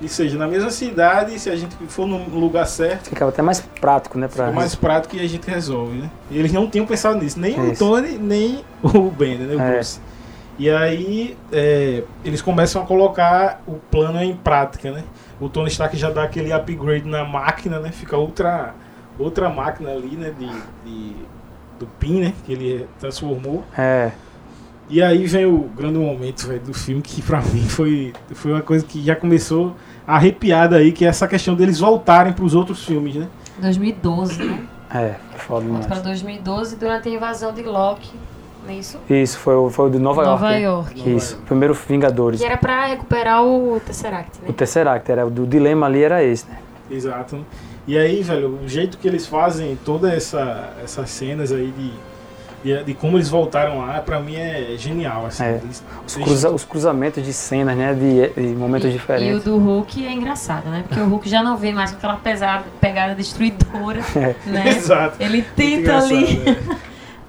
[0.00, 3.60] Ou seja, na mesma cidade, se a gente for no lugar certo, Ficava até mais
[3.60, 4.28] prático, né?
[4.28, 4.46] Pra...
[4.46, 6.10] fica mais prático e a gente resolve, né?
[6.30, 7.84] E eles não tinham pensado nisso, nem o Isso.
[7.84, 9.56] Tony, nem o Bender, né?
[9.56, 9.74] O É.
[9.74, 10.00] Bruce.
[10.58, 15.04] E aí é, eles começam a colocar o plano em prática, né?
[15.40, 17.90] O Tony Stark já dá aquele upgrade na máquina, né?
[17.90, 18.74] Fica outra,
[19.18, 20.32] outra máquina ali, né?
[20.38, 20.46] De,
[20.84, 21.16] de-
[21.78, 22.34] do PIN, né?
[22.44, 23.64] Que ele transformou.
[23.76, 24.10] É,
[24.90, 28.60] E aí vem o grande momento velho, do filme que pra mim foi, foi uma
[28.60, 29.74] coisa que já começou
[30.06, 33.28] arrepiada aí, que é essa questão deles voltarem pros outros filmes, né?
[33.60, 34.66] 2012, né?
[34.92, 35.86] é, foda demais.
[36.02, 38.10] 2012 durante a invasão de Loki,
[38.64, 38.98] não é isso?
[39.08, 40.94] Isso, foi, o- foi o de Nova, Nova York.
[40.98, 41.02] né?
[41.02, 41.16] York.
[41.16, 42.40] Isso, primeiro Vingadores.
[42.40, 44.54] Que era para recuperar o Tesseract, O né?
[44.56, 46.58] Tesseract, era, o do dilema ali era esse, né?
[46.90, 47.44] Exato.
[47.86, 51.92] E aí, velho, o jeito que eles fazem todas essa, essas cenas aí de,
[52.62, 55.26] de, de como eles voltaram lá, pra mim é genial.
[55.26, 55.60] Assim, É.
[55.64, 57.94] Eles- Os, eles- cruza- os cruzamentos de cenas, né?
[57.94, 59.44] De, de momentos E, e o diferentes.
[59.44, 60.84] do Hulk é engraçado, né?
[60.86, 64.00] Porque o Hulk já não vem mais aquela pesada, pegada destruidora,
[64.46, 64.68] né?
[64.68, 65.16] Exato.
[65.18, 66.56] Ele tenta ali, né?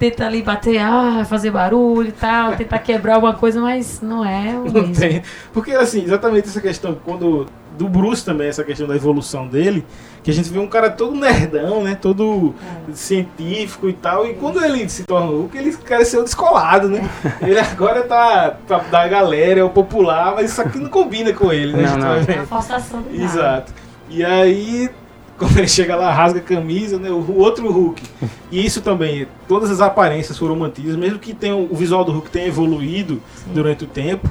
[0.02, 4.56] Tenta ali bater, ah, fazer barulho e tal, tentar quebrar alguma coisa, mas não é
[4.58, 4.96] o Não mesmo.
[4.96, 5.22] tem.
[5.54, 7.46] Porque, assim, exatamente essa questão, quando.
[7.78, 9.86] Do Bruce também, essa questão da evolução dele,
[10.22, 11.96] que a gente vê um cara todo nerdão, né?
[12.00, 12.54] Todo
[12.94, 14.28] científico e tal.
[14.28, 17.10] E quando ele se torna Hulk, ele cresceu descolado, né?
[17.42, 21.52] Ele agora tá, tá da galera, é o popular, mas isso aqui não combina com
[21.52, 21.84] ele, né?
[21.84, 22.26] Não, a gente não.
[22.26, 23.04] vai É uma forçação.
[23.12, 23.74] Exato.
[24.10, 24.90] E aí,
[25.42, 27.10] quando ele chega lá, rasga a camisa, né?
[27.10, 28.04] O, outro Hulk.
[28.52, 32.30] E isso também, todas as aparências foram mantidas, mesmo que tenha, o visual do Hulk
[32.30, 34.30] tenha evoluído durante o tempo.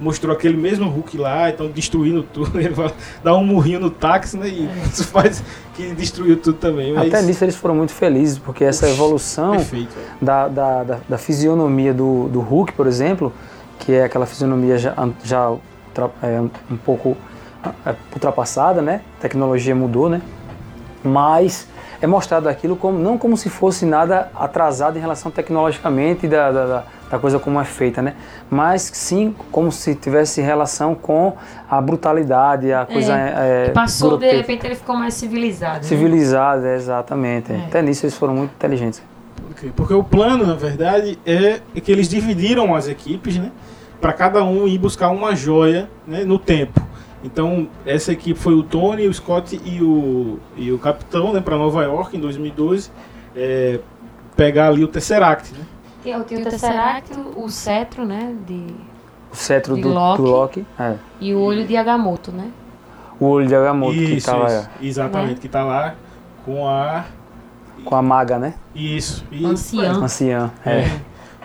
[0.00, 2.58] Mostrou aquele mesmo Hulk lá, então destruindo tudo.
[2.58, 4.48] Ele vai dar um murrinho no táxi, né?
[4.48, 5.44] E isso faz
[5.74, 6.92] que destruiu tudo também.
[6.92, 9.96] Mas Até nisso eles foram muito felizes, porque essa Oxi, evolução Perfeito.
[10.20, 13.32] da, da, da, da fisionomia do, do Hulk, por exemplo,
[13.78, 15.54] que é aquela fisionomia já, já
[16.22, 17.16] é, um pouco
[17.86, 19.02] é, ultrapassada, né?
[19.18, 20.20] A tecnologia mudou, né?
[21.02, 21.68] Mas
[22.00, 26.66] é mostrado aquilo como, não como se fosse nada atrasado em relação tecnologicamente da, da,
[27.10, 28.14] da- coisa como é feita, né?
[28.50, 31.34] Mas sim como se tivesse relação com
[31.70, 34.36] a brutalidade, a coisa é, Passou, de grotesca.
[34.36, 35.76] repente ele ficou mais civilizado.
[35.78, 35.82] né?
[35.84, 37.52] Civilizada, exatamente.
[37.52, 37.56] É.
[37.66, 39.02] Até nisso eles foram muito inteligentes.
[39.50, 43.50] Ok, Porque o plano, na verdade, é que eles dividiram as equipes, né?
[44.00, 46.80] Para cada um ir buscar uma joia né, no tempo.
[47.24, 51.40] Então, essa equipe foi o Tony, o Scott e o, e o Capitão, né?
[51.40, 52.90] Para Nova York em 2012.
[53.34, 53.80] é,
[54.36, 55.64] pegar ali o Tesseract, né?
[56.02, 58.34] Tem, tem o Tesseract, o cetro, né?
[58.46, 58.66] De,
[59.32, 60.22] O cetro De do Loki.
[60.22, 60.66] do Loki.
[60.78, 60.94] é.
[61.20, 62.50] e o olho de Agamotto, né?
[63.18, 64.68] O olho de Agamotto que isso, tava isso.
[64.80, 65.38] Exatamente, Né?
[65.40, 65.94] que tá lá
[66.44, 67.04] com a.
[67.84, 68.54] com a maga, né?
[68.72, 69.24] Isso.
[69.44, 69.90] Anciã.
[69.90, 70.50] Anciã.
[70.64, 70.70] É.
[70.82, 71.00] É.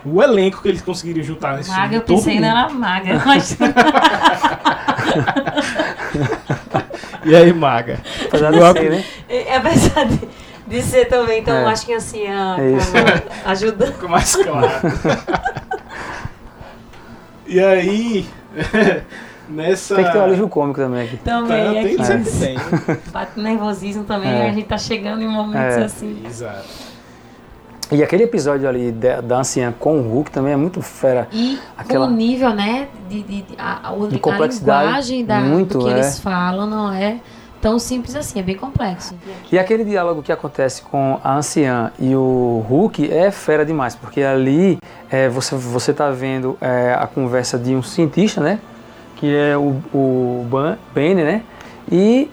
[0.06, 1.95] O elenco que eles conseguiram juntar nesse Maga, filme.
[1.95, 2.41] eu pensei mundo.
[2.44, 3.58] nela maga, mas
[7.26, 8.00] E aí, Maga?
[8.28, 9.04] Apesar de ser, né?
[9.30, 10.20] é apesar de,
[10.68, 11.66] de ser também, então É.
[11.66, 12.98] acho que anciã É isso.
[12.98, 13.94] acabou ajudando.
[13.94, 14.72] Ficou mais claro.
[17.48, 18.26] e aí,
[19.48, 19.96] nessa.
[19.96, 21.18] Tem que ter um alívio cômico também aqui.
[21.18, 22.06] Tá, Também tem, aqui.
[22.06, 22.56] sempre tem.
[22.56, 22.98] né?
[23.12, 24.50] Bate nervosismo também, É.
[24.50, 25.84] a gente tá chegando em momentos É.
[25.84, 26.22] assim.
[26.26, 26.66] Exato.
[27.94, 31.28] E aquele episódio ali da, da anciã com o Hulk também é muito fera.
[31.32, 35.26] E Aquela- com o nível, né, de, de, de- a, a, De a complexidade, linguagem
[35.26, 35.94] da, muito, do que é.
[35.94, 37.18] eles falam não é
[37.61, 39.15] tão simples assim, é bem complexo.
[39.52, 44.22] E aquele diálogo que acontece com a anciã e o Hulk é fera demais, porque
[44.22, 44.78] ali
[45.10, 48.60] é, você, você tá vendo é, a conversa de um cientista, né?
[49.15, 51.41] Que é o, o Ban- Banner, né?
[51.90, 52.30] E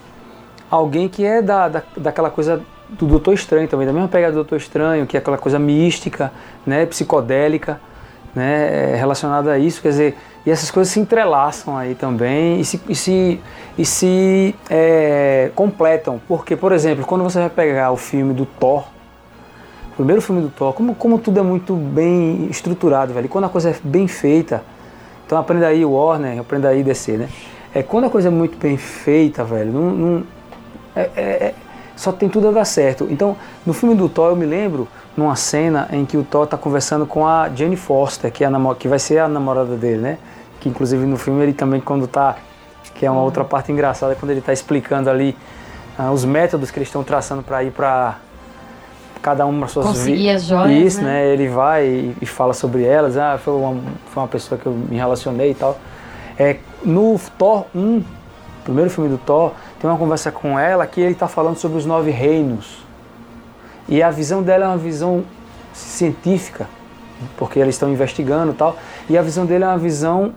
[0.69, 2.61] alguém que é da, da, daquela coisa
[2.99, 6.33] do Doutor Estranho também, da mesma pegada do Doutor Estranho, que é aquela coisa mística,
[6.67, 6.87] né?
[6.87, 7.81] Psicodélica,
[8.35, 8.95] né?
[8.97, 12.95] Relacionada a isso, quer dizer, E essas coisas se entrelaçam aí também e se, e
[12.95, 13.41] se,
[13.77, 16.19] e se é, completam.
[16.27, 18.85] Porque, por exemplo, quando você vai pegar o filme do Thor,
[19.93, 23.27] o primeiro filme do Thor, como, como tudo é muito bem estruturado, velho.
[23.27, 24.63] E quando a coisa é bem feita,
[25.27, 27.29] então aprenda aí Warner, aprenda aí DC, né?
[27.75, 30.23] É, quando a coisa é muito bem feita, velho, não, não-
[30.97, 31.55] é- é- é-
[32.01, 33.07] só tem tudo a dar certo.
[33.11, 33.37] Então,
[33.67, 37.05] no filme do Thor, eu me lembro numa cena em que o Thor tá conversando
[37.05, 38.49] com a Jane Foster, que, é
[38.79, 40.19] que vai ser a namorada dele, né?
[40.61, 42.37] Que inclusive no filme ele também, quando tá.
[42.95, 45.37] Que é uma outra parte engraçada, quando ele tá explicando ali
[45.99, 48.17] ah, os métodos que eles estão traçando para ir para
[49.21, 51.25] cada uma das suas Conseguir vi- as joias, Isso, né?
[51.25, 51.27] né?
[51.35, 53.19] Ele vai e, e fala sobre elas.
[53.19, 55.77] Ah, foi uma, foi uma pessoa que eu me relacionei e tal.
[56.39, 58.03] É, no Thor 1,
[58.65, 61.87] primeiro filme do Thor, tem uma conversa com ela que ele está falando sobre os
[61.87, 62.85] nove reinos.
[63.89, 65.25] E a visão dela é uma visão
[65.73, 66.69] científica,
[67.39, 68.77] porque eles estão investigando e tal.
[69.09, 70.35] E a visão dele é uma visão,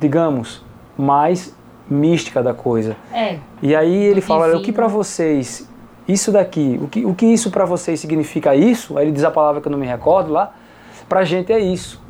[0.00, 0.64] digamos,
[0.96, 1.52] mais
[1.90, 2.96] mística da coisa.
[3.12, 3.38] É.
[3.60, 5.68] E aí ele fala, olha, o que para vocês,
[6.06, 8.96] isso daqui, o que, o que isso para vocês significa isso?
[8.96, 10.54] Aí ele diz a palavra que eu não me recordo lá,
[11.08, 12.00] pra gente é isso,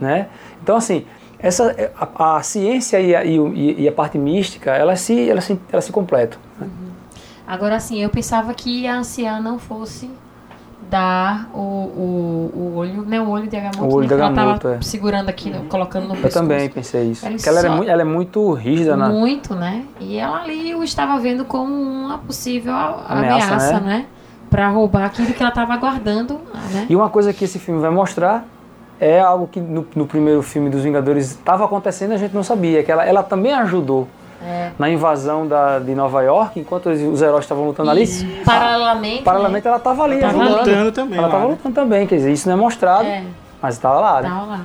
[0.00, 0.28] né?
[0.62, 1.04] Então assim,
[1.46, 5.58] essa, a, a ciência e a, e, e- a parte mística, elas se, elas se,
[5.72, 6.38] elas se completam.
[7.46, 10.10] Agora assim, eu pensava que a anciã não fosse
[10.90, 13.20] dar o, o, o olho, né?
[13.20, 14.80] O olho de Agamotto, O olho né, de ela Agamotto, é.
[14.82, 16.34] segurando aqui, né, colocando no Eu pescoço.
[16.34, 17.26] também pensei isso.
[17.26, 19.08] Ele Porque ela, é muito, ela é muito rígida na...
[19.08, 19.84] Muito, né?
[20.00, 23.86] E ela ali o estava vendo como uma possível Ameaça, ameaça, né?
[23.98, 24.06] né?
[24.50, 26.40] Pra roubar aquilo que ela estava aguardando,
[26.72, 26.86] né?
[26.88, 28.46] E uma coisa que esse filme vai mostrar
[29.00, 32.42] é algo que no, no primeiro filme dos Vingadores estava acontecendo e a gente não
[32.42, 34.06] sabia, que ela, ela também ajudou
[34.42, 34.70] É.
[34.78, 38.02] na invasão da, de Nova York, enquanto os, os heróis estavam lutando ali.
[38.02, 39.22] Isso, paralelamente.
[39.22, 40.58] Paralelamente ela estava ali, Tava ajudando.
[40.58, 41.50] lutando também Ela estava né?
[41.50, 43.16] lutando também, quer dizer, isso não é mostrado, né?
[43.18, 43.24] É,
[43.62, 44.28] mas estava lá, né?
[44.28, 44.60] tá lá.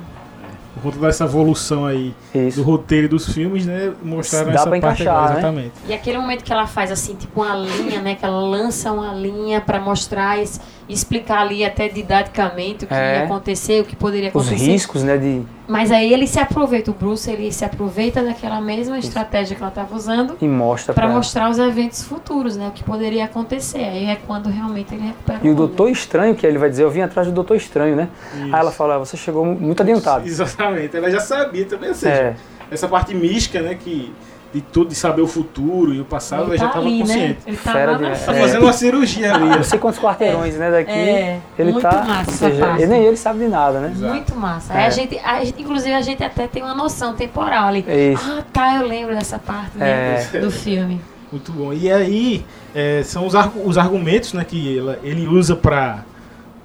[0.73, 2.63] Por conta dessa evolução aí do Isso.
[2.63, 3.91] roteiro e dos filmes, né?
[4.01, 5.31] Mostraram Dá essa pra parte encaixar, né?
[5.33, 5.71] exatamente.
[5.87, 8.15] E aquele momento que ela faz assim, tipo uma linha, né?
[8.15, 10.61] Que ela lança uma linha pra mostrar e s-
[10.93, 13.19] explicar ali até didaticamente o que É.
[13.19, 14.71] ia acontecer, o que poderia Os acontecer.
[14.71, 18.99] riscos, né, de Mas aí ele se aproveita, o Bruce, ele se aproveita daquela mesma
[18.99, 21.13] estratégia que ela estava usando e mostra ela.
[21.13, 22.67] mostrar os eventos futuros, né?
[22.67, 23.79] O que poderia acontecer.
[23.79, 25.55] Aí é quando realmente ele recupera E o.
[25.55, 28.09] Doutor Estranho, que ele vai dizer, eu vim atrás do Doutor Estranho, né?
[28.33, 28.43] Isso.
[28.53, 30.27] Aí ela fala, você chegou muito adiantado.
[30.27, 32.35] Exatamente, ela já sabia também, ou seja, É,
[32.69, 33.75] essa parte mística, né?
[33.75, 34.13] Que
[34.53, 37.27] de tudo, de saber o futuro e o passado, Ele já tá estava ali, consciente.
[37.27, 37.37] né?
[37.47, 38.15] Ele tá Fera de- Tá É.
[38.41, 39.45] fazendo uma cirurgia ali.
[39.49, 40.91] não sei quantos quarteirões, né, daqui.
[40.91, 43.91] É, ele muito tá, massa seja, ele, nem ele sabe de nada, né?
[43.95, 44.13] Exato.
[44.13, 44.73] Muito massa.
[44.73, 44.77] É.
[44.77, 47.85] Aí a gente, a gente- inclusive, a gente até tem uma noção temporal ali.
[47.87, 48.23] É isso.
[48.29, 50.37] Ah, tá, eu lembro dessa parte né, É.
[50.39, 50.99] do, do filme.
[51.31, 51.71] Muito bom.
[51.71, 52.45] E aí,
[52.75, 56.03] é, são os, argu- os argumentos né, que ela- ele usa pra,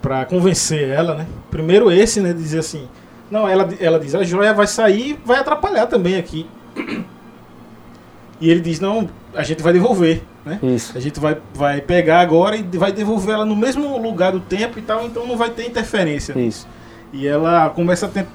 [0.03, 1.27] pra convencer ela, né?
[1.53, 2.33] Primeiro esse, né?
[2.33, 2.89] Dizer assim,
[3.31, 6.49] não, ela, ela diz, a joia vai sair e vai atrapalhar também aqui.
[8.41, 10.59] E ele diz, não, a gente vai devolver, né?
[10.63, 10.97] Isso.
[10.97, 14.79] A gente vai, vai pegar agora e vai devolver ela no mesmo lugar do tempo
[14.79, 16.39] e tal, então não vai ter interferência.
[16.39, 16.69] Isso.
[17.13, 18.29] E ela começa a tentar...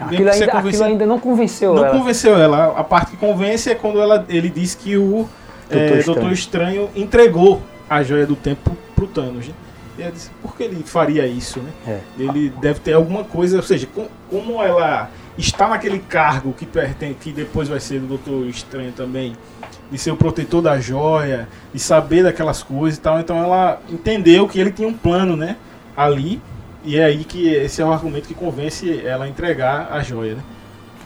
[0.00, 1.96] Aquilo ainda, aquilo ainda não convenceu Não ela.
[1.96, 2.76] convenceu ela.
[2.76, 5.28] A parte que convence é quando ela, ele diz que o
[5.70, 6.32] é, Doutor Doutor, Estranho.
[6.32, 9.46] Estranho entregou a joia do tempo pro Thanos.
[9.46, 9.54] né?
[9.96, 11.70] E ela disse, por que ele faria isso, né?
[11.86, 12.00] É.
[12.18, 17.14] Ele deve ter alguma coisa, ou seja, com- como ela está naquele cargo que pertence,
[17.20, 19.34] que depois vai ser do Doutor Estranho também,
[19.90, 24.46] de ser o protetor da joia, de saber daquelas coisas e tal, então ela entendeu
[24.48, 25.56] que ele tinha um plano, né?
[25.96, 26.40] Ali.
[26.84, 30.34] E é aí que esse é o argumento que convence ela a entregar a joia,
[30.34, 30.42] né?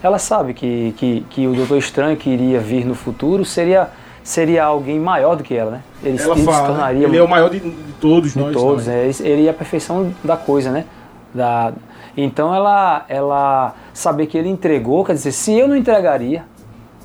[0.03, 3.89] Ela sabe que, que, que o Doutor Estranho que iria vir no futuro seria,
[4.23, 5.81] seria alguém maior do que ela, né?
[6.03, 6.67] Ele, Ela ele se fala, né?
[6.67, 8.53] tornaria ele é o maior de, de todos de nós.
[8.53, 10.85] todos, é, esse- ele é a perfeição da coisa, né?
[11.33, 11.73] Da,
[12.17, 16.43] então ela, ela saber que ele entregou, quer dizer, se eu não entregaria,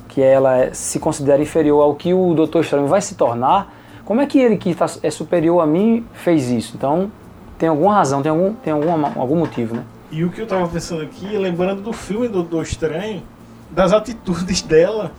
[0.07, 3.73] que ela é- se considera inferior ao que o Doutor Estranho vai se tornar,
[4.05, 6.73] como é que ele que tá- é superior a mim fez isso?
[6.77, 7.11] Então
[7.57, 9.83] tem alguma razão, tem algum, tem alguma, algum motivo, né?
[10.11, 13.23] E o que eu tava pensando aqui, lembrando do filme do Doutor Estranho,
[13.71, 15.11] das atitudes dela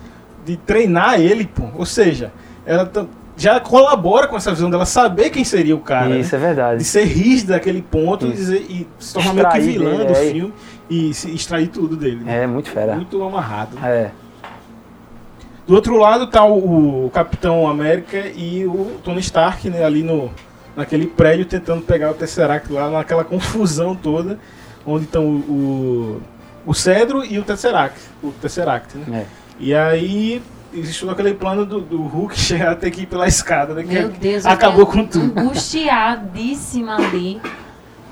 [0.44, 1.64] de treinar ele, pô.
[1.76, 2.32] Ou seja,
[2.64, 2.90] ela
[3.36, 6.16] já colabora com essa visão dela saber quem seria o cara.
[6.18, 6.42] isso né?
[6.42, 6.78] é verdade.
[6.78, 10.12] De ser rígido daquele ponto e, dizer- e se tornar meio que vilã dele, do
[10.12, 10.30] é.
[10.32, 10.52] filme
[10.88, 12.24] e se extrair tudo dele.
[12.24, 12.44] né?
[12.44, 12.94] É muito fera.
[12.96, 13.76] Muito amarrado.
[13.84, 14.10] É.
[15.66, 20.30] Do outro lado tá o, o Capitão América e o Tony Stark, né, ali no
[20.76, 24.38] naquele prédio tentando pegar o Tesseract lá naquela confusão toda,
[24.86, 26.20] onde estão o,
[26.66, 29.20] o, o Cedro e o Tesseract, o Tesseract, né?
[29.22, 29.26] É.
[29.58, 30.42] E aí
[30.78, 33.82] existe todo aquele plano do, do Hulk chegar a ter que ir pela escada, né?
[33.82, 35.38] Meu Deus, eu acabou com tudo.
[35.38, 37.40] Angustiadíssima ali.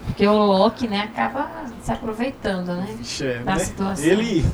[0.07, 1.49] Porque o Loki, né, acaba
[1.83, 2.87] se aproveitando, né?
[2.97, 3.59] Vixe, é, Da né?
[3.59, 4.05] situação.
[4.05, 4.45] Ele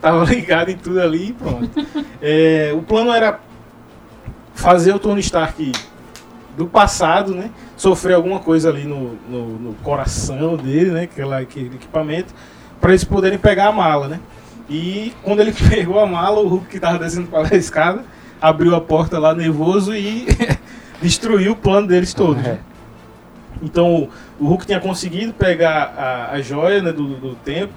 [0.00, 1.70] tava ligado em tudo ali e pronto.
[2.22, 3.40] É, o plano era
[4.54, 5.72] fazer o Tony Stark
[6.56, 7.50] do passado, né?
[7.76, 11.02] Sofrer alguma coisa ali no, no, no coração dele, né?
[11.04, 12.34] Aquela, aquele equipamento,
[12.78, 14.20] para eles poderem pegar a mala, né?
[14.70, 18.04] E quando ele pegou a mala, o Hulk que tava descendo para a escada
[18.40, 20.26] abriu a porta lá nervoso e
[21.02, 22.46] destruiu o plano deles todos.
[22.46, 22.58] É.
[23.60, 27.74] Então o Hulk tinha conseguido pegar a, a joia né, do, do tempo.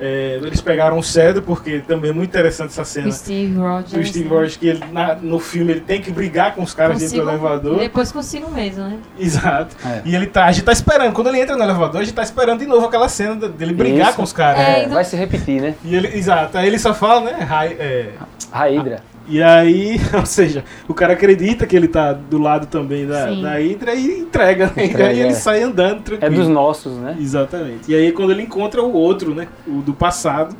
[0.00, 3.90] É, eles pegaram o cedro, porque também é muito interessante essa cena O Steve Rogers.
[3.92, 4.34] do Steve né?
[4.36, 7.22] Rogers, que ele, na- no filme ele tem que brigar com os caras dentro do
[7.24, 7.78] Consigo- elevador.
[7.80, 8.98] Depois consigo mesmo, né?
[9.18, 9.74] Exato.
[9.84, 10.02] É.
[10.04, 11.12] E ele tá, a gente tá esperando.
[11.12, 13.74] Quando ele entra no elevador, a gente tá esperando de novo aquela cena de- dele
[13.74, 14.16] brigar Isso.
[14.16, 14.60] com os caras.
[14.60, 15.74] É, É, então- vai se repetir, né?
[15.84, 16.56] E ele, exato.
[16.56, 17.32] Aí ele só fala, né?
[17.42, 18.10] Rai- é,
[18.52, 19.02] A Hydra.
[19.28, 23.42] E aí, ou seja, o cara acredita que ele tá do lado também da, Sim.
[23.42, 24.86] da Hydra e entrega, né?
[24.86, 25.34] Entrega, e aí ele é.
[25.34, 26.34] sai andando É tranquilo.
[26.36, 27.16] dos nossos, né?
[27.20, 27.90] Exatamente.
[27.90, 29.46] E aí quando ele encontra o outro, né?
[29.66, 30.56] O do passado,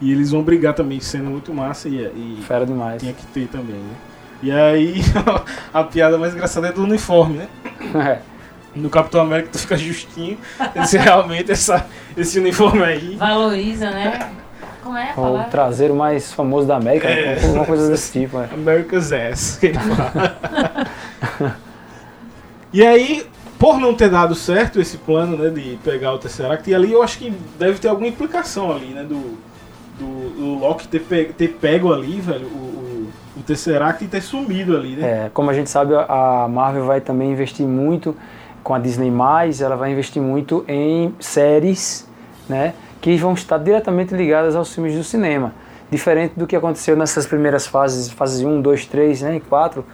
[0.00, 3.00] e eles vão brigar também, sendo muito massa e, e Fera demais.
[3.00, 3.94] tinha que ter também, né?
[4.42, 4.94] E aí
[5.72, 7.48] a piada mais engraçada é do uniforme, né?
[7.94, 8.18] É.
[8.74, 10.36] No Capitão América tu fica justinho.
[10.74, 11.86] Esse realmente essa,
[12.16, 13.14] esse uniforme aí.
[13.16, 14.32] Valoriza, né?
[14.84, 15.44] Como é a O palavra?
[15.50, 17.36] traseiro mais famoso da América, É.
[17.36, 17.42] né?
[17.44, 18.38] alguma coisa desse tipo.
[18.38, 18.48] né?
[18.52, 19.56] America's Ass.
[19.58, 20.36] que ele fala.
[22.72, 23.26] e aí,
[23.58, 27.02] por não ter dado certo esse plano, né, de pegar o Tesseract, e ali eu
[27.02, 29.38] acho que deve ter alguma implicação ali, né, do,
[29.98, 34.20] do, do Loki ter, pe- ter pego ali, velho, o, o, o Tesseract e ter
[34.20, 35.26] sumido ali, né?
[35.26, 38.16] É, como a gente sabe, a Marvel vai também investir muito
[38.62, 39.12] com a Disney+,
[39.62, 42.08] ela vai investir muito em séries,
[42.48, 42.74] né,
[43.04, 45.52] que vão estar diretamente ligadas aos filmes do cinema.
[45.90, 49.84] Diferente do que aconteceu nessas primeiras fases, fases 1, 2, 3 né, e 4,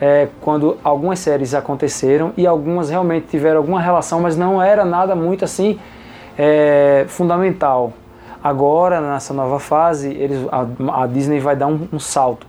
[0.00, 5.14] é, quando algumas séries aconteceram e algumas realmente tiveram alguma relação, mas não era nada
[5.14, 5.78] muito assim
[6.38, 7.92] é, fundamental.
[8.42, 12.46] Agora, nessa nova fase, eles, a, a Disney vai dar um, um salto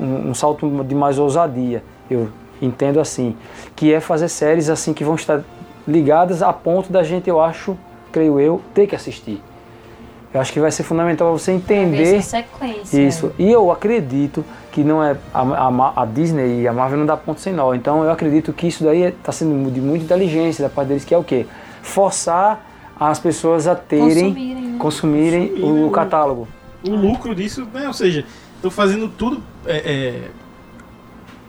[0.00, 2.30] um, um salto de mais ousadia, eu
[2.62, 3.36] entendo assim,
[3.76, 5.42] que é fazer séries assim que vão estar
[5.86, 7.76] ligadas a ponto da gente, eu acho,
[8.14, 9.42] creio eu, ter que assistir.
[10.32, 13.00] Eu acho que vai ser fundamental você entender sequência.
[13.02, 13.32] isso.
[13.38, 17.16] E eu acredito que não é a, a- a Disney e a Marvel não dá
[17.16, 17.72] ponto sem nó.
[17.74, 21.14] Então eu acredito que isso daí está sendo de muita inteligência da parte deles, que
[21.14, 21.46] é o quê?
[21.82, 22.64] Forçar
[22.98, 24.78] as pessoas a terem, Consumirem, né?
[24.78, 26.48] consumirem Consumirem o o- catálogo.
[26.86, 28.24] O lucro disso, né, ou seja,
[28.56, 30.22] estão fazendo tudo é, é,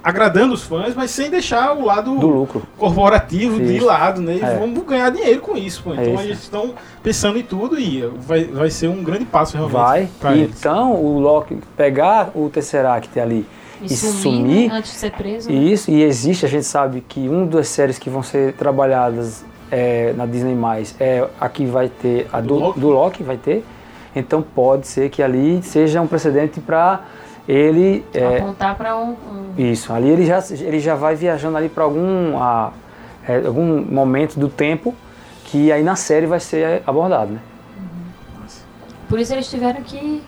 [0.05, 2.61] agradando os fãs, mas sem deixar o lado Do lucro.
[2.77, 3.85] corporativo de Isso.
[3.85, 4.35] lado, né?
[4.35, 4.57] E É.
[4.59, 5.93] vamos ganhar dinheiro com isso, pô.
[5.93, 6.23] É Então isso.
[6.23, 9.75] eles estão pensando em tudo e vai, vai ser um grande passo realmente
[10.21, 10.39] Vai.
[10.41, 13.45] Então o Loki pegar o Tesseract ali
[13.81, 14.75] E, e sumir, sumir, né?
[14.77, 15.49] antes de ser preso.
[15.49, 15.55] né?
[15.55, 19.43] e isso, e existe, a gente sabe que uma das séries que vão ser trabalhadas
[19.71, 20.55] é, na Disney+,
[20.99, 22.79] é a que vai ter, a Do do, Loki?
[22.79, 23.65] do Loki vai ter,
[24.15, 27.01] então pode ser que ali seja um precedente para
[27.47, 28.05] ele...
[28.13, 31.83] é, Apontar para um, um- isso, ali ele já, ele já vai viajando ali para
[31.83, 32.71] algum, ah,
[33.27, 34.93] é, algum momento do tempo
[35.45, 37.39] que aí na série vai ser abordado, né?
[39.07, 40.23] Por isso eles tiveram que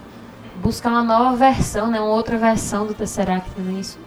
[0.61, 1.99] buscar uma nova versão, né?
[1.99, 3.99] Uma outra versão do Tesseract, não é isso?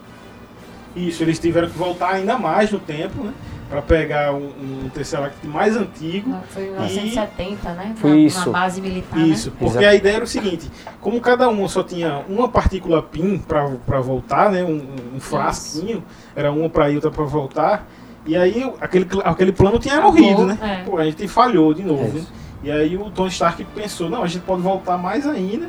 [0.95, 3.33] Isso, eles tiveram que voltar ainda mais no tempo, né?
[3.71, 4.47] Pra pegar um,
[4.85, 6.35] um Tesseract mais antigo.
[6.49, 7.93] Foi em 1970, né?
[7.97, 8.47] Foi isso.
[8.51, 9.57] na base militar, Isso, né?
[9.61, 9.87] porque Exato.
[9.87, 10.69] a ideia era o seguinte:
[11.01, 14.83] como cada um só tinha uma partícula PIN para voltar, né, um,
[15.15, 16.03] um frasquinho,
[16.35, 17.87] era uma para ir, outra para voltar,
[18.27, 20.59] e aí aquele, aquele plano tinha Acabou, morrido, né?
[20.61, 20.85] é.
[20.85, 22.19] Pô, a gente falhou de novo, É né?
[22.19, 22.33] isso.
[22.65, 25.69] E aí o Tony Stark pensou: não, a gente pode voltar mais ainda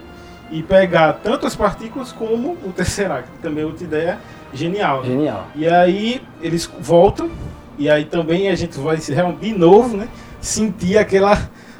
[0.49, 4.17] e pegar tanto as partículas como o Tesseract, que também é outra ideia
[4.51, 5.01] genial.
[5.03, 5.07] né?
[5.09, 5.47] Genial.
[5.55, 7.29] E aí eles voltam,
[7.81, 10.07] e aí também a gente vai se reunir de novo, né?
[10.39, 11.37] Sentir aquela,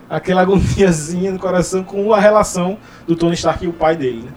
[0.10, 4.32] aquela agoniazinha no coração com a relação do Tony Stark e o pai dele, né?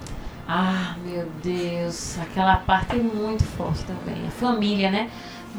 [0.46, 2.18] Ah, meu Deus.
[2.20, 4.26] Aquela parte é muito forte também.
[4.26, 5.08] A família, né?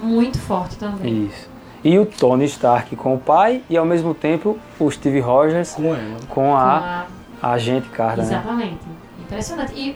[0.02, 1.26] Muito forte também.
[1.26, 1.50] Isso.
[1.84, 5.86] E o Tony Stark com o pai e ao mesmo tempo o Steve Rogers Com
[5.96, 6.18] ela.
[6.28, 7.06] com Com a,
[7.42, 8.32] a- agente Carter, né?
[8.32, 8.80] Exatamente.
[9.22, 9.74] Impressionante.
[9.76, 9.96] E.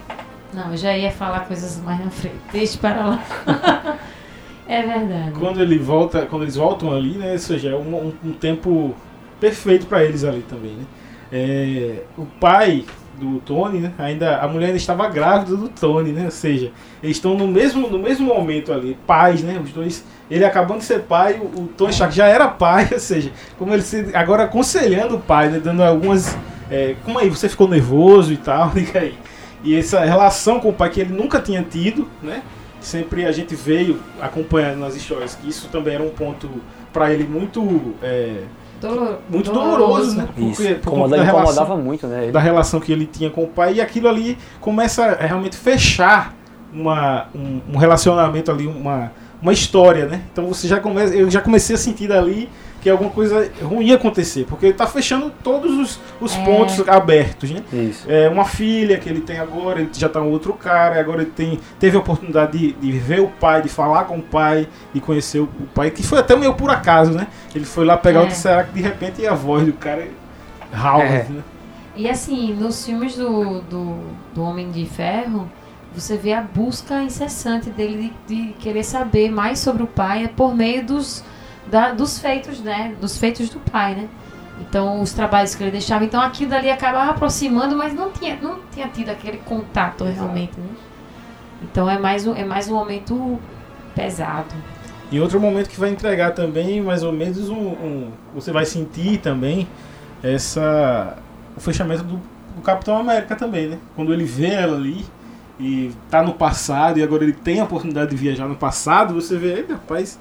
[0.53, 2.35] Não, eu já ia falar coisas mais na frente.
[2.51, 3.19] Deixa para lá.
[4.69, 5.31] é verdade.
[5.39, 7.33] Quando ele volta, quando eles voltam ali, né?
[7.33, 8.95] Ou seja, é um, um- um tempo
[9.39, 10.83] perfeito para eles ali também, né?
[11.31, 12.85] É, o pai
[13.19, 13.91] do Tony, né?
[13.97, 16.25] Ainda a mulher ainda estava grávida do Tony, né?
[16.25, 16.71] Ou seja,
[17.03, 19.59] eles estão no mesmo no mesmo momento ali, pais, né?
[19.63, 22.99] Os dois, ele acabando de ser pai, o, o Tony Stark já era pai, ou
[22.99, 25.59] seja, como ele se, agora aconselhando o pai, né?
[25.59, 26.37] Dando algumas,
[26.71, 29.15] é, como aí você ficou nervoso e tal, diga aí.
[29.63, 32.41] E essa relação com o pai que ele nunca tinha tido, né?
[32.81, 36.49] Sempre a gente veio acompanhando nas histórias que isso também era um ponto
[36.93, 38.43] para ele muito é,
[38.81, 40.27] Dolor- muito doloroso, né?
[40.37, 40.55] Isso.
[40.61, 42.23] Porque- por Incomoda- da incomodava relação- muito, né?
[42.23, 42.31] ele.
[42.31, 46.33] da relação que ele tinha com o pai e aquilo ali começa a realmente fechar
[46.73, 49.11] uma, um, um relacionamento ali, uma,
[49.41, 50.21] uma história, né?
[50.31, 52.47] Então você já começa, eu já comecei a sentir dali
[52.81, 56.43] que alguma coisa ruim ia acontecer, porque ele tá fechando todos os, os É.
[56.45, 57.61] pontos abertos, né?
[57.73, 58.05] Isso.
[58.09, 61.31] É uma filha que ele tem agora, ele já tá um outro cara, agora ele
[61.31, 65.01] tem, teve a oportunidade de, de ver o pai, de falar com o pai, de
[65.01, 67.27] conhecer o, o pai, que foi até meio por acaso, né?
[67.53, 68.23] Ele foi lá pegar É.
[68.23, 70.07] o Tesseract de repente e a voz do cara
[70.73, 71.25] Howard, É.
[71.29, 71.43] né?
[71.95, 73.97] E assim, nos filmes do, do,
[74.33, 75.49] do Homem de Ferro,
[75.93, 80.55] você vê a busca incessante dele de, de querer saber mais sobre o pai por
[80.55, 81.23] meio dos,
[81.69, 82.95] da- dos feitos, né?
[82.99, 84.07] Dos feitos do pai, né?
[84.61, 86.03] Então, os trabalhos que ele deixava.
[86.03, 90.67] Então, aquilo dali acabava aproximando, mas não tinha, não tinha tido aquele contato realmente, né?
[91.63, 93.39] Então, é mais um, é mais um momento
[93.95, 94.53] pesado.
[95.11, 99.17] E outro momento que vai entregar também, mais ou menos, um, um- você vai sentir
[99.19, 99.67] também
[100.21, 101.17] essa
[101.55, 102.15] o fechamento do,
[102.55, 103.77] do Capitão América também, né?
[103.95, 105.05] Quando ele vê ela ali
[105.59, 109.35] e tá no passado e agora ele tem a oportunidade de viajar no passado, você
[109.37, 110.17] vê, "Ei, rapaz,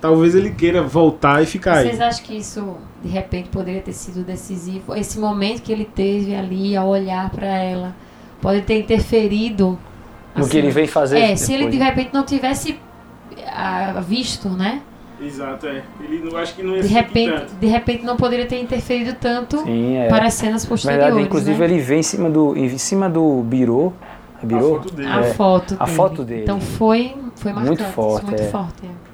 [0.00, 1.88] talvez ele queira voltar e ficar aí.
[1.88, 4.94] Vocês acham que isso, de repente, poderia ter sido decisivo?
[4.94, 7.94] Esse momento que ele teve ali, ao olhar para ela,
[8.40, 9.78] pode ter interferido.
[10.34, 11.18] No assim, que ele veio fazer.
[11.18, 11.78] É, se ele depois.
[11.78, 12.78] de repente não tivesse
[13.46, 14.82] ah, visto, né?
[15.20, 15.82] Exato, é.
[16.00, 17.54] Ele não acho que não ia De repente, tanto.
[17.56, 20.06] de repente não poderia ter interferido tanto Sim, é.
[20.08, 21.04] para as cenas Na posteriores.
[21.06, 21.64] verdade, inclusive, né?
[21.64, 23.92] ele vem em cima do, em cima do birô.
[24.40, 24.76] É A birô?
[24.76, 25.08] foto dele.
[25.08, 25.34] A É.
[25.34, 25.96] foto A dele.
[25.96, 26.42] foto dele.
[26.42, 28.46] Então foi, foi Muito marcante, forte, muito é.
[28.46, 28.86] forte.
[28.86, 29.07] é.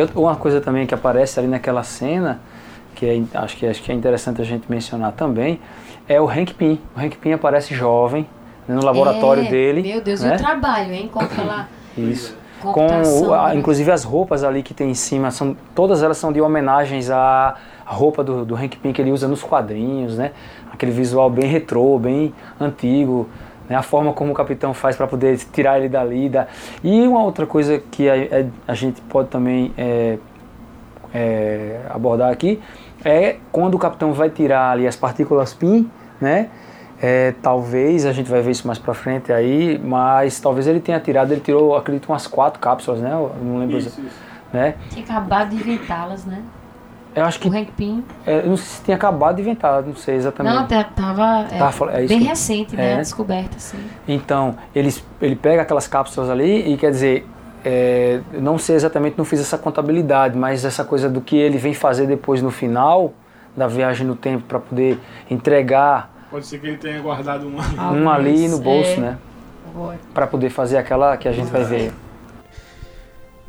[0.00, 2.40] Eu- uma coisa também que aparece ali naquela cena,
[2.94, 5.60] que é, acho, que, acho que é interessante a gente mencionar também,
[6.08, 6.78] é o Hank Pym.
[6.96, 8.26] O Hank Pym aparece jovem
[8.66, 9.82] né, no laboratório É, dele.
[9.82, 10.34] Meu Deus, e né?
[10.36, 11.08] o trabalho, hein?
[11.12, 12.36] Com aquela Isso.
[12.62, 13.28] Com computação.
[13.28, 13.56] o- a- né?
[13.56, 17.56] inclusive as roupas ali que tem em cima, são, todas elas são de homenagens à
[17.86, 20.30] à roupa do, do Hank Pym que ele usa nos quadrinhos, né?
[20.72, 23.28] Aquele visual bem retrô, bem antigo,
[23.70, 23.76] né?
[23.76, 26.28] A forma como o capitão faz para poder tirar ele dali.
[26.28, 26.48] Da...
[26.82, 30.18] E uma outra coisa que a, é- a gente pode também é,
[31.14, 32.60] é, abordar aqui
[33.04, 35.88] é quando o capitão vai tirar ali as partículas PIN,
[36.20, 36.48] né?
[37.02, 41.00] É, talvez a gente vai ver isso mais pra frente aí, mas talvez ele tenha
[41.00, 43.10] tirado, ele tirou, acredito, umas quatro cápsulas, né?
[43.12, 44.18] Eu não lembro, Isso, isso.
[44.52, 44.74] né?
[44.90, 46.42] Tinha acabado de inventá-las, né?
[47.14, 48.04] Eu acho que, O Hank Pym.
[48.24, 50.54] é, eu não sei se tinha acabado de inventar, não sei exatamente.
[50.54, 52.92] Não, tá- tava é, Tava é bem recente, né?
[52.92, 52.94] é.
[52.94, 53.78] A descoberta, assim.
[54.06, 57.26] Então, eles, ele pega aquelas cápsulas ali e quer dizer,
[57.64, 61.74] é, não sei exatamente, não fiz essa contabilidade, mas essa coisa do que ele vem
[61.74, 63.12] fazer depois no final
[63.56, 67.64] da viagem no tempo para poder entregar Pode ser que ele tenha guardado uma.
[67.64, 68.96] Algumas, um ali no bolso, é.
[68.98, 69.18] né?
[69.68, 69.98] Agora.
[70.14, 71.92] Para poder fazer aquela que a gente vai ver.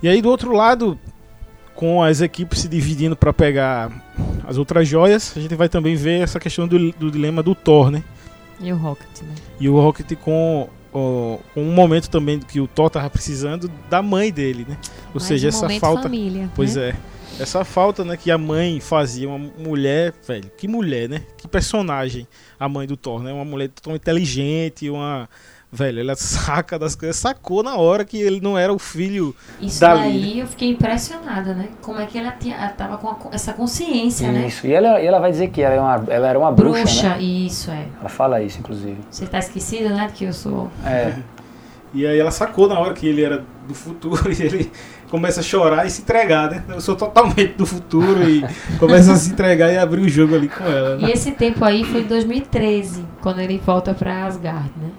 [0.02, 0.98] E aí do outro lado,
[1.76, 3.92] com as equipes se dividindo para pegar
[4.48, 7.90] as outras joias, a gente vai também ver essa questão do, do dilema do Thor,
[7.90, 8.04] né?
[8.60, 9.34] E o Rocket, né?
[9.60, 14.02] E o Rocket com, ó, com um momento também que o Thor tava precisando da
[14.02, 14.78] mãe dele, né?
[15.08, 16.04] Ou Mais seja, um essa falta.
[16.04, 16.90] família, Pois né?
[16.90, 16.96] é.
[17.42, 21.24] Essa falta, né, que a mãe fazia, uma mulher, velho, que mulher, né?
[21.38, 22.28] Que personagem
[22.60, 23.34] a mãe do Thor, né?
[23.34, 25.28] Uma mulher tão inteligente, uma.
[25.74, 29.80] Velho, ela saca das coisas, sacou na hora que ele não era o filho Isso
[29.80, 31.70] dali, daí eu fiquei impressionada, né?
[31.82, 34.48] Como é que ela, tinha, ela tava com a- essa consciência, né?
[34.48, 34.68] Isso.
[34.68, 37.10] E ela, e ela vai dizer que ela, é uma, ela era uma bruxa, Bruxa,
[37.10, 37.22] né?
[37.22, 37.86] isso é.
[38.02, 38.98] Ela fala isso, inclusive.
[39.10, 40.12] Você tá esquecido, né?
[40.14, 40.70] Que eu sou.
[40.86, 41.14] É,
[41.94, 44.72] E aí ela sacou na hora que ele era do futuro e ele
[45.10, 46.64] começa a chorar e se entregar, né?
[46.68, 48.44] Eu sou totalmente do futuro e
[48.78, 50.98] começa a se entregar e abrir o jogo ali com ela.
[51.00, 51.12] E Né?
[51.12, 54.90] esse tempo aí foi em 2013, quando ele volta pra Asgard, né?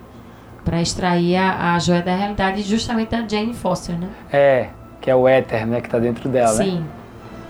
[0.65, 4.09] Pra extrair a, a joia da realidade justamente da Jane Foster, né?
[4.33, 4.69] é,
[5.01, 5.81] que é o éter, né?
[5.81, 6.65] Que tá dentro dela, né?
[6.65, 6.85] Sim.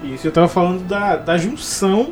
[0.03, 2.11] Isso eu tava falando da, da junção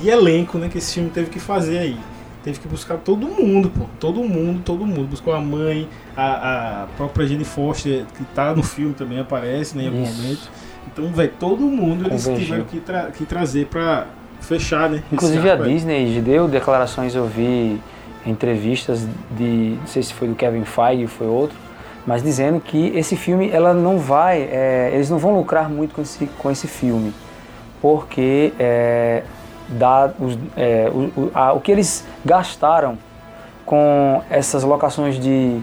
[0.00, 0.68] de elenco, né?
[0.68, 1.96] Que esse filme teve que fazer aí.
[2.42, 3.86] Teve que buscar todo mundo, pô.
[3.98, 5.06] Todo mundo, todo mundo.
[5.08, 9.84] Buscou a mãe, a, a própria Jane Foster, que tá no filme também, aparece né,
[9.84, 10.22] em algum Isso.
[10.22, 10.48] momento.
[10.92, 12.44] Então, velho, todo mundo eles Convergiu.
[12.46, 14.06] tiveram que, tra- que trazer pra
[14.42, 15.02] fechar, né?
[15.10, 15.72] Inclusive a aí.
[15.74, 17.80] Disney deu declarações, eu vi
[18.26, 21.56] entrevistas de, não sei se foi do Kevin Feige ou foi outro,
[22.06, 26.02] mas dizendo que esse filme ela não vai, é, eles não vão lucrar muito com
[26.02, 27.14] esse, com esse filme,
[27.80, 29.22] porque é,
[29.68, 32.98] dá os, é, o, a- o que eles gastaram
[33.64, 35.58] com essas locações de,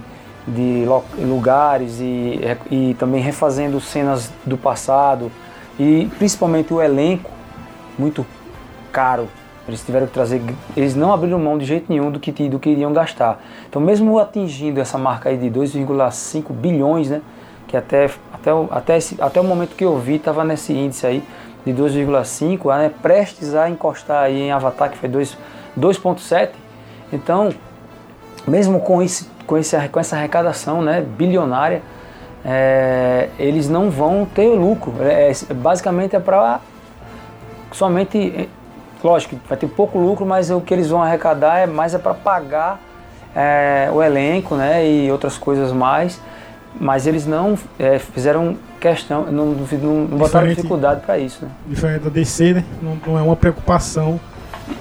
[0.48, 0.84] de
[1.20, 2.40] lugares e,
[2.72, 5.32] e também refazendo cenas do passado
[5.80, 7.30] e principalmente o elenco
[8.00, 8.26] muito
[8.92, 9.28] caro.
[9.72, 10.42] Eles tiveram que trazer,
[10.76, 13.42] eles não abriram mão de jeito nenhum do que, do que iriam gastar.
[13.70, 17.22] Então, mesmo atingindo essa marca aí de 2,5 bilhões, né,
[17.68, 21.24] que até, até, até, esse, até o momento que eu vi estava nesse índice aí,
[21.66, 26.50] de 2,5, né, prestes a encostar aí em Avatar, que foi 2,7.
[27.14, 27.50] Então,
[28.46, 31.82] mesmo com, esse, com, esse, com essa arrecadação né, bilionária,
[32.44, 34.96] é, eles não vão ter lucro.
[35.00, 36.60] É, é basicamente é para
[37.72, 38.50] somente,
[39.04, 42.14] lógico, vai ter pouco lucro, mas o que eles vão arrecadar é mais é para
[42.14, 42.80] pagar
[43.36, 46.20] é, o elenco né, e outras coisas mais.
[46.80, 51.44] Mas eles não é, fizeram questão, não, não, não botaram dificuldade para isso.
[51.44, 51.52] Né?
[51.68, 52.66] Diferente da DC, né?
[52.82, 54.20] Não, não é uma preocupação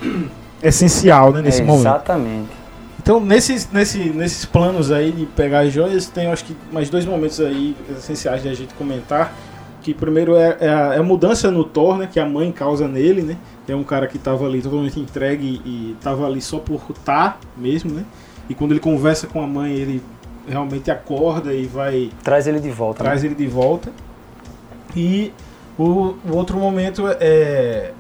[0.62, 1.86] essencial né, nesse é, momento.
[1.86, 2.60] Exatamente.
[3.02, 7.04] Então, nesses, nesse, nesses planos aí de pegar as joias, tem acho que mais dois
[7.04, 9.34] momentos aí essenciais de a gente comentar.
[9.82, 12.08] Que primeiro é, é, a, é a, mudança no Thor, né?
[12.10, 13.36] Que a mãe causa nele, né?
[13.72, 17.38] É um cara que estava ali totalmente entregue e estava ali só por estar tá
[17.56, 18.04] mesmo, né?
[18.48, 20.02] E quando ele conversa com a mãe, ele
[20.48, 22.10] realmente acorda e vai.
[22.22, 23.04] Traz ele de volta.
[23.04, 23.28] Traz né?
[23.28, 23.92] ele de volta.
[24.96, 25.32] E
[25.78, 27.92] o, o outro momento é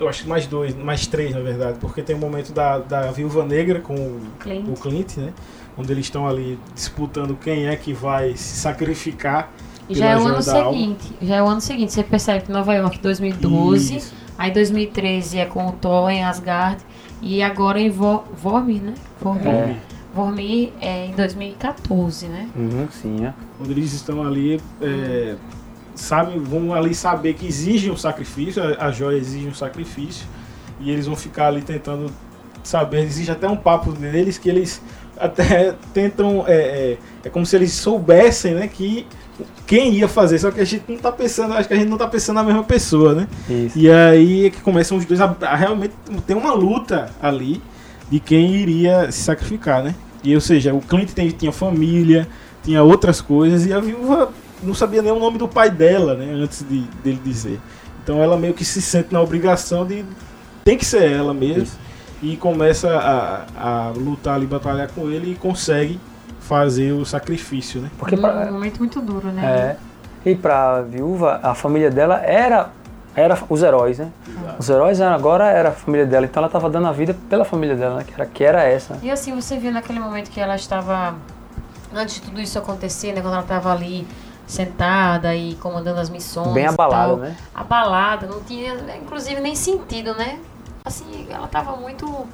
[0.00, 3.10] eu acho que mais dois, mais três na verdade, porque tem o momento da, da
[3.10, 4.68] Viúva Negra com Clint.
[4.68, 5.32] o Clint, né?
[5.76, 9.52] Onde eles estão ali disputando quem é que vai se sacrificar.
[9.88, 11.12] E já é o ano seguinte.
[11.22, 11.92] Já é o ano seguinte.
[11.92, 14.14] Você percebe que Nova York 2012, Isso.
[14.38, 16.82] Aí 2013 é com o Thor em Asgard
[17.20, 18.94] e agora em Vormir, né?
[19.20, 19.48] Vormir.
[19.48, 19.76] É.
[20.14, 22.48] Vormir é em 2014, né?
[22.56, 23.34] Uhum, sim, é.
[23.58, 25.34] Quando eles estão ali é,
[25.98, 30.26] sabe, vão ali saber que exige um sacrifício, a, a joia exige um sacrifício,
[30.80, 32.10] e eles vão ficar ali tentando
[32.62, 34.80] saber, existe até um papo deles que eles
[35.18, 39.06] até tentam, é, é, é como se eles soubessem, né, que
[39.66, 41.98] quem ia fazer, só que a gente não tá pensando, acho que a gente não
[41.98, 43.28] tá pensando na mesma pessoa, né?
[43.48, 43.78] Isso.
[43.78, 45.94] E aí é que começam os dois a, a realmente
[46.26, 47.62] ter uma luta ali
[48.10, 49.94] de quem iria se sacrificar, né?
[50.24, 52.26] E ou seja, o Clint tem, tinha família,
[52.62, 54.30] tinha outras coisas e a viúva
[54.62, 57.60] não sabia nem o nome do pai dela, né, antes de, dele dizer.
[58.02, 60.04] Então ela meio que se sente na obrigação de
[60.64, 61.78] tem que ser ela mesmo Isso.
[62.22, 66.00] e começa a, a lutar ali, batalhar com ele e consegue
[66.48, 67.90] fazer o sacrifício, né?
[67.98, 69.76] Porque pra, um momento muito duro, né?
[70.24, 70.30] É.
[70.30, 72.70] E para a viúva, a família dela era
[73.14, 74.10] era os heróis, né?
[74.26, 74.56] Exato.
[74.60, 77.74] Os heróis agora era a família dela, então ela estava dando a vida pela família
[77.74, 78.04] dela, né?
[78.04, 78.98] que, era, que era essa.
[79.02, 81.16] E assim, você viu naquele momento que ela estava
[81.92, 84.06] antes de tudo isso acontecer, né, quando ela estava ali
[84.46, 86.52] sentada e comandando as missões.
[86.52, 87.36] Bem abalada, né?
[87.54, 90.38] Abalada, não tinha, inclusive, nem sentido, né?
[90.84, 92.26] Assim, ela tava muito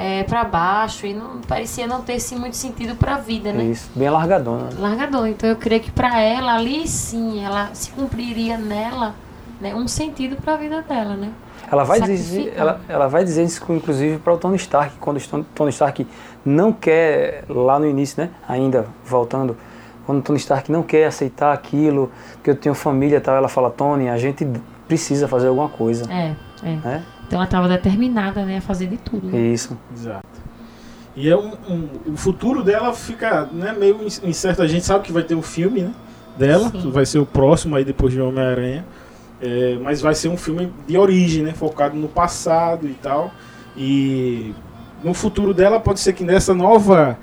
[0.00, 3.64] é, para baixo e não parecia não ter assim, muito sentido para a vida, né?
[3.64, 4.70] Isso, bem largadona.
[4.78, 5.28] Largadona.
[5.28, 9.14] Então eu creio que para ela ali sim, ela se cumpriria nela,
[9.60, 11.30] né, um sentido para a vida dela, né?
[11.70, 15.44] Ela vai dizer, ela, ela vai dizer isso inclusive para o Tony Stark, quando o
[15.54, 16.06] Tony Stark
[16.46, 19.54] não quer lá no início, né, ainda voltando
[20.06, 23.70] quando Tony Stark não quer aceitar aquilo, porque eu tenho família e tal, ela fala,
[23.70, 24.48] Tony, a gente
[24.88, 26.10] precisa fazer alguma coisa.
[26.10, 26.76] É, é.
[26.76, 27.04] Né?
[27.30, 29.28] Então ela estava determinada né, a fazer de tudo.
[29.28, 29.38] Né?
[29.52, 29.78] Isso.
[29.94, 30.26] Exato.
[31.14, 34.60] E é um, um, o futuro dela fica né, meio incerto.
[34.62, 35.92] A gente sabe que vai ter um filme né,
[36.36, 36.90] dela, Sim.
[36.90, 38.84] vai ser o próximo aí depois de Homem-Aranha.
[39.40, 43.30] É, mas vai ser um filme de origem, né, focado no passado e tal.
[43.76, 44.52] E
[45.04, 47.16] no futuro dela pode ser que nessa nova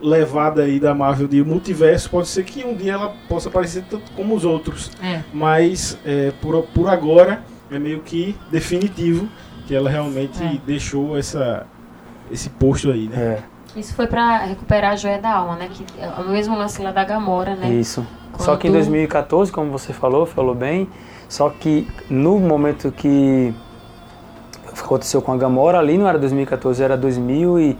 [0.00, 4.12] levada aí da Marvel de multiverso, pode ser que um dia ela possa aparecer tanto
[4.12, 4.92] como os outros.
[5.02, 5.22] É.
[5.34, 9.28] Mas é, por, por agora é meio que definitivo
[9.66, 10.58] que ela realmente é.
[10.66, 11.66] deixou essa,
[12.30, 13.16] esse posto aí, né?
[13.76, 13.78] É.
[13.78, 15.68] Isso foi para recuperar a joia da alma, né?
[15.72, 17.70] Que é o mesmo lance lá da Gamora, né?
[17.70, 18.04] Isso.
[18.32, 18.44] Quando...
[18.44, 20.88] Só que em 2014, como você falou, falou bem,
[21.28, 23.54] só que no momento que
[24.66, 27.78] aconteceu com a Gamora, ali não era 2014, era 2000 e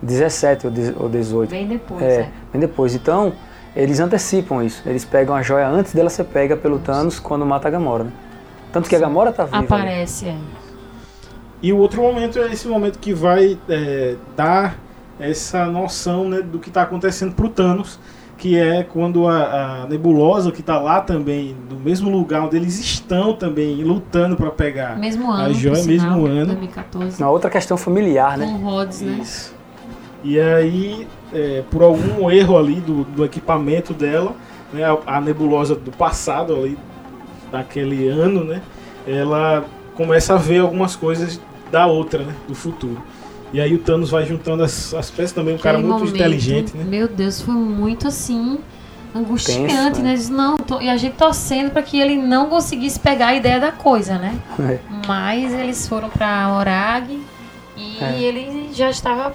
[0.00, 1.50] 17 ou 18.
[1.50, 2.30] Bem depois, é, é.
[2.52, 2.94] Bem depois.
[2.94, 3.32] Então,
[3.74, 4.82] eles antecipam isso.
[4.86, 8.12] Eles pegam a joia antes dela ser pega pelo Thanos quando mata a Gamora, né?
[8.72, 9.58] Tanto que a Gamora tá viva.
[9.58, 10.36] Aparece, é.
[11.62, 14.76] E o outro momento é esse momento que vai é, dar
[15.20, 18.00] essa noção né, do que está acontecendo pro Thanos,
[18.36, 22.80] que é quando a, a Nebulosa, que está lá também, no mesmo lugar onde eles
[22.80, 26.46] estão também, lutando para pegar mesmo ano, a joia, mesmo sinal, ano.
[26.46, 27.22] 2014.
[27.22, 28.46] Uma outra questão familiar, né?
[28.46, 29.18] Com Rhodes, né?
[29.22, 29.54] Isso.
[30.24, 34.34] E aí, é, por algum erro ali do, do equipamento dela,
[34.72, 36.78] né, a, a, nebulosa do passado ali,
[37.52, 38.62] daquele ano, né,
[39.06, 39.64] ela
[39.94, 43.02] começa a ver algumas coisas da outra, né, do futuro.
[43.52, 46.74] E aí o Thanos vai juntando as, as peças também, um cara muito momento, inteligente,
[46.74, 46.84] né?
[46.84, 48.58] Meu Deus, foi muito assim
[49.14, 50.16] angustiante, Tenso, né?
[50.16, 50.22] né?
[50.30, 53.70] Não, tô, e a gente torcendo para que ele não conseguisse pegar a ideia da
[53.70, 54.38] coisa, né?
[54.58, 54.78] É.
[55.06, 57.20] Mas eles foram para Orag
[57.76, 58.22] e é.
[58.22, 59.34] ele já estava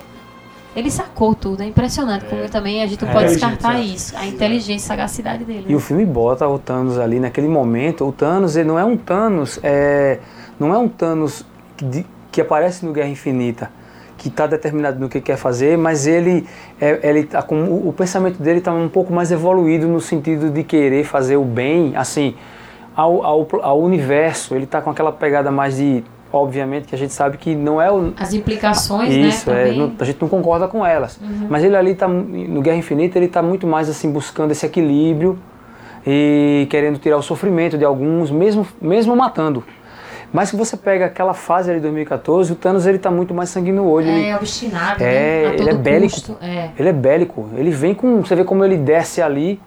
[0.76, 3.84] Ele sacou tudo, é impressionante como também a gente não É, pode inteligente, descartar é.
[3.84, 4.15] isso.
[4.15, 5.65] A inteligência, a sagacidade dele.
[5.68, 8.06] E o filme bota o Thanos ali naquele momento.
[8.07, 10.19] O Thanos ele não é um Thanos, é,
[10.60, 11.44] não é um Thanos
[11.76, 13.72] que, de- que aparece no Guerra Infinita,
[14.19, 16.45] que está determinado no que quer fazer, mas ele,
[16.80, 20.52] é, ele tá com o, o pensamento dele está um pouco mais evoluído no sentido
[20.52, 22.35] de querer fazer o bem, assim,
[22.95, 24.53] ao, ao, ao universo.
[24.53, 26.03] Ele está com aquela pegada mais de,
[26.38, 29.61] obviamente, que a gente sabe que não é o, As implicações, isso, né?
[29.61, 29.80] é, Também.
[29.80, 31.19] não- a gente não concorda com elas.
[31.49, 35.38] Mas ele ali tá no Guerra Infinita, ele tá muito mais assim buscando esse equilíbrio
[36.05, 39.64] e querendo tirar o sofrimento de alguns, mesmo mesmo matando.
[40.31, 43.49] Mas se você pega aquela fase ali de 2014, o Thanos ele tá muito mais
[43.49, 44.07] sangue no olho.
[44.09, 45.55] ele, É obstinado, É, né?
[45.57, 46.38] Ele é bélico.
[46.41, 46.69] É.
[46.77, 47.49] ele é bélico.
[47.55, 49.59] Ele vem com, você vê como ele desce ali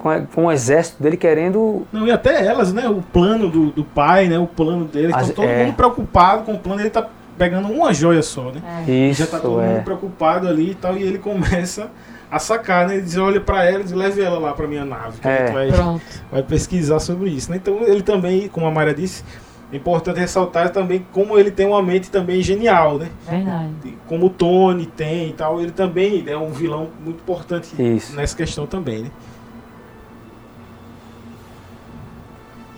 [0.00, 2.88] com, com o exército dele querendo Não, e até elas, né?
[2.88, 4.38] O plano do, do pai, né?
[4.38, 5.12] O plano dele.
[5.14, 5.64] As- Então todo é.
[5.64, 6.80] mundo preocupado com o plano.
[6.80, 7.06] Ele tá
[7.38, 8.84] pegando uma joia só, né?
[9.10, 9.66] isso, Já tá todo é.
[9.66, 10.96] mundo preocupado ali e tal.
[10.96, 11.90] E ele começa
[12.30, 12.94] a sacar, né?
[12.94, 15.20] Ele diz, olha pra ela e leve ela lá pra minha nave.
[15.20, 15.32] Que É.
[15.36, 16.02] a gente vai, Pronto.
[16.32, 17.58] vai pesquisar sobre isso, né?
[17.58, 19.22] Então ele também, como a Maria disse,
[19.72, 23.08] é importante ressaltar também como ele tem uma mente também genial, né?
[23.28, 23.96] Verdade.
[24.08, 28.16] Como o Tony tem e tal, ele também é um vilão muito importante Isso.
[28.16, 29.10] nessa questão também, né?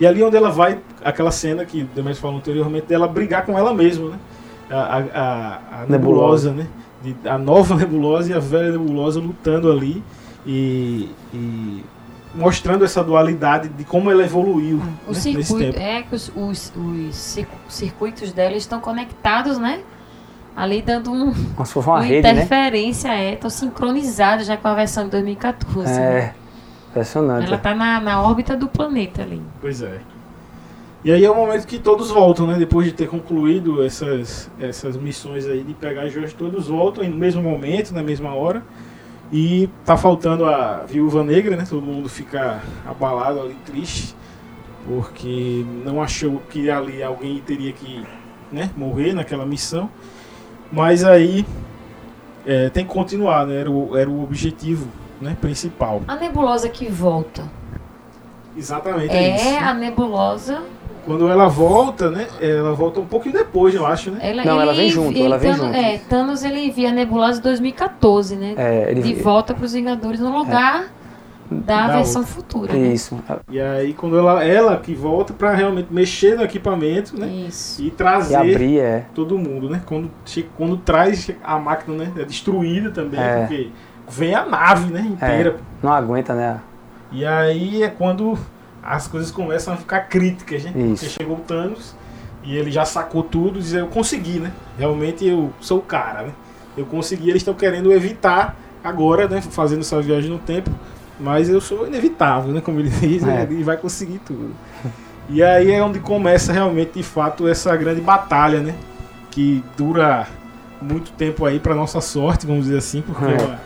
[0.03, 3.57] E ali onde ela vai, aquela cena que o Demetrio falou anteriormente, dela brigar com
[3.57, 4.17] ela mesma, né?
[4.69, 6.67] A, a, a- a nebulosa, né?
[7.01, 10.03] De- a nova nebulosa e a velha nebulosa lutando ali
[10.45, 11.83] e, e
[12.35, 15.79] mostrando essa dualidade de como ela evoluiu O né, nesse circuito, tempo.
[15.79, 19.79] é que os, os, os circu- circuitos dela estão conectados, né?
[20.53, 22.33] Ali dando um, Como se fosse uma uma rede, né?
[22.33, 23.35] interferência, é.
[23.35, 25.89] Estão sincronizados já com a versão de 2014.
[25.89, 26.33] né?
[26.93, 27.47] Impressionante.
[27.47, 29.41] Ela tá na, na órbita do planeta ali.
[29.59, 29.99] Pois é.
[31.03, 32.55] E aí é o momento que todos voltam, né?
[32.55, 37.17] Depois de ter concluído essas, essas missões aí de pegar as joias, todos voltam no
[37.17, 38.63] mesmo momento, na mesma hora.
[39.31, 41.65] E tá faltando a viúva negra, né?
[41.67, 44.15] Todo mundo fica abalado ali, triste.
[44.87, 48.05] Porque não achou que ali alguém teria que
[48.51, 49.89] né, morrer naquela missão.
[50.71, 51.43] Mas aí
[52.45, 53.55] é, tem que continuar, né?
[53.55, 54.87] Era o, era o objetivo
[55.23, 56.01] né, principal.
[56.07, 57.43] A nebulosa que volta
[58.55, 59.63] Exatamente é, é isso.
[59.63, 60.61] a nebulosa.
[61.05, 62.27] Quando ela volta, né?
[62.39, 64.19] Ela volta um pouquinho depois, eu acho, né?
[64.21, 65.77] Ela, Não, ela vem junto, ele- ela vem Thanos- junto.
[65.85, 68.53] É, Thanos ele envia a nebulosa em 2014, né?
[68.55, 70.85] É, ele De volta para os Vingadores no lugar
[71.51, 72.71] da, Da versão futura.
[72.73, 72.93] né?
[72.93, 73.19] Isso.
[73.49, 77.27] E aí quando ela, ela que volta pra realmente mexer no equipamento, né?
[77.49, 77.81] Isso.
[77.81, 79.05] E E trazer abrir, é.
[79.13, 79.81] todo mundo, né?
[79.85, 80.09] Quando,
[80.55, 82.13] quando traz a máquina, né?
[82.17, 83.39] É destruída também, É.
[83.39, 83.69] porque
[84.09, 85.01] vem a nave, né?
[85.01, 85.57] Inteira.
[85.81, 86.59] Não aguenta, né?
[87.11, 88.37] E aí é quando
[88.81, 90.71] as coisas começam a ficar críticas, né?
[90.75, 91.05] Isso.
[91.05, 91.95] Porque chegou o Thanos
[92.43, 94.51] e ele já sacou tudo e diz, eu consegui, né?
[94.77, 96.31] Realmente eu sou o cara, né?
[96.75, 99.41] Eu consegui, eles estão querendo evitar agora, né?
[99.41, 100.69] Fazendo essa viagem no tempo,
[101.19, 102.61] mas eu sou inevitável, né?
[102.61, 103.43] Como ele diz, É.
[103.43, 104.51] ele vai conseguir tudo.
[105.29, 108.75] E aí é onde começa realmente, de fato, essa grande batalha, né?
[109.31, 110.27] Que dura
[110.81, 113.57] muito tempo aí para nossa sorte, vamos dizer assim, porque é É.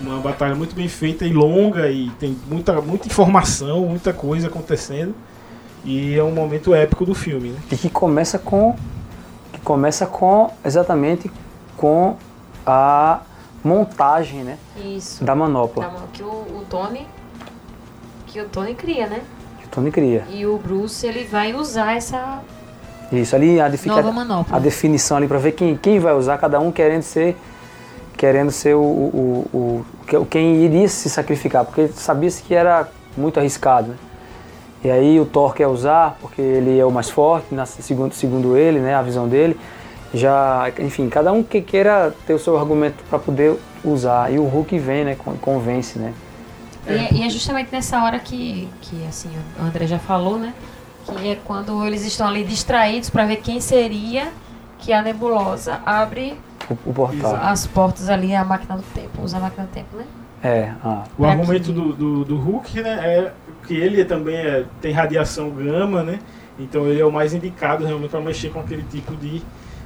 [0.00, 5.14] uma, batalha muito bem feita e longa e tem muita, muita informação, muita coisa acontecendo.
[5.84, 7.58] E é um momento épico do filme, né?
[7.72, 8.76] E que começa com.
[9.52, 10.50] Que começa com.
[10.64, 11.30] Exatamente
[11.76, 12.16] com
[12.66, 13.20] a
[13.64, 14.58] montagem, né?
[14.76, 15.24] Isso.
[15.24, 15.90] Da manopla.
[16.12, 17.06] Que o, o Tony
[18.30, 19.22] que o Tony cria, né?
[19.58, 20.24] Que o Tony cria.
[20.30, 22.40] E o Bruce ele vai usar essa
[23.10, 24.56] Isso, ali a, nova manopla.
[24.56, 27.36] a definição ali para ver quem, quem vai usar, cada um querendo ser.
[28.20, 32.86] Querendo ser o, o, o, quem iria se sacrificar, porque sabia-se que era
[33.16, 33.88] muito arriscado.
[33.92, 33.96] Né?
[34.84, 38.58] E aí o Thor quer usar, porque ele é o mais forte, na, segundo, segundo
[38.58, 39.58] ele, né, a visão dele.
[40.12, 44.30] Já, enfim, cada um que queira ter o seu argumento para poder usar.
[44.30, 46.12] E o Hulk vem, né, con- convence, né?
[46.86, 50.52] E, é- e é justamente nessa hora que, que assim, o André já falou, né?
[51.06, 54.28] Que é quando eles estão ali distraídos para ver quem seria
[54.80, 56.34] que a nebulosa abre
[56.68, 57.36] O, o portal.
[57.36, 60.04] As portas ali, a máquina do tempo, usa a máquina do tempo, né?
[60.42, 63.32] É, ah, O Pra argumento que- do, do, do Hulk, né, é
[63.66, 66.18] que ele também é- tem radiação gama, né?
[66.58, 69.42] Então ele é o mais indicado realmente para mexer com aquele tipo de,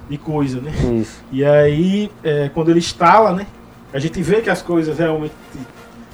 [0.08, 0.72] de coisa, né?
[1.00, 1.22] isso.
[1.32, 3.46] E aí, é, quando ele instala, né?
[3.92, 5.34] A gente vê que as coisas realmente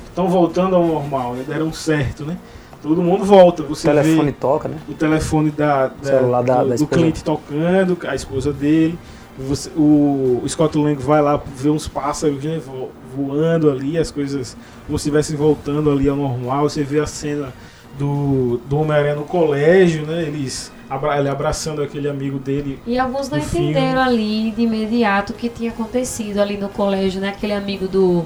[0.06, 1.44] estão voltando ao normal, né?
[1.46, 2.36] Deram certo, né?
[2.82, 3.62] Todo mundo volta.
[3.62, 4.76] O Você telefone vê toca, né?
[4.88, 8.98] o telefone da, da- Celular da- do, da do cliente tocando, a esposa dele.
[9.38, 14.10] Você- o, o Scott Lang vai lá ver uns pássaros né, vo- voando ali, as
[14.10, 16.68] coisas como se estivessem voltando ali ao normal.
[16.68, 17.52] Você vê a cena
[17.98, 20.22] do, do Homem-Aranha no colégio, né?
[20.22, 22.78] Eles abra- ele abraçando aquele amigo dele.
[22.86, 27.28] E alguns não entenderam ali de imediato o que tinha acontecido ali no colégio, né?
[27.28, 28.24] Aquele amigo do.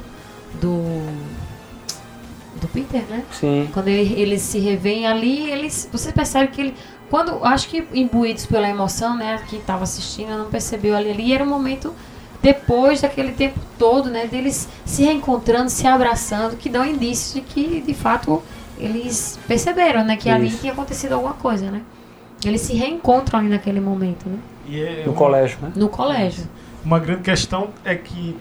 [0.60, 1.01] do.
[2.65, 3.23] Do Peter, né?
[3.32, 3.69] Sim.
[3.73, 5.89] Quando ele- eles se revêem ali, eles.
[5.93, 6.74] Você percebe que ele.
[7.11, 7.45] Quando.
[7.45, 9.41] Acho que imbuídos pela emoção, né?
[9.49, 11.11] Quem estava assistindo não percebeu ali.
[11.11, 11.93] Ali era um momento.
[12.43, 14.27] Depois daquele tempo todo, né?
[14.27, 18.43] Deles se reencontrando, se abraçando, que dão indícios de que, de fato,
[18.78, 20.16] eles perceberam, né?
[20.16, 20.59] Que ali Isso.
[20.59, 21.81] tinha acontecido alguma coisa, né?
[22.45, 24.36] Eles se reencontram ali naquele momento, né?
[24.69, 25.73] E é No uma- colégio, né?
[25.74, 26.45] No colégio.
[26.85, 28.36] Uma grande questão é que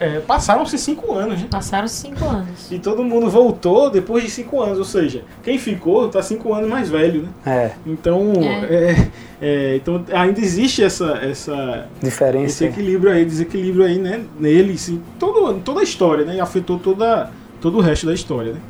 [0.00, 1.48] é, passaram-se cinco anos, né?
[1.50, 2.70] Passaram cinco anos.
[2.70, 6.68] E todo mundo voltou depois de cinco anos, ou seja, quem ficou tá cinco anos
[6.68, 7.28] mais velho, né?
[7.46, 8.32] É, Então,
[8.68, 9.08] é,
[9.40, 12.64] é, então ainda existe essa, essa, esse diferença.
[12.64, 14.24] equilíbrio aí, desequilíbrio aí, né?
[14.38, 16.36] Nele, sim, todo, toda a história, né?
[16.36, 18.60] E afetou toda, todo o resto da história, né?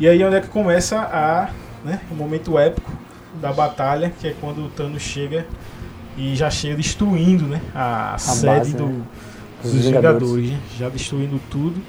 [0.00, 1.50] E aí onde é que começa a,
[1.84, 2.92] né, o momento épico
[3.40, 5.44] da batalha, que é quando o Thanos chega
[6.18, 7.60] e já chega destruindo, né?
[7.74, 9.02] A, sede base, do, né,
[9.62, 10.50] dos dos Vingadores, Vingadores.
[10.50, 10.58] né?
[10.78, 11.80] Já destruindo tudo.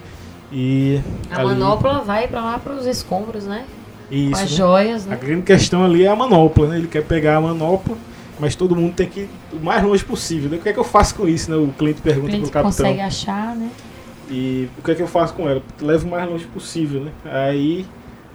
[0.52, 1.00] E
[1.32, 3.66] A ali- manopla vai pra lá pros escombros, né?
[4.10, 4.58] isso, Com as né?
[4.58, 5.16] joias, A né?
[5.22, 6.78] grande questão ali é a manopla, né?
[6.78, 7.96] Ele quer pegar a manopla,
[8.40, 10.50] mas todo mundo tem que ir o mais longe possível.
[10.50, 10.58] Né?
[10.58, 11.58] O que é que eu faço com isso, né?
[11.58, 12.72] O cliente O pergunta cliente pro capitão.
[12.86, 13.70] consegue achar, né?
[14.32, 15.62] E o que é que eu faço com ela?
[15.82, 17.12] Leva o mais longe possível, né?
[17.26, 17.86] Aí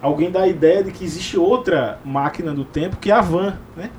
[0.01, 3.55] alguém dá a ideia de que existe outra máquina do tempo, que é a van,
[3.75, 3.89] né?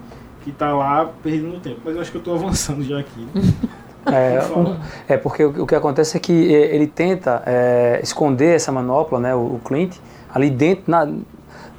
[0.46, 1.80] Que tá lá perdendo tempo.
[1.84, 3.26] Mas eu acho que eu tô avançando já aqui.
[4.08, 4.76] É, um-
[5.08, 9.18] é porque o, o que acontece é que é, ele tenta é, esconder essa manopla,
[9.18, 9.96] né, o, o Clint,
[10.32, 11.08] ali dentro, na,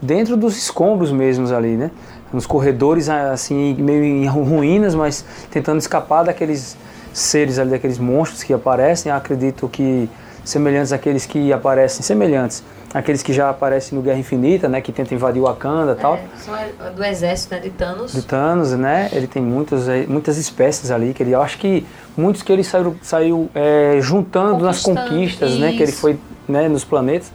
[0.01, 1.89] dentro dos escombros mesmos ali, né?
[2.33, 6.75] Nos corredores, assim, meio em ru- ruínas, mas tentando escapar daqueles
[7.13, 9.09] seres ali, daqueles monstros que aparecem.
[9.09, 10.09] Acredito que
[10.43, 12.61] semelhantes àqueles que aparecem, semelhantes
[12.97, 14.81] àqueles que já aparecem no Guerra Infinita, né?
[14.81, 16.15] Que tenta invadir o Wakanda e tal.
[16.15, 18.13] É, são é, do exército né, de Thanos.
[18.13, 19.09] de Thanos, né?
[19.11, 22.63] Ele tem muitas, eh, muitas espécies ali que ele, eu acho que muitos que ele
[22.63, 25.73] saiu, saiu eh, juntando nas conquistas, né?
[25.73, 26.01] Que ele isso.
[26.01, 26.17] foi
[26.47, 27.31] né, nos planetas.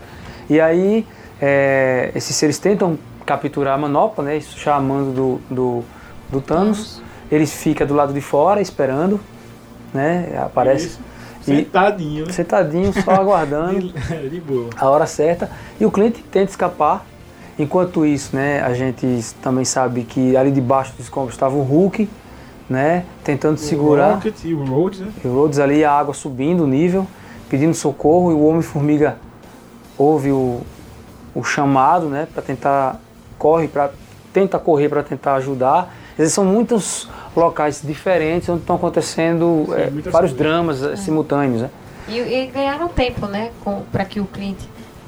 [0.51, 1.07] E aí
[1.41, 4.37] eh, esses seres tentam capturar a manopla, né?
[4.37, 5.85] Isso chamando do, do,
[6.31, 7.01] do Thanos.
[7.31, 9.21] Ele fica do lado de fora esperando,
[9.95, 10.39] né?
[10.45, 11.12] Aparece Isso.
[11.43, 12.33] E- Sentadinho, né?
[12.33, 14.71] sentadinho, só aguardando De, de boa.
[14.77, 15.51] a hora certa
[15.81, 17.05] e o cliente tenta escapar.
[17.59, 19.07] Enquanto isso, né, a gente
[19.43, 22.09] também sabe que ali debaixo dos escombros estava o Hulk,
[22.69, 24.15] né, tentando O segurar.
[24.15, 25.09] Rocket e o Rhodes, né?
[25.23, 27.07] E o Rhodes ali, a água subindo o nível,
[27.51, 29.17] pedindo socorro e o Homem-Formiga
[29.99, 30.63] ouve o,
[31.35, 32.99] o chamado, né, para tentar
[33.39, 33.91] corre para
[34.33, 35.95] tenta correr para tentar ajudar.
[36.29, 40.37] São muitos locais diferentes onde estão acontecendo Sim, muitas vários coisas.
[40.37, 41.71] dramas eh, simultâneos, né?
[42.09, 43.51] E, e ganharam tempo, né?
[43.91, 44.59] para que o Clint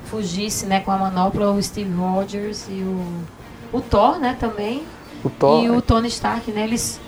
[0.07, 4.83] fugisse né, com a manopla, o Steve Rogers e o, o Thor, né, também.
[5.25, 6.63] O Thor, E o Tony Stark, né?
[6.65, 7.01] Eles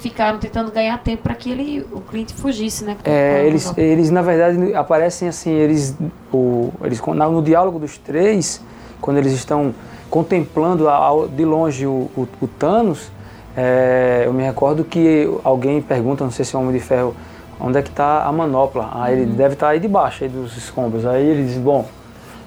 [0.00, 2.96] ficaram tentando ganhar tempo para que ele, o Clint fugisse, né?
[3.04, 3.84] a É, eles, manopla.
[3.84, 5.94] eles na verdade aparecem assim, eles,
[6.32, 8.60] o, eles na- no diálogo dos três,
[9.00, 9.74] quando eles estão
[10.10, 13.10] contemplando a- ao- de longe o, o- o Thanos,
[13.56, 17.14] é, eu me recordo que alguém pergunta, não sei se é o Homem de Ferro,
[17.60, 18.90] onde é que está a manopla?
[18.94, 21.04] Aí ele deve estar aí debaixo aí dos escombros.
[21.06, 21.86] Aí ele diz, bom,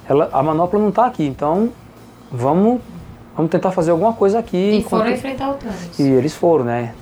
[0.10, 1.70] ela, a manopla não está aqui, então
[2.32, 2.82] vamos,
[3.36, 4.58] vamos tentar fazer alguma coisa aqui.
[4.58, 6.00] E enquanto- foram enfrentar o Thanos.
[6.00, 6.94] e eles foram, né?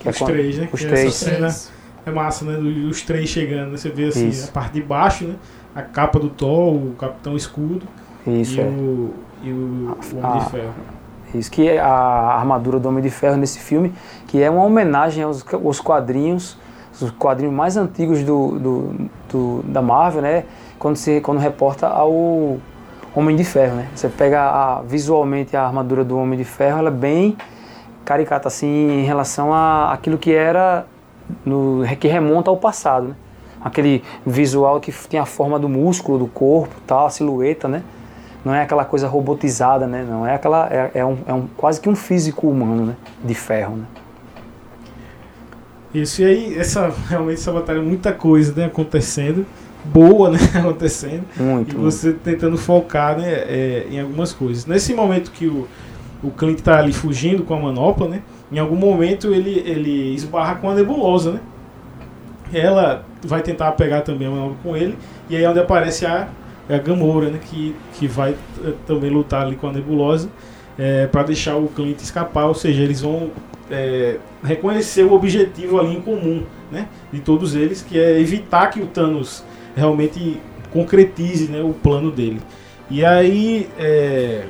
[0.00, 0.68] Que é Os quando- três, né?
[0.72, 1.06] Os Que três.
[1.08, 1.54] Essa cena
[2.06, 2.56] é massa, né?
[2.56, 3.76] do- Os três chegando, né?
[3.76, 4.48] Você vê assim, Isso.
[4.48, 5.34] a parte de baixo, né?
[5.74, 7.86] A capa do Thor, o Capitão Escudo
[8.26, 8.64] Isso, e, é.
[8.64, 9.10] o,
[9.44, 10.74] e o, o Homem Ah, de Ferro.
[11.34, 13.92] Isso que é a armadura do Homem de Ferro nesse filme,
[14.26, 16.58] que é uma homenagem aos, aos quadrinhos,
[17.00, 18.94] os quadrinhos mais antigos do, do,
[19.30, 20.44] do- da Marvel, né?
[20.78, 22.58] Quando se quando reporta ao
[23.14, 23.88] Homem de Ferro, né?
[23.94, 27.36] Você pega a- visualmente a armadura do Homem de Ferro, ela é bem
[28.04, 28.66] caricata assim
[29.00, 30.84] em relação a aquilo que era
[31.44, 33.14] no que remonta ao passado, né?
[33.62, 37.82] Aquele visual que tem a forma do músculo do corpo, tal, a silhueta, né?
[38.44, 40.06] Não é aquela coisa robotizada, né?
[40.08, 42.96] Não é aquela é, é um, é um quase que um físico humano, né?
[43.22, 43.84] De ferro, né?
[45.92, 49.44] Isso, e aí, essa, realmente essa batalha, muita coisa né, acontecendo,
[49.84, 51.74] boa, né, acontecendo, Muito.
[51.74, 54.66] e você tentando focar, né, é, em algumas coisas.
[54.66, 55.66] Nesse momento que o,
[56.22, 58.22] o Clint tá ali fugindo com a manopla, né,
[58.52, 61.40] em algum momento ele, ele esbarra com a nebulosa, né,
[62.52, 64.96] ela vai tentar pegar também a manopla com ele,
[65.28, 66.28] e aí é onde aparece a,
[66.74, 68.34] a Gamora, né, que, que vai
[68.64, 70.28] eh, também lutar ali com a nebulosa,
[71.12, 73.30] para deixar o Clint escapar, ou seja, eles vão
[73.70, 76.42] é, reconhecer o objetivo ali em comum,
[76.72, 79.44] né, de todos eles, que é evitar que o Thanos
[79.76, 80.40] realmente
[80.72, 82.40] concretize, né, o plano dele.
[82.90, 84.44] E aí é,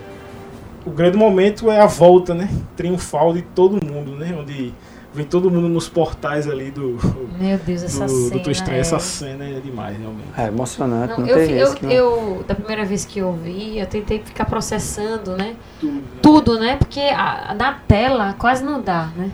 [0.85, 2.49] o grande momento é a volta, né?
[2.77, 4.35] Triunfal de todo mundo, né?
[4.39, 4.73] Onde
[5.13, 6.99] vem todo mundo nos portais ali do.
[7.39, 8.43] Meu Deus, essa do, cena.
[8.43, 10.29] do é- Essa cena é demais, realmente.
[10.37, 13.79] É emocionante, Não, não, eu, eu, que não- eu- da primeira vez que eu vi,
[13.79, 15.57] eu tentei ficar processando, né?
[15.81, 15.93] Tudo.
[15.95, 16.03] né?
[16.23, 16.77] Tudo, né?
[16.77, 19.31] Porque a- na tela quase não dá, né?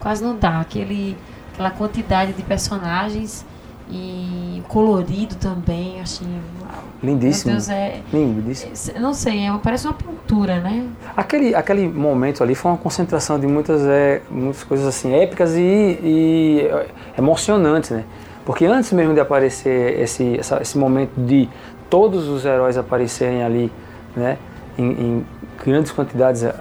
[0.00, 0.60] Quase não dá.
[0.60, 1.16] Aquele,
[1.52, 3.44] aquela quantidade de personagens
[3.90, 6.26] e colorido também, assim.
[6.60, 6.84] uau.
[7.02, 7.52] Lindíssimo.
[7.52, 8.00] Deus, é.
[8.12, 8.72] Lindíssimo.
[8.96, 10.86] é- Não sei, é, parece uma pintura, né?
[11.16, 15.60] Aquele, aquele momento ali foi uma concentração de muitas, é, muitas coisas assim épicas e,
[15.60, 16.86] e, é,
[17.18, 18.04] emocionantes, né?
[18.44, 21.48] Porque antes mesmo de aparecer esse, essa- esse momento de
[21.88, 23.72] todos os heróis aparecerem ali,
[24.16, 24.36] né?
[24.76, 25.26] Em, em
[25.64, 26.52] grandes quantidades, é,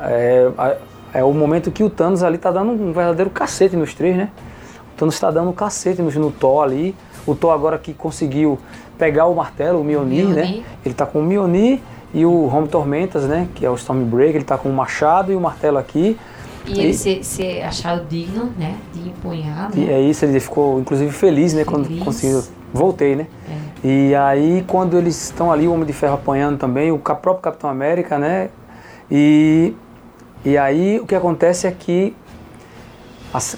[0.58, 0.78] é,
[1.20, 4.30] é o momento que o Thanos ali tá dando um verdadeiro cacete nos três, né?
[4.94, 6.96] O Thanos está dando um cacete no, no Thor ali.
[7.28, 8.58] O Thor agora que conseguiu
[8.98, 10.64] pegar o martelo, o Mjolnir, né?
[10.86, 11.80] Ele tá com o Mjolnir
[12.14, 13.48] e o Home Tormentas, né?
[13.54, 16.18] Que é o Stormbreaker, ele tá com o machado e o martelo aqui.
[16.66, 18.76] E ele ser, ser achado digno, né?
[18.94, 19.94] De empunhar, E né?
[19.94, 21.64] é isso, ele ficou inclusive feliz, né?
[21.64, 22.04] Quando Feliz.
[22.04, 22.44] conseguiu.
[22.74, 23.28] Voltei, né?
[23.50, 23.88] É.
[23.88, 27.70] E aí, quando eles estão ali, o Homem de Ferro apanhando também, o próprio Capitão
[27.70, 28.50] América, né?
[29.10, 29.74] E,
[30.44, 32.14] e aí, o que acontece é que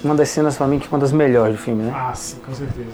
[0.04, 1.92] uma das cenas pra mim que é uma das melhores do filme, né?
[1.94, 2.90] Ah, sim, com certeza.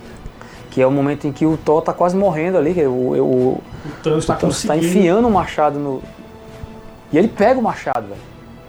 [0.77, 3.23] Que é o momento em que o Thor tá quase morrendo ali, que o, o,
[3.23, 3.63] O
[4.03, 6.03] Thanos o tá Thanos tá enfiando o machado no.
[7.11, 8.21] E ele pega o machado, velho.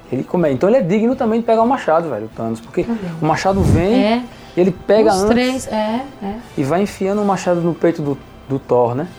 [0.09, 0.49] Ele come...
[0.53, 2.61] Então ele é digno também de pegar o machado, velho, o Thanos.
[2.61, 3.11] Porque Também.
[3.21, 4.23] o machado vem, É,
[4.55, 6.35] ele pega os antes três, é, é.
[6.57, 8.17] e vai enfiando o machado no peito do,
[8.47, 9.09] do Thor, né?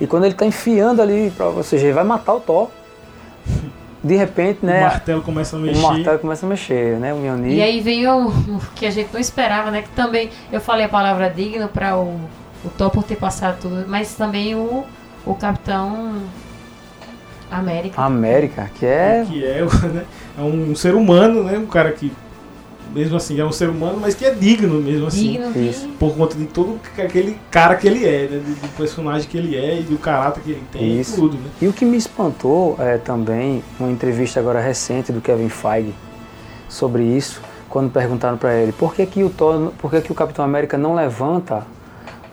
[0.00, 2.68] E quando ele tá enfiando ali, pra, ou seja, ele vai matar o Thor.
[4.02, 4.80] De repente, O né?
[4.80, 5.82] martelo começa a O mexer.
[5.82, 7.12] martelo começa a mexer, né?
[7.12, 7.52] O Mjolnir.
[7.52, 9.82] E aí vem o, o que a gente não esperava, né?
[9.82, 12.18] Que também, eu falei a palavra digno para o,
[12.64, 14.84] o Thor por ter passado tudo, mas também o,
[15.26, 16.14] o Capitão
[17.50, 18.00] América.
[18.00, 19.24] América, que é.
[19.28, 19.60] Que é,
[19.92, 20.04] né,
[20.38, 21.58] é um ser humano, né?
[21.58, 22.10] Um cara que,
[22.92, 25.32] mesmo assim, é um ser humano, mas que é digno mesmo assim.
[25.32, 25.68] digno de.
[25.70, 25.88] Isso.
[25.98, 28.38] Por conta de todo aquele cara que ele é, né?
[28.38, 31.12] Do, do personagem que ele é e do caráter que ele tem Isso.
[31.12, 31.50] e tudo, né?
[31.62, 35.94] E o que me espantou é também uma entrevista agora recente do Kevin Feige
[36.68, 40.14] sobre isso, quando perguntaram para ele por que que o Thor, por que que o
[40.14, 41.66] Capitão América não levanta,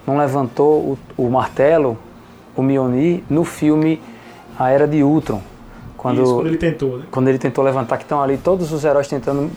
[0.05, 1.97] não levantou o, o martelo,
[2.55, 4.01] o Mjolnir no filme
[4.57, 5.41] A Era de Ultron,
[5.97, 7.05] quando Isso, quando ele tentou, né?
[7.11, 9.49] quando ele tentou levantar, que estão ali todos os heróis tentando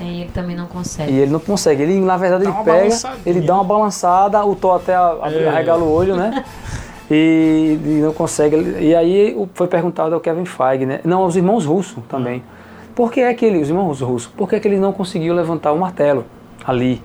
[0.00, 1.12] E ele também não consegue.
[1.12, 1.82] e ele não consegue.
[1.82, 5.32] Ele, na verdade, Dá ele pega, ele dá uma balançada, o Thor até a- a-
[5.32, 5.48] É.
[5.48, 6.44] arregala o olho, né?
[7.10, 8.54] E, e não consegue.
[8.80, 11.00] E aí foi perguntado ao Kevin Feige, né?
[11.04, 12.42] Não, aos irmãos russos também.
[12.94, 15.32] Por que é que ele, os irmãos russos, por que é que ele não conseguiu
[15.32, 16.26] levantar o martelo
[16.66, 17.00] ali?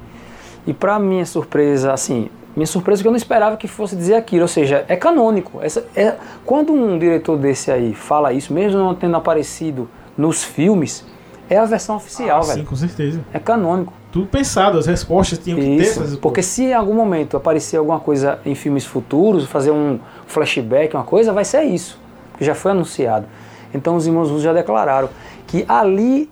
[0.68, 4.16] E para minha surpresa, assim, minha surpresa é que eu não esperava que fosse dizer
[4.16, 5.60] aquilo, ou seja, é canônico.
[5.62, 6.16] Essa, é,
[6.46, 9.88] quando um diretor desse aí fala isso, mesmo não tendo aparecido
[10.18, 11.06] nos filmes,
[11.54, 12.60] é a versão oficial, Ah, velho.
[12.60, 13.20] Sim, com certeza.
[13.34, 13.94] É canônico.
[14.12, 16.20] Tudo pensado, as respostas tinham que ter essas Isso, respostas.
[16.20, 21.04] porque se em algum momento aparecer alguma coisa em filmes futuros, fazer um flashback, uma
[21.04, 22.00] coisa, vai ser isso,
[22.38, 23.26] que já foi anunciado.
[23.74, 25.10] Então os irmãos Russos já declararam
[25.48, 26.30] que ali,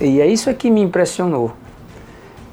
[0.00, 1.52] e é isso é que me impressionou,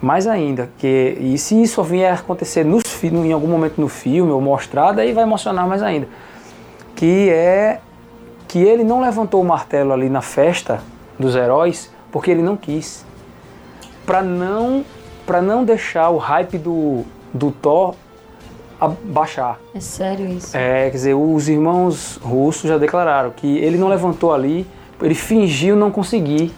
[0.01, 4.31] mais ainda, que e se isso vier a acontecer nos, em algum momento no filme
[4.31, 6.07] ou mostrado, aí vai emocionar mais ainda,
[6.95, 7.79] que é
[8.47, 10.81] que ele não levantou o martelo ali na festa
[11.17, 13.05] dos heróis porque ele não quis
[14.05, 14.83] para não
[15.25, 17.03] para não deixar o hype do,
[17.33, 17.95] do Thor
[19.03, 19.59] baixar.
[19.73, 20.55] É sério isso.
[20.55, 24.65] É, quer dizer, os irmãos russos já declararam que ele não levantou ali,
[25.01, 26.53] ele fingiu não conseguir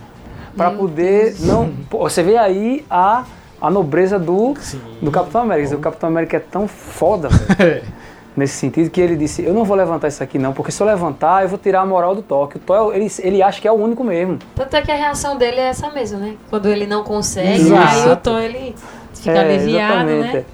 [0.55, 1.41] para poder Deus.
[1.41, 1.71] não.
[1.89, 3.23] Você vê aí a,
[3.61, 4.81] a nobreza do Sim.
[5.01, 5.75] do Capitão América.
[5.75, 7.83] O Capitão América é tão foda, velho,
[8.35, 10.87] nesse sentido que ele disse: eu não vou levantar isso aqui não, porque se eu
[10.87, 12.47] levantar eu vou tirar a moral do Thor.
[12.47, 14.39] Que o Thor ele, ele acha que é o único mesmo.
[14.55, 16.35] Tanto é que a reação dele é essa mesmo, né?
[16.49, 17.87] Quando ele não consegue, Exato.
[17.87, 18.75] aí o Thor ele
[19.19, 20.45] fica É, aliviado, exatamente, né?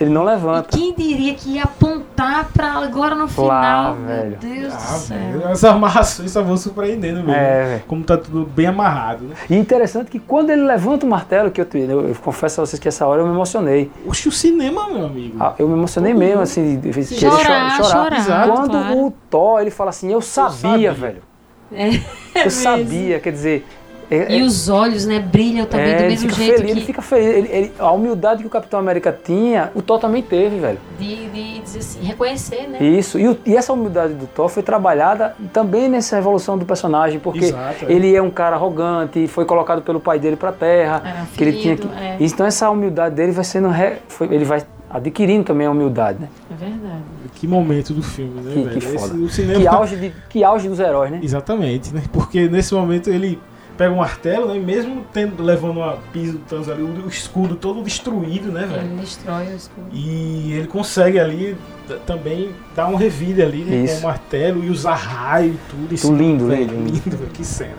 [0.00, 0.68] Ele não E levanta.
[0.76, 3.46] quem diria que ia apontar pra agora no final?
[3.48, 4.36] Lá, Meu velho.
[4.40, 5.16] Deus do Ah, céu.
[5.18, 7.32] velho, as amarrações só vão surpreendendo mesmo.
[7.32, 7.82] É, velho.
[7.86, 9.34] Como tá tudo bem amarrado, né?
[9.48, 12.78] E interessante que quando ele levanta o martelo, que eu, eu, eu confesso a vocês
[12.80, 13.90] que essa hora eu me emocionei.
[14.06, 15.36] Oxe, o cinema, meu amigo.
[15.40, 18.04] Ah, Eu me emocionei mesmo, assim, de de querer Chorar, cho- chorar.
[18.04, 18.50] chorar, Exato.
[18.52, 19.06] Quando claro.
[19.06, 20.92] o Thor, ele fala assim, eu sabia, sabia.
[20.92, 21.22] velho.
[21.70, 23.66] É, Eu sabia, quer dizer...
[24.10, 26.66] é- E é- os olhos, né, brilham também é, do ele mesmo fica jeito feliz,
[26.72, 27.26] que ele fica feliz.
[27.26, 30.78] Ele- ele- a humildade que o Capitão América tinha, o Thor também teve, velho.
[30.98, 32.82] de, de dizer assim, reconhecer, né?
[32.82, 33.18] Isso.
[33.18, 37.46] E, o- e essa humildade do Thor foi trabalhada também nessa evolução do personagem, porque
[37.46, 37.92] Exato, é.
[37.92, 41.52] ele é um cara arrogante, foi colocado pelo pai dele pra terra, Era que ele
[41.60, 41.86] tinha que.
[41.88, 42.16] é.
[42.20, 43.68] Então essa humildade dele vai sendo.
[43.68, 46.28] re- foi- ele vai adquirindo também a humildade, né?
[46.50, 47.02] É verdade.
[47.34, 48.70] Que momento do filme, né, Que, velho?
[48.70, 49.14] que Esse- foda.
[49.14, 49.60] o cinema...
[49.60, 51.20] Que auge, de, que auge dos heróis, né?
[51.22, 52.02] Exatamente, né?
[52.12, 53.38] Porque nesse momento ele
[53.78, 54.56] pega um martelo, né?
[54.56, 58.82] E mesmo tendo, levando uma piso do ali, o escudo todo destruído, né, velho?
[58.82, 59.86] Ele destrói o escudo.
[59.92, 61.56] E ele consegue ali
[62.04, 65.94] também dar um revide ali né, com o martelo e usar raio e tudo.
[65.94, 67.76] Isso, lindo, velho, lindo, lindo, velho, que cena.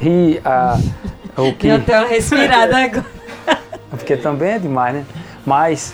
[0.00, 0.78] E a,
[1.36, 1.66] o que.
[1.66, 3.06] Deu até uma respirada agora.
[3.90, 5.04] Porque também é demais, né?
[5.44, 5.92] Mas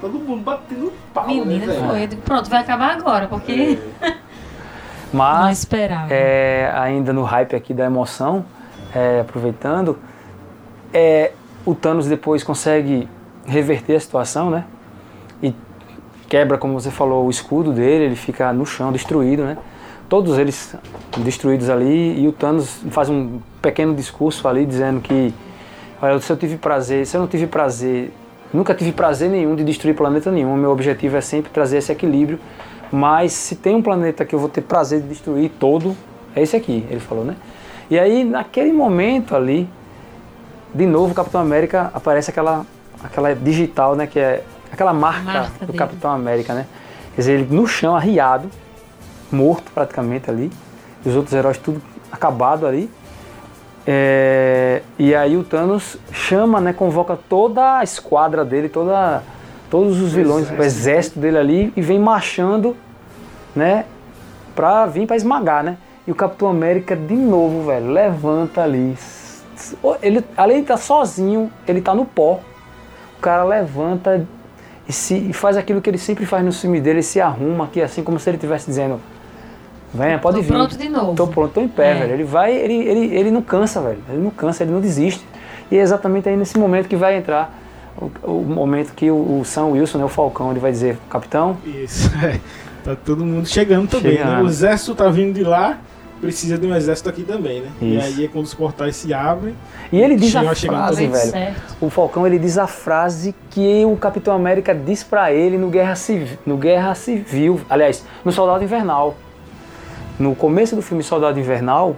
[0.00, 1.86] todo mundo batendo pau, né, Menina, velho?
[1.86, 2.04] foi.
[2.04, 4.14] Eu Pronto, vai acabar agora, porque não
[5.12, 6.12] Mas, esperava.
[6.12, 8.44] é, ainda no hype aqui da emoção,
[8.94, 9.98] é, aproveitando,
[10.92, 11.32] é,
[11.64, 13.08] o Thanos depois consegue
[13.44, 14.64] reverter a situação, né?
[15.42, 15.54] E
[16.28, 19.56] quebra, como você falou, o escudo dele, ele fica no chão, destruído, né?
[20.08, 20.74] Todos eles
[21.18, 25.32] destruídos ali, e o Thanos faz um pequeno discurso ali dizendo que,
[26.00, 28.12] olha, se eu tive prazer, se eu não tive prazer,
[28.52, 32.40] nunca tive prazer nenhum de destruir planeta nenhum, meu objetivo é sempre trazer esse equilíbrio,
[32.92, 35.96] mas se tem um planeta que eu vou ter prazer de destruir todo,
[36.34, 37.36] é esse aqui, ele falou, né?
[37.90, 39.68] E aí, naquele momento ali,
[40.74, 42.64] de novo, o Capitão América aparece aquela,
[43.02, 44.06] aquela digital, né?
[44.06, 45.78] Que é aquela marca, Marca do dele.
[45.78, 46.66] Capitão América, né?
[47.14, 48.48] Quer dizer, ele no chão, arriado,
[49.30, 50.50] morto praticamente ali,
[51.04, 52.90] e os outros heróis tudo acabado ali.
[53.86, 56.72] É, e aí o Thanos chama, né?
[56.72, 59.22] Convoca toda a esquadra dele, toda,
[59.70, 62.76] todos os vilões, o exército dele ali, e vem marchando,
[63.54, 63.84] né?
[64.54, 65.76] Pra vir pra esmagar, né?
[66.06, 68.96] E o Capitão América, de novo, velho, levanta ali.
[70.02, 72.40] Ele, além de estar sozinho, ele tá no pó.
[73.18, 74.26] O cara levanta
[74.88, 77.64] e, se, e faz aquilo que ele sempre faz no filme dele, ele se arruma
[77.64, 78.98] aqui, assim como se ele estivesse dizendo:
[79.92, 80.48] Venha, pode Tô vir.
[80.48, 81.14] pronto de novo.
[81.14, 81.94] Tô pronto, tô em pé, É.
[81.94, 82.12] velho.
[82.14, 83.98] Ele vai, ele, ele, ele não cansa, velho.
[84.08, 85.24] Ele não cansa, ele não desiste.
[85.70, 87.59] E é exatamente aí nesse momento que vai entrar
[88.00, 91.56] o, o momento que o, o Sam Wilson, né, o Falcão, ele vai dizer: Capitão,
[91.64, 92.40] Isso, é.
[92.82, 94.24] Tá todo mundo chegando também, né?
[94.24, 94.44] Chegando.
[94.44, 95.78] O exército tá vindo de lá,
[96.18, 97.68] precisa de um exército aqui também, né?
[97.80, 98.06] E Isso.
[98.06, 99.54] aí é quando os portais se abrem.
[99.92, 101.30] E ele diz a frase, velho.
[101.30, 101.76] Certo.
[101.78, 105.94] O Falcão ele diz a frase que o Capitão América diz pra ele no Guerra
[105.94, 109.14] Civil, no Guerra Civil, aliás, no Soldado Invernal.
[110.18, 111.96] No começo do filme Soldado Invernal,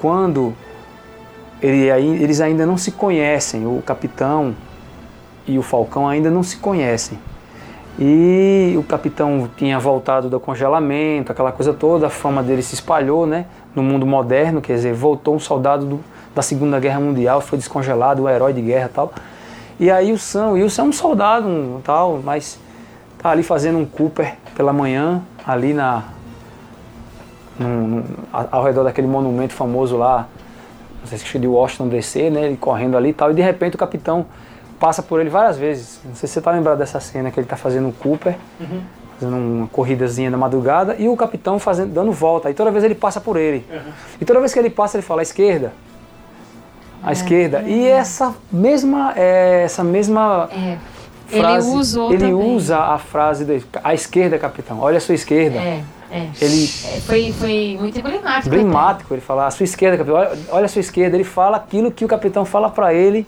[0.00, 0.54] quando
[1.62, 4.54] ele, aí- eles ainda não se conhecem, o Capitão
[5.46, 7.18] e o Falcão ainda não se conhecem.
[7.98, 13.24] E o capitão tinha voltado do congelamento, aquela coisa toda, a fama dele se espalhou,
[13.26, 13.46] né?
[13.74, 16.00] No mundo moderno, quer dizer, voltou um soldado do-
[16.34, 19.12] da Segunda Guerra Mundial, foi descongelado, um herói de guerra tal.
[19.78, 22.58] E aí o Sam, o Wilson é um soldado, um tal, mas
[23.18, 26.02] tá ali fazendo um Cooper pela manhã, ali na
[27.58, 30.26] num- num- ao redor daquele monumento famoso lá,
[31.00, 32.46] não sei se de Washington DC, né?
[32.46, 34.26] Ele correndo ali e tal, e de repente o capitão
[34.84, 35.98] passa por ele várias vezes.
[36.04, 38.36] Não sei se você tá lembrado dessa cena que ele tá fazendo um Cooper,
[39.18, 42.50] fazendo uma corridazinha da madrugada, e o capitão fazendo, dando volta.
[42.50, 43.64] E toda vez ele passa por ele.
[44.20, 45.72] E toda vez que ele passa, ele fala à esquerda.
[47.02, 47.62] À esquerda.
[47.62, 50.76] E essa mesma, é, essa mesma É.
[51.38, 52.34] frase, ele usou ele também.
[52.34, 54.80] usa a frase de, à esquerda, capitão.
[54.80, 55.58] Olha a sua esquerda.
[55.60, 55.82] É,
[56.12, 56.28] é.
[56.42, 58.54] Ele É, Foi, foi muito emblemático.
[58.54, 60.18] emblemático, ele fala, a sua esquerda, capitão.
[60.18, 61.16] Olha, olha a sua esquerda.
[61.16, 63.26] Ele fala aquilo que o capitão fala pra ele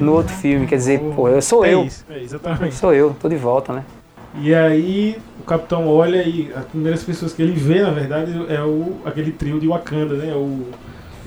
[0.00, 0.66] no outro filme.
[0.66, 1.84] Quer dizer, pô, eu sou é eu.
[1.84, 2.74] Isso, é, exatamente.
[2.74, 3.84] Sou eu, tô de volta, né?
[4.40, 8.60] E aí o capitão olha e as primeiras pessoas que ele vê, na verdade, é
[8.62, 10.34] o, aquele trio de Wakanda, né?
[10.34, 10.66] O,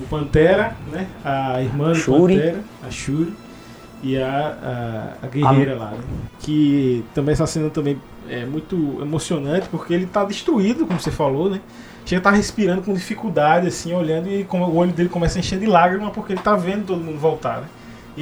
[0.00, 1.06] o Pantera, né?
[1.24, 2.34] A irmã do Shuri.
[2.34, 3.32] Pantera, a Shuri,
[4.02, 5.98] e a, a, a guerreira lá, né?
[6.40, 11.50] Que também essa cena também é muito emocionante porque ele tá destruído, como você falou,
[11.50, 11.60] né?
[12.04, 15.58] Chega a tá respirando com dificuldade, assim, olhando, e o olho dele começa a encher
[15.58, 17.66] de lágrimas porque ele tá vendo todo mundo voltar, né?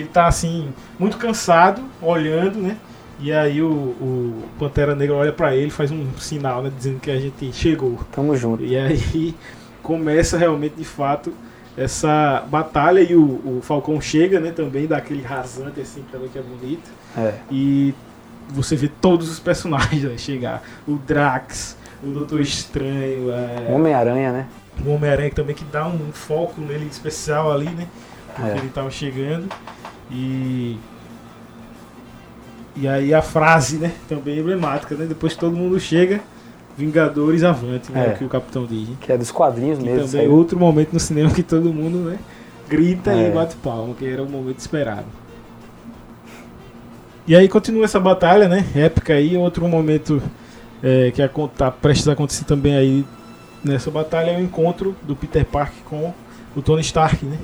[0.01, 0.69] Ele tá assim,
[0.99, 2.77] muito cansado, olhando, né?
[3.19, 6.71] E aí o, o Pantera Negra olha pra ele, faz um sinal, né?
[6.77, 7.99] Dizendo que a gente chegou.
[8.13, 8.63] Tamo junto.
[8.63, 9.35] E aí
[9.83, 11.33] começa realmente, de fato,
[11.77, 14.51] essa batalha e o, o Falcão chega, né?
[14.51, 16.91] Também dá aquele rasante assim, também que é bonito.
[17.17, 17.35] É.
[17.51, 17.95] E
[18.51, 20.63] você vê todos os personagens né, chegar.
[20.87, 24.47] O Drax, o Doutor Estranho, é, Homem-Aranha, né?
[24.85, 27.87] o Homem-Aranha também que dá um foco nele especial ali, né?
[28.35, 28.57] Porque É.
[28.59, 29.49] ele tava chegando.
[30.11, 30.77] E.
[32.77, 33.93] E aí a frase, né?
[34.09, 35.07] Também emblemática, né?
[35.07, 36.21] Depois que todo mundo chega,
[36.77, 38.09] Vingadores avante, né?
[38.09, 38.11] É.
[38.11, 38.89] Que o capitão diz.
[38.89, 38.97] né?
[39.01, 40.07] Que é dos quadrinhos Que mesmo.
[40.09, 42.19] também é outro momento no cinema que todo mundo, né?
[42.69, 43.29] Grita É.
[43.29, 45.07] e bate palma, que era o momento esperado.
[47.27, 48.65] E aí continua essa batalha, né?
[48.75, 50.23] Épica aí, outro momento
[50.83, 53.05] é, que está prestes a acontecer também aí
[53.65, 56.13] nessa batalha é o encontro do Peter Parker com
[56.55, 57.39] o Tony Stark, né?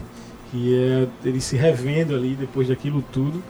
[0.52, 3.42] Que é ele se revendo ali depois daquilo tudo.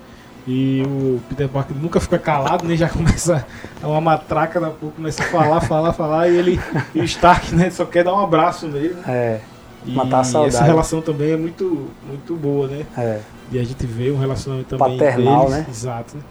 [0.47, 2.74] E o Peter Parker nunca fica calado, né?
[2.77, 3.47] Já começa
[3.83, 6.61] a uma matraca da pouco, começa a falar, falar, falar, e ele
[6.95, 8.95] e o Stark, né, só quer dar um abraço nele.
[8.95, 9.03] né?
[9.07, 9.41] É,
[9.87, 10.55] E Matar a saudade.
[10.57, 12.85] essa relação também é muito, muito boa, né?
[12.97, 13.20] é.
[13.53, 15.59] E a gente vê um relacionamento também Paternal, deles.
[15.59, 15.66] né?
[15.69, 16.16] Exato.
[16.16, 16.23] né?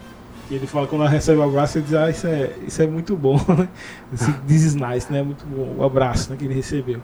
[0.50, 2.88] E ele fala quando ela recebe o abraço, ele diz, ah, isso é, isso é
[2.88, 3.70] muito bom, né?
[4.14, 5.22] Esse This is nice, né?
[5.24, 7.00] Muito bom o abraço né, que ele recebeu.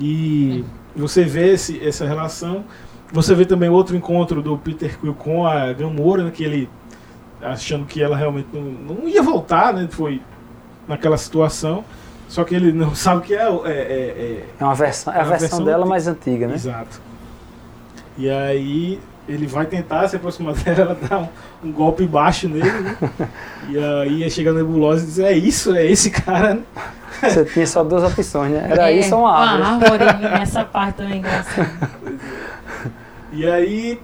[0.00, 0.64] E
[0.96, 2.64] você vê esse, essa relação.
[3.12, 6.30] Você vê também outro encontro do Peter Quill com a Gamora, né?
[6.30, 6.70] Que ele
[7.42, 8.62] achando que ela realmente não,
[8.96, 9.88] não ia voltar, né?
[9.90, 10.20] Foi
[10.86, 11.84] naquela situação.
[12.28, 15.24] Só que ele não sabe que é, é, é- É uma versão, é a É
[15.24, 15.88] versão, versão dela antiga.
[15.90, 16.54] mais antiga, né?
[16.54, 17.00] Exato.
[18.16, 21.28] E aí ele vai tentar se aproximar dela, ela dá um,
[21.68, 22.96] um golpe baixo nele, né?
[23.68, 23.78] e
[24.24, 26.60] aí chega a nebulosa e diz, é isso, é esse cara, né?
[27.22, 28.66] Você tinha só duas opções, né?
[28.70, 29.62] Era É, isso ou uma árvore.
[29.62, 29.72] Uma
[30.06, 31.90] árvore, essa parte também é engraçada.
[33.32, 34.00] E aí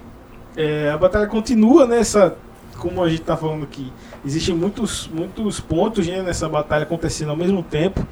[0.56, 2.36] é, a batalha continua nessa.
[2.78, 3.90] Como a gente tá falando aqui,
[4.24, 8.06] existem muitos, muitos pontos né, nessa batalha acontecendo ao mesmo tempo.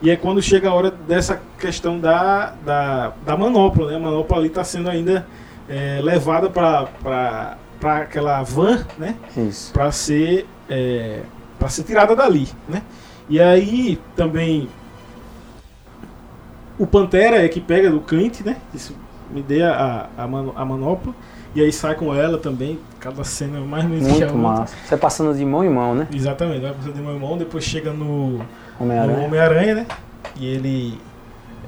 [0.00, 3.96] E é quando chega a hora dessa questão da, da, da manopla, né?
[3.96, 5.26] A manopla ali está sendo ainda
[5.68, 9.16] é, levada para aquela van, né?
[9.72, 11.22] Para ser é,
[11.68, 12.82] ser tirada dali, né?
[13.28, 14.68] E aí também
[16.78, 18.56] o Pantera é que pega do Clint, né?
[18.74, 18.94] Isso
[19.30, 21.14] me dê a, a, mano- a manopla
[21.54, 22.78] e aí sai com ela também.
[23.00, 24.60] Cada cena é mais ou menos que a Muito outra.
[24.60, 24.76] massa.
[24.84, 26.08] Você passando de mão em mão, né?
[26.12, 28.40] Exatamente, vai passando de mão em mão, depois chega no,
[28.80, 29.26] Homem-Aranha.
[29.26, 29.86] Homem-Aranha, né?
[30.36, 31.00] E ele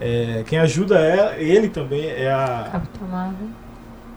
[0.00, 3.48] é, quem ajuda é ele também é a Capitão Marvel.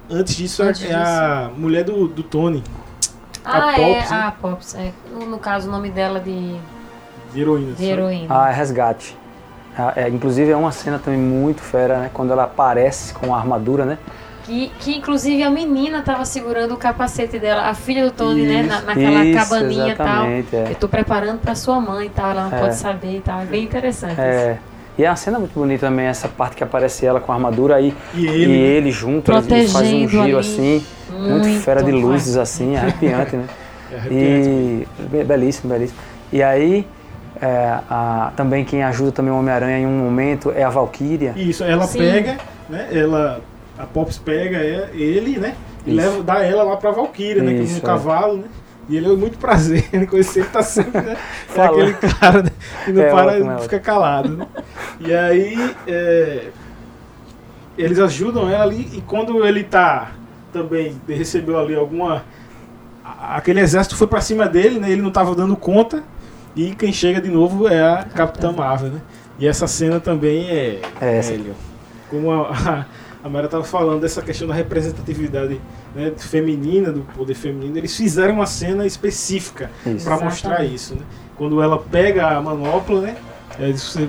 [0.10, 2.64] antes disso é- Antes é a mulher do, do Tony,
[3.46, 4.18] A Ah, é, Pops, né?
[4.18, 4.76] a Pops.
[4.76, 4.92] É.
[5.14, 6.56] No, no caso, o nome dela de,
[7.34, 7.74] de heroína.
[7.74, 8.28] de heroína.
[8.30, 9.16] Ah, é resgate.
[9.78, 12.10] Ah, é, inclusive é uma cena também muito fera, né?
[12.14, 13.98] Quando ela aparece com a armadura, né?
[14.44, 18.64] Que, que inclusive a menina tava segurando o capacete dela, a filha do Tony, né?
[18.64, 20.26] Na, naquela Isso, cabaninha e tal.
[20.26, 20.44] é.
[20.72, 22.60] Eu tô preparando pra sua mãe e tal, ela não É.
[22.62, 23.42] pode saber e tal.
[23.42, 24.14] É bem interessante.
[24.14, 24.22] isso.
[24.22, 24.58] É.
[24.98, 27.76] E é uma cena muito bonita também, essa parte que aparece ela com a armadura
[27.76, 30.36] aí E e ele, ele junto, ele faz um giro ali.
[30.36, 33.46] assim, muito, fera de luzes assim, arrepiante, né?
[33.92, 34.50] é arrepiante.
[34.50, 35.98] E be- belíssimo, belíssimo.
[36.32, 36.86] E aí
[37.42, 41.34] é, a- também quem ajuda também o Homem-Aranha em um momento é a Valkyria.
[41.36, 42.00] Isso, ela Sim.
[42.00, 42.38] pega,
[42.70, 42.88] né?
[42.92, 43.42] Ela,
[43.78, 45.56] a Pops pega é- ele, né?
[45.86, 45.98] E Isso.
[45.98, 47.54] leva, dá ela lá pra Valkyria, né?
[47.56, 47.82] Que Isso, no é.
[47.82, 48.44] cavalo, né?
[48.90, 51.18] E ele é muito prazer em conhecer, ele tá sempre, né?
[51.56, 52.50] É aquele cara né,
[52.86, 54.48] que não É para, é fica calado, né?
[55.00, 56.48] E aí, é,
[57.78, 60.12] eles ajudam ela ali e quando ele tá
[60.52, 62.24] também recebeu ali alguma
[63.22, 64.92] aquele exército foi pra cima dele, né?
[64.92, 66.04] Ele não tava dando conta
[66.56, 69.02] e quem chega de novo é a Capitã Marvel, né?
[69.40, 71.56] E essa cena também é, É, essa- velho,
[72.10, 72.86] como a, a,
[73.24, 75.60] a Mara tava falando dessa questão da representatividade
[75.96, 79.70] né, feminina, do poder feminino, eles fizeram uma cena específica
[80.04, 81.02] para mostrar isso, né?
[81.36, 83.16] Quando ela pega a manopla, né?
[83.60, 84.08] É, você,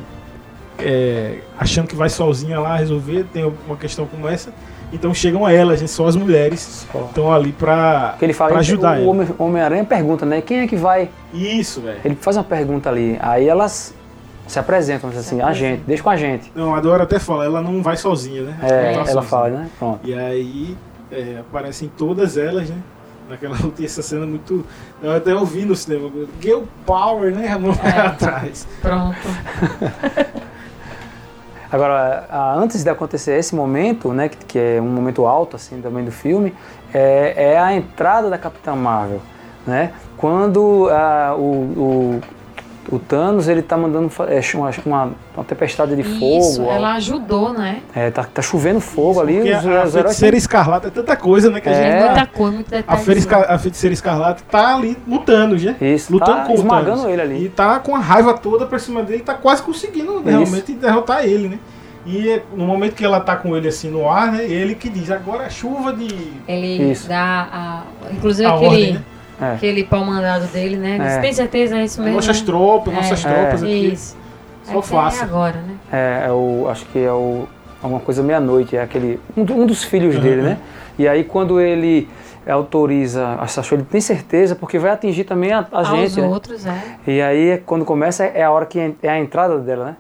[0.78, 4.52] é, achando que vai sozinha lá resolver, tem uma questão como essa.
[4.92, 8.60] Então chegam a ela, gente, só as mulheres estão ali pra, Porque ele fala, pra
[8.60, 9.10] ajudar o ela.
[9.10, 10.40] Homem- Homem-Aranha pergunta, né?
[10.42, 11.08] Quem é que vai?
[11.32, 11.98] Isso, velho.
[12.04, 13.94] Ele faz uma pergunta ali, aí elas
[14.46, 16.52] se apresentam, diz assim, a gente, deixa com a gente.
[16.54, 18.56] Não, a Dora até fala, ela não vai sozinha, né?
[18.62, 19.70] É, Não tá ela fala, né?
[19.78, 20.00] Pronto.
[20.04, 20.76] E aí
[21.10, 22.76] é, aparecem todas elas, né?
[23.30, 24.66] Naquela luta, e essa cena muito.
[25.02, 26.10] Eu até ouvi no cinema.
[26.40, 27.48] Girl Power, né?
[27.48, 28.00] A mão É.
[28.08, 28.66] atrás.
[28.82, 29.16] Pronto.
[31.72, 36.04] Agora, a- antes de acontecer esse momento, né, que, é um momento alto assim também
[36.04, 36.54] do filme,
[36.92, 39.22] é, é a entrada da Capitã Marvel,
[39.66, 39.92] né?
[40.18, 42.20] Quando ah, o, o,
[42.92, 47.52] o Thanos ele tá mandando é, uma, uma, uma tempestade de Isso, fogo, ela ajudou,
[47.52, 47.80] né?
[47.94, 50.90] é, tá, tá chovendo fogo ali, Porque os, a, a os heróis feiticeira escarlata é
[50.90, 51.60] tanta coisa, né?
[51.60, 51.74] Que a É.
[51.74, 51.86] gente.
[52.02, 52.74] É muita coisa, muito
[53.34, 55.74] A, a feiticeira escarlata tá ali lutando, já.
[55.80, 57.12] Isso, lutando tá com o esmagando Thanos.
[57.12, 57.44] ele ali.
[57.46, 61.48] E tá com a raiva toda pra cima dele, tá quase conseguindo realmente derrotar ele,
[61.48, 61.58] né?
[62.04, 64.44] E é, no momento que ela tá com ele assim no ar, né?
[64.44, 66.08] Ele que diz, agora a chuva de.
[66.48, 67.08] Ele Isso.
[67.08, 67.82] dá a.
[68.12, 69.02] Inclusive A aquele, ordem, né?
[69.42, 69.54] É.
[69.54, 70.94] aquele pau mandado dele, né?
[70.94, 71.18] Ele É.
[71.20, 72.16] Tem certeza, é isso mesmo.
[72.16, 73.28] Nossas né?" tropas, É, nossas é.
[73.34, 73.86] tropas aqui.
[73.92, 74.16] Isso.
[74.64, 75.20] Só É, faça.
[75.22, 75.74] É agora, né?
[75.92, 77.46] É, é o, acho que é o,
[77.82, 80.20] alguma coisa meia-noite, é aquele, um, um dos filhos Uhum.
[80.22, 80.58] dele, né?
[80.98, 82.08] E aí quando ele
[82.56, 86.26] autoriza essa show, ele tem certeza, porque vai atingir também a, a Aos gente, né?
[86.26, 86.74] outros, é.
[87.06, 89.96] E aí quando começa é a hora que é a entrada dela, né?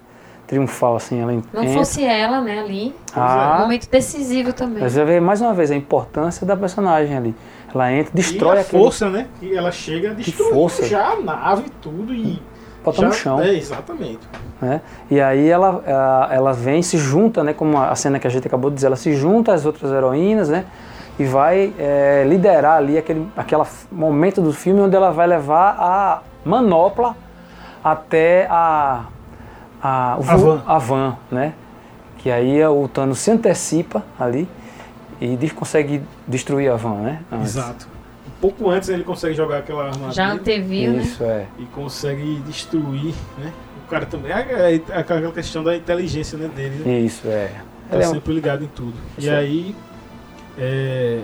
[0.46, 1.68] Triunfal, assim, ela Não entra.
[1.72, 2.94] fosse ela, né, ali.
[3.16, 3.56] Ah.
[3.58, 4.82] Um momento decisivo também.
[4.82, 7.34] Mas você vê mais uma vez a importância da personagem ali.
[7.74, 8.82] Ela entra, destrói e a aquele...
[8.82, 9.26] força, né?
[9.40, 12.40] Que ela chega destruindo já a nave e tudo e.
[12.84, 13.40] Bota no chão.
[13.40, 14.18] É, exatamente.
[14.60, 14.80] né?
[15.08, 17.52] E aí ela, ela, ela vem, se junta, né?
[17.52, 20.48] Como a cena que a gente acabou de dizer, ela se junta às outras heroínas,
[20.48, 20.64] né?
[21.18, 26.22] e vai é, liderar ali aquele aquela momento do filme onde ela vai levar a
[26.44, 27.14] manopla
[27.84, 29.04] até a
[29.82, 30.62] a, A van.
[30.64, 31.54] a van, né?
[32.18, 34.48] Que aí o Thanos se antecipa ali
[35.22, 37.22] e consegue destruir a van, né?
[37.30, 37.56] Antes.
[37.56, 37.86] Exato.
[38.26, 41.02] Um pouco antes ele consegue jogar aquela arma Já dele anteviu, né?
[41.02, 41.46] Isso é.
[41.58, 43.52] e consegue destruir, né?
[43.86, 44.32] O cara também.
[44.32, 46.98] É, é aquela questão da inteligência né, dele, né?
[47.00, 47.52] Isso é.
[47.88, 48.94] Tá Ele é um- sempre ligado em tudo.
[49.16, 49.36] E Isso é.
[49.36, 49.76] aí.
[50.58, 51.20] é,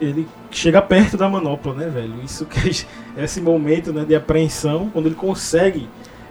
[0.00, 2.14] ele chega perto da manopla, né, velho?
[2.22, 2.84] Isso que
[3.16, 5.88] é esse momento né, de apreensão, quando ele consegue.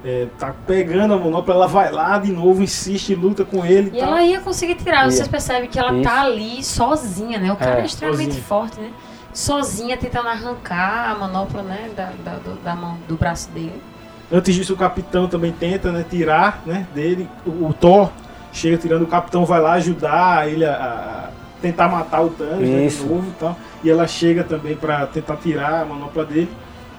[0.10, 3.98] É, tá pegando a manopla, ela vai lá de novo, insiste, luta com ele E
[3.98, 5.04] e ela ia conseguir tirar.
[5.04, 5.12] Ia.
[5.12, 6.04] Vocês percebem que ela Isso.
[6.04, 7.52] tá ali sozinha, né?
[7.52, 7.86] O cara é, É.
[7.86, 8.46] extremamente Sozinha.
[8.46, 8.90] forte, né?
[9.34, 11.90] Sozinha tentando arrancar a manopla, né?
[11.94, 13.82] Da, da, do, da mão, do braço dele.
[14.32, 17.28] Antes disso, o capitão também tenta né, tirar né, dele.
[17.46, 18.10] O, o Thor
[18.54, 21.30] chega tirando, o capitão vai lá ajudar ele a, a
[21.62, 23.58] tentar matar o Thanos né, de novo e tal.
[23.84, 26.50] E ela chega também pra tentar tirar a manopla dele.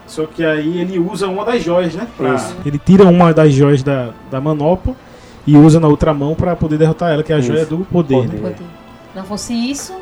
[0.09, 2.07] Só que aí ele usa uma das joias, né?
[2.17, 2.57] pra- Isso.
[2.65, 4.95] Ele tira uma das joias da, da manopla
[5.47, 7.49] e usa na outra mão pra poder derrotar ela, que é a Isso.
[7.49, 8.15] joia do poder.
[8.23, 8.41] Poder.
[8.41, 8.51] Né?
[8.51, 8.67] Poder.
[9.15, 9.95] Não fosse isso.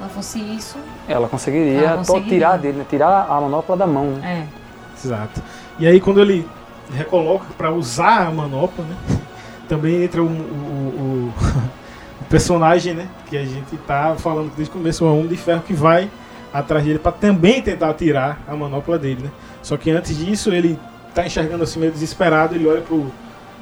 [0.00, 0.76] Não fosse isso.
[1.08, 2.30] Ela conseguiria, Ela to- conseguiria.
[2.30, 2.86] tirar dele, né?
[2.88, 4.46] tirar a manopla da mão, né?
[4.46, 5.04] É.
[5.04, 5.42] Exato.
[5.78, 6.46] E aí quando ele
[6.94, 8.96] recoloca pra usar a manopla, né?
[9.68, 11.32] Também entra o, o- o-
[12.22, 13.06] o personagem, né?
[13.28, 16.08] Que a gente tá falando desde o começo, o Homem de Ferro que vai
[16.52, 19.30] atrás dele pra também tentar tirar a manopla dele, né?
[19.62, 20.78] Só que antes disso ele
[21.14, 23.10] tá enxergando assim meio desesperado, ele olha pro,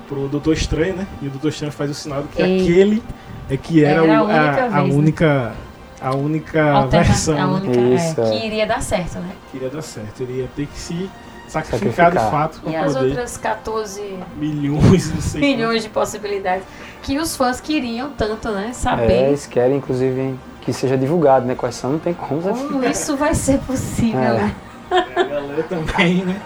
[0.08, 1.06] pro Doutor Estranho, né?
[1.22, 2.60] E o Doutor Estranho faz o sinal de que Ei.
[2.62, 3.02] aquele
[3.50, 4.98] é que era, Era a o- única a, a vez, né?
[4.98, 5.52] única
[6.00, 7.52] a única Alterna- versão a né?
[7.54, 8.30] única Isso, é, é.
[8.40, 9.30] que iria dar certo, né?
[9.50, 10.20] que iria dar certo.
[10.22, 11.10] Ele ia ter que se
[11.48, 12.12] sacrificar, Sacrificar.
[12.12, 16.64] de fato E as poder outras 14 milhões, não sei milhões de possibilidades
[17.02, 18.68] que os fãs queriam tanto, né?
[18.68, 20.34] É, Saber eles querem, inclusive,
[20.68, 21.54] que seja divulgado, né?
[21.54, 22.42] Quais são, não tem como.
[22.42, 24.32] como isso vai ser possível, É.
[24.34, 24.54] né?
[24.90, 25.18] quanto.
[25.18, 26.36] A galera também, né?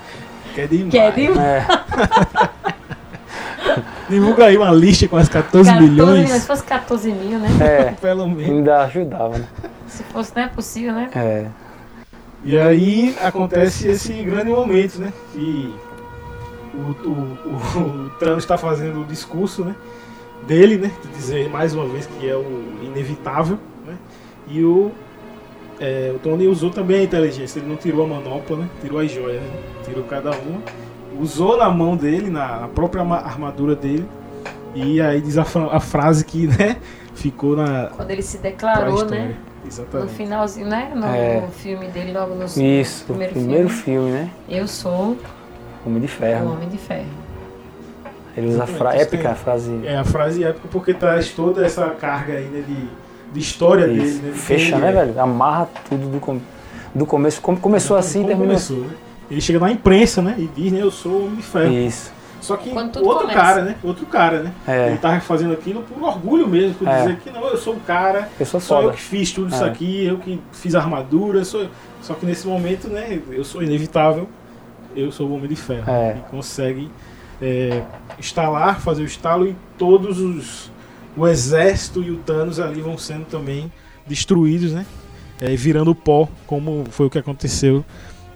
[0.54, 0.90] Quer demais.
[0.92, 1.38] Quer demais.
[1.40, 1.66] É,
[4.08, 6.30] Divulga aí uma lista com as 14, 14 milhões.
[6.30, 7.48] Se fosse 14 mil, né?
[7.60, 8.44] é, Pelo menos.
[8.48, 9.46] ainda ajudava, né?
[9.88, 11.10] Se fosse, não é possível, né?
[11.16, 11.46] É,
[12.44, 15.12] E aí acontece esse grande momento, né?
[15.32, 15.74] Que
[16.74, 19.74] o, o, o, o Thanos está fazendo o discurso, né?
[20.46, 20.92] Dele, né?
[21.02, 23.58] De dizer mais uma vez que é o inevitável?
[24.48, 24.90] E o,
[25.80, 27.58] é, o Tony usou também a inteligência.
[27.58, 28.68] Ele não tirou a manopla, né?
[28.80, 29.50] Tirou as joias, né?
[29.84, 30.60] Tirou cada uma.
[31.20, 34.06] Usou na mão dele, na, na própria ma- armadura dele.
[34.74, 36.76] E aí diz a, a frase que, né?
[37.14, 39.36] Ficou na Quando ele se declarou, né?
[39.62, 40.12] No Exatamente.
[40.14, 40.92] finalzinho, né?
[40.94, 41.46] No É.
[41.52, 44.08] filme dele, logo no isso, primeiro, primeiro, filme.
[44.08, 44.30] filme, né?
[44.48, 45.16] Eu sou
[45.86, 46.52] Homem de o Ferro.
[46.52, 47.06] Homem de Ferro.
[48.36, 49.80] Ele usa a fra Exatamente, épica tem- a frase.
[49.84, 52.88] É a frase épica porque traz toda essa carga né, de,
[53.32, 54.18] de história Isso.
[54.20, 54.32] dele, né?
[54.34, 54.92] Fecha, né, é.
[54.92, 55.20] velho?
[55.20, 56.40] Amarra tudo do, com-
[56.94, 57.40] do começo.
[57.40, 58.94] Como começou assim, Como terminou começou, né?
[59.30, 60.34] Ele chega na imprensa, né?
[60.38, 61.72] E diz, né, eu sou o Homem de Ferro.
[61.72, 62.12] Isso.
[62.40, 63.28] Só que outro começa.
[63.38, 63.76] cara, né?
[63.84, 64.52] Outro cara, né?
[64.66, 64.88] É.
[64.88, 66.98] Ele tava fazendo aquilo por orgulho mesmo, por É.
[67.02, 69.62] dizer que não, eu sou o cara, Eu sou só eu que fiz tudo isso
[69.64, 69.68] É.
[69.68, 71.68] aqui, eu que fiz a armadura, sou...
[72.02, 74.28] só que nesse momento, né, eu sou inevitável,
[74.96, 75.88] eu sou o Homem de Ferro.
[75.88, 76.16] É.
[76.18, 76.90] E consegue
[77.40, 77.82] é,
[78.18, 80.70] instalar, fazer o estalo e todos os.
[81.16, 83.70] O exército e o Thanos ali vão sendo também
[84.06, 84.86] destruídos, né?
[85.40, 87.84] É, virando pó, como foi o que aconteceu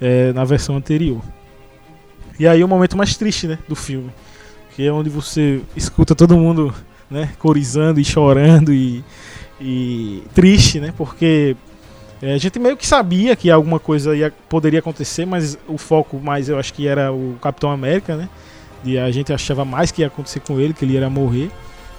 [0.01, 1.23] é, na versão anterior.
[2.39, 4.11] E aí o momento mais triste, né, do filme,
[4.75, 6.75] que é onde você escuta todo mundo,
[7.11, 9.03] né, corizando e chorando e,
[9.61, 11.57] e triste, né, porque
[12.21, 16.19] é, a gente meio que sabia que alguma coisa ia, poderia acontecer, mas o foco
[16.19, 18.29] mais eu acho que era o Capitão América, né,
[18.85, 21.51] e a gente achava mais que ia acontecer com ele, que ele ia morrer.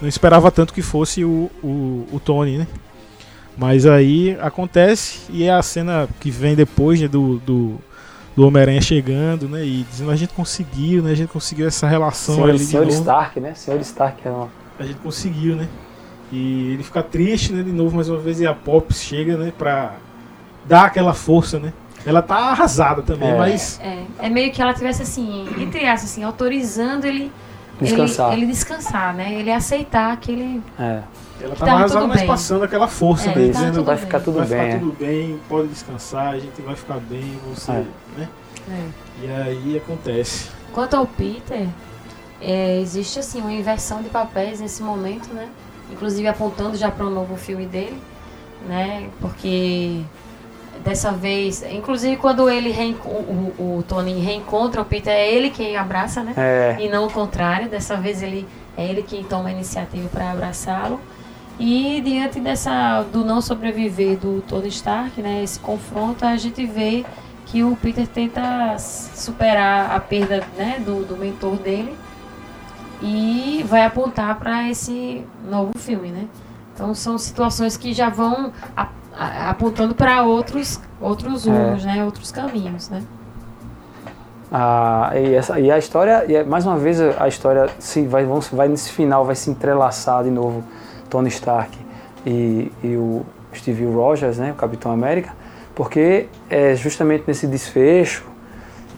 [0.02, 2.68] Não esperava tanto que fosse o, o, o Tony, né?
[3.58, 7.76] Mas aí acontece e é a cena que vem depois né, do, do,
[8.36, 9.66] do Homem-Aranha chegando, né?
[9.66, 11.12] E dizendo a gente conseguiu, né?
[11.12, 12.96] A gente conseguiu essa relação Senhor, ali de Senhor novo.
[12.96, 13.54] Stark, né?
[13.56, 14.50] Senhor Stark é uma.
[14.80, 15.68] A gente conseguiu, né?
[16.32, 17.64] E ele fica triste, né?
[17.64, 19.52] De novo, mais uma vez, e a Pops chega, né?
[19.58, 19.96] Pra
[20.66, 21.74] dar aquela força, né?
[22.06, 23.38] Ela tá arrasada também, É.
[23.38, 27.32] mas É, é meio que ela tivesse assim, entre aspas, assim, autorizando ele
[27.82, 28.34] Descansar.
[28.34, 29.34] Ele, ele descansar, né?
[29.34, 30.62] Ele aceitar aquele.
[30.80, 31.02] É.
[31.42, 32.28] ela Tá arrasada, tudo mas bem.
[32.28, 33.42] passando aquela força, É, né?
[33.44, 33.54] Isso.
[33.54, 34.06] tá Dizendo, tudo vai bem.
[34.06, 34.60] ficar tudo vai bem.
[34.60, 34.80] ficar é.
[34.80, 37.86] tudo bem, pode descansar, a gente vai ficar bem, você, É.
[38.18, 38.30] né?
[38.70, 38.84] É.
[39.24, 40.50] E aí acontece.
[40.74, 41.68] Quanto ao Peter,
[42.42, 45.48] é, existe assim uma inversão de papéis nesse momento, né?
[45.92, 47.98] Inclusive apontando já para um novo filme dele,
[48.68, 49.08] né?
[49.22, 50.02] Porque
[50.88, 52.74] dessa vez, inclusive quando ele
[53.04, 56.34] o, o, Tony reencontra o Peter, é ele quem abraça, né?
[56.38, 56.78] É.
[56.80, 57.68] E não o contrário.
[57.68, 58.48] Dessa vez ele
[58.78, 61.02] é ele quem toma a iniciativa para abraçá-lo.
[61.60, 67.04] E diante dessa do não sobreviver do Tony Stark, né, esse confronto, a gente vê
[67.48, 71.94] que o Peter tenta superar a perda né, do, do mentor dele
[73.02, 76.28] e vai apontar para esse novo filme, né?
[76.74, 78.54] Então são situações que já vão
[79.18, 81.52] apontando para outros outros é.
[81.52, 81.88] rumos, é.
[81.88, 82.06] né?
[82.06, 83.04] Outros caminhos, né?
[84.52, 88.24] Ah, e, essa, e a história, e é, mais uma vez a história se vai,
[88.24, 90.64] vamos, vai nesse final vai se entrelaçar de novo
[91.10, 91.78] Tony Stark
[92.26, 95.34] e, e o Steve Rogers, né, o Capitão América,
[95.76, 98.24] porque é justamente nesse desfecho,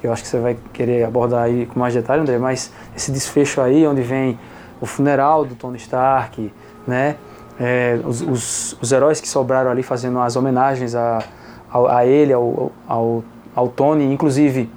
[0.04, 3.60] eu acho que você vai querer abordar aí com mais detalhe, André, mas esse desfecho
[3.60, 4.40] aí onde vem
[4.80, 6.54] o funeral do Tony Stark,
[6.86, 7.16] né,
[7.60, 11.24] é, os, os, os, heróis que sobraram ali fazendo as homenagens a,
[11.72, 13.24] a, a ele, ao, ao,
[13.56, 14.70] ao Tony, inclusive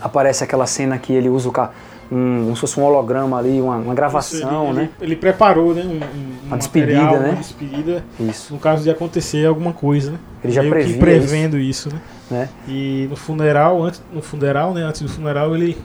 [0.00, 1.72] aparece aquela cena que ele usa o carro
[2.10, 4.82] um, como se fosse um holograma ali, uma, uma gravação, ele, né?
[4.82, 5.82] Ele, ele preparou, né?
[5.82, 7.28] Um, um uma despedida, material, né?
[7.30, 8.04] Uma despedida.
[8.18, 8.54] Isso.
[8.54, 10.18] No caso de acontecer alguma coisa, né?
[10.42, 12.00] Ele já previa prevendo isso, isso né?
[12.30, 12.48] né?
[12.66, 14.82] E no funeral, antes, no funeral, né?
[14.82, 15.76] Antes do funeral, ele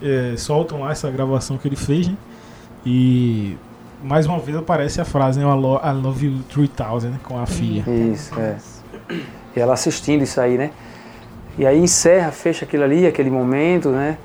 [0.00, 2.16] é, soltam lá essa gravação que ele fez, né?
[2.86, 3.56] E
[4.02, 5.44] mais uma vez aparece a frase, né?
[5.44, 7.20] I love you 3000, né?
[7.22, 7.84] Com a filha.
[7.88, 8.56] Isso, é.
[9.54, 10.70] E ela assistindo isso aí, né?
[11.58, 14.16] E aí encerra, fecha aquilo ali, aquele momento, né?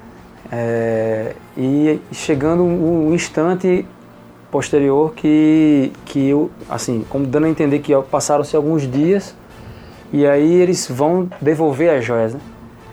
[0.52, 3.86] É, e chegando um, um, instante
[4.50, 9.36] posterior que, que eu, assim, como dando a entender que passaram-se alguns dias
[10.14, 12.40] e aí eles vão devolver as joias, né?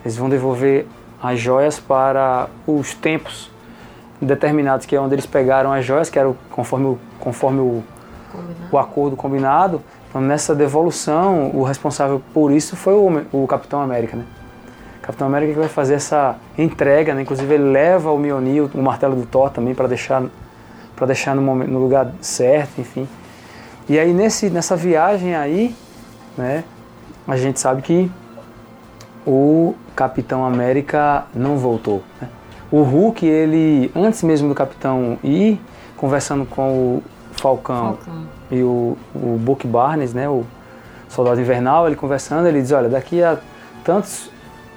[0.05, 0.86] Eles vão devolver
[1.23, 3.53] as joias para os tempos
[4.20, 7.82] determinados, que é onde eles pegaram as joias, que era conforme, o, conforme o,
[8.70, 9.82] o acordo combinado.
[10.09, 14.24] Então, nessa devolução, o responsável por isso foi o, o Capitão América, né?
[15.05, 17.20] Capitão América que vai fazer essa entrega, né?
[17.20, 20.23] inclusive ele leva o Mjolnir, o martelo do Thor também para deixar
[20.97, 23.07] para deixar no, momento, no lugar certo, enfim.
[23.86, 25.77] E aí nesse, nessa viagem aí,
[26.39, 26.65] né,
[27.28, 28.11] a gente sabe que
[29.27, 32.03] o Capitão América não voltou.
[32.19, 32.28] Né?
[32.75, 35.61] O Hulk, ele antes mesmo do Capitão ir
[35.97, 38.23] conversando com o Falcão, Falcão.
[38.51, 40.45] e o, o Buck Barnes, né, o
[41.09, 43.39] Soldado Invernal, ele conversando, ele diz, olha, daqui a
[43.85, 44.29] tantos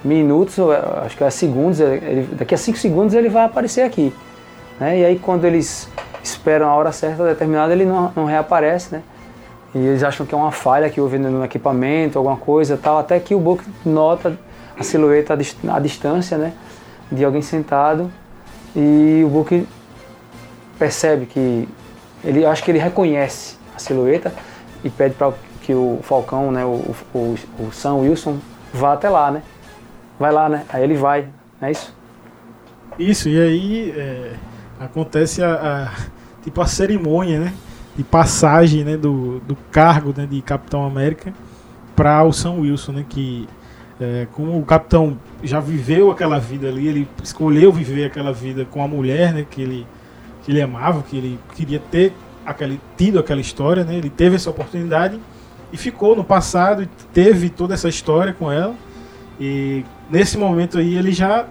[0.03, 0.60] minutos,
[1.03, 4.14] acho que é segundos, ele, daqui a cinco segundos ele vai aparecer aqui.
[4.80, 4.99] Né?
[4.99, 5.90] E aí quando eles
[6.24, 9.02] esperam a hora certa determinada, ele não, não reaparece, né?
[9.74, 13.19] E eles acham que é uma falha que houve no equipamento, alguma coisa tal, até
[13.19, 14.38] que o Book nota
[14.80, 16.53] a silhueta à distância, né?
[17.11, 18.11] De alguém sentado
[18.75, 19.67] e o Book
[20.77, 21.67] percebe que
[22.23, 24.34] ele acho que ele reconhece a silhueta
[24.84, 25.31] e pede para
[25.61, 28.38] que o Falcão, né, o, o, o Sam Wilson
[28.73, 29.41] vá até lá, né?
[30.19, 30.65] vai lá, né?
[30.69, 31.27] Aí ele vai,
[31.61, 31.95] não é isso?
[32.97, 34.34] Isso, e aí é,
[34.79, 37.53] acontece a, a, tipo a cerimônia, né?
[37.95, 41.34] De passagem né, do, do cargo né, de Capitão América
[41.95, 43.05] para o Sam Wilson, né?
[43.07, 43.47] Que
[43.99, 48.84] é, como o Capitão já viveu aquela vida ali, ele escolheu viver aquela vida com
[48.84, 49.45] a mulher, né?
[49.49, 49.88] Que ele,
[50.44, 52.14] que ele amava, que ele queria ter
[52.45, 53.95] aquele, tido aquela história, né?
[53.95, 55.19] Ele teve essa oportunidade
[55.74, 58.76] e ficou no passado e teve toda essa história com ela.
[59.40, 61.48] E nesse momento aí ele já,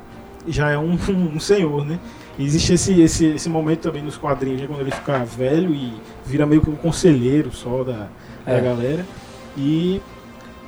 [0.46, 0.96] já é um,
[1.34, 1.98] um, senhor, né?
[2.38, 4.66] existe esse, esse, esse momento também nos quadrinhos, né?
[4.66, 5.92] quando ele fica velho e
[6.24, 8.08] vira meio que um conselheiro só da,
[8.46, 8.54] é.
[8.54, 9.06] da galera.
[9.56, 10.00] E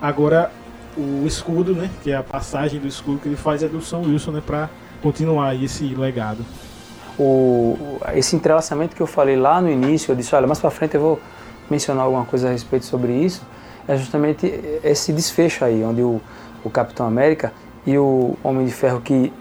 [0.00, 0.50] agora
[0.98, 1.90] o escudo, né?
[2.02, 4.42] Que é a passagem do escudo que ele faz é do São Wilson, né?
[4.44, 4.68] Pra
[5.02, 6.44] continuar esse legado.
[7.18, 7.76] O,
[8.14, 11.00] esse entrelaçamento que eu falei lá no início, eu disse, olha, mais para frente eu
[11.00, 11.20] vou
[11.70, 13.42] mencionar alguma coisa a respeito sobre isso,
[13.86, 14.46] é justamente
[14.82, 16.20] esse desfecho aí, onde o,
[16.64, 17.52] o Capitão América
[17.86, 19.32] e o Homem de Ferro que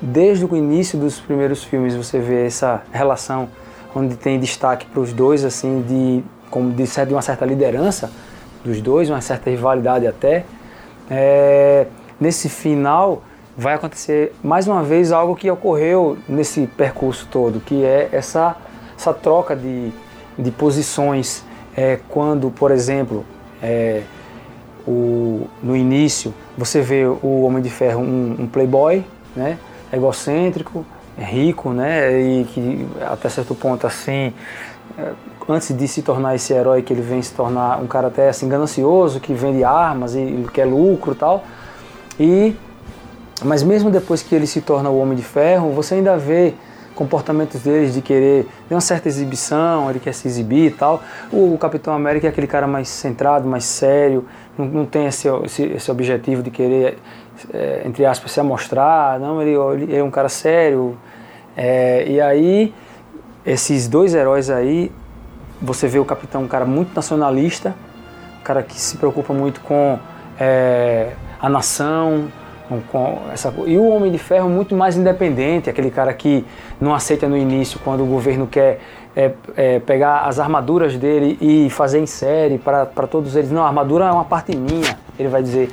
[0.00, 3.48] desde o início dos primeiros filmes você vê essa relação
[3.94, 8.10] onde tem destaque para os dois assim de como de, de uma certa liderança
[8.64, 10.44] dos dois, uma certa rivalidade até.
[11.10, 11.86] É,
[12.20, 13.22] nesse final
[13.56, 18.56] vai acontecer mais uma vez algo que ocorreu nesse percurso todo, que é essa,
[18.96, 19.90] essa troca de,
[20.38, 21.44] de posições.
[21.76, 23.24] É, quando, por exemplo,
[23.62, 24.02] é,
[24.86, 29.04] o, no início, você vê o Homem de Ferro um, um playboy,
[29.34, 29.58] né,
[29.92, 30.84] egocêntrico,
[31.16, 34.32] rico, né, e que até certo ponto assim,
[35.48, 38.48] antes de se tornar esse herói que ele vem se tornar um cara até assim
[38.48, 41.44] ganancioso, que vende armas e quer lucro e tal.
[42.18, 42.56] E
[43.44, 46.54] mas mesmo depois que ele se torna o Homem de Ferro, você ainda vê
[46.98, 51.00] comportamentos deles de querer de uma certa exibição, ele quer se exibir e tal.
[51.32, 54.26] O, o Capitão América é aquele cara mais centrado, mais sério,
[54.58, 56.98] não, não tem esse, esse, esse, objetivo de querer,
[57.54, 59.52] é, entre aspas, se amostrar, não, ele,
[59.84, 60.98] ele é um cara sério.
[61.56, 62.74] É, e aí,
[63.48, 64.92] esses dois heróis aí
[65.60, 67.74] você vê o capitão um cara muito nacionalista,
[68.40, 69.98] um cara que se preocupa muito com
[70.38, 72.28] é, a nação,
[72.92, 76.44] com, essa e o Homem de Ferro muito mais independente, aquele cara que
[76.78, 78.80] não aceita no início quando o governo quer
[79.16, 83.50] é, é, pegar as armaduras dele e fazer em série para todos eles.
[83.50, 85.70] Não, a armadura é uma parte minha, ele vai dizer.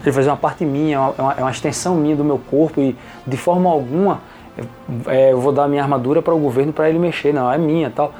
[0.00, 2.80] Ele vai fazer uma parte minha, é uma, é uma extensão minha do meu corpo
[2.80, 2.96] e
[3.26, 4.20] de forma alguma
[5.06, 7.90] é, eu vou dar minha armadura para o governo para ele mexer, não, é minha
[7.90, 8.12] tal.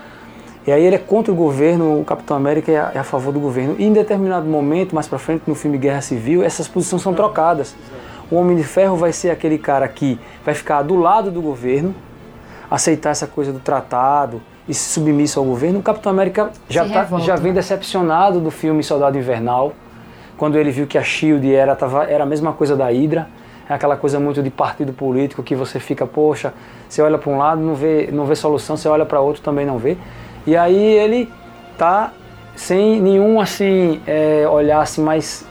[0.66, 3.32] E aí ele é contra o governo, o Capitão América é a, é a favor
[3.32, 3.76] do governo.
[3.78, 7.74] E em determinado momento, mais para frente, no filme Guerra Civil, essas posições são trocadas.
[8.30, 11.94] O Homem de Ferro vai ser aquele cara que vai ficar do lado do governo,
[12.70, 15.78] aceitar essa coisa do tratado e se submisso ao governo.
[15.78, 19.72] O Capitão América já, tá, já vem decepcionado do filme Soldado Invernal,
[20.36, 23.26] quando ele viu que a SHIELD era, tava, era a mesma coisa da Hydra
[23.68, 26.54] é aquela coisa muito de partido político que você fica, poxa,
[26.88, 29.66] você olha para um lado, não vê, não vê solução, você olha para outro também
[29.66, 29.96] não vê.
[30.46, 31.30] E aí ele
[31.76, 32.12] tá
[32.56, 35.46] sem nenhum assim é, olhar assim mais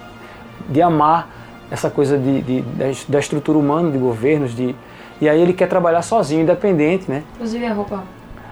[0.67, 1.29] de amar
[1.69, 2.63] essa coisa de, de,
[3.07, 4.75] da estrutura humana de governos de
[5.19, 7.23] e aí ele quer trabalhar sozinho, independente, né?
[7.35, 8.03] Inclusive a roupa.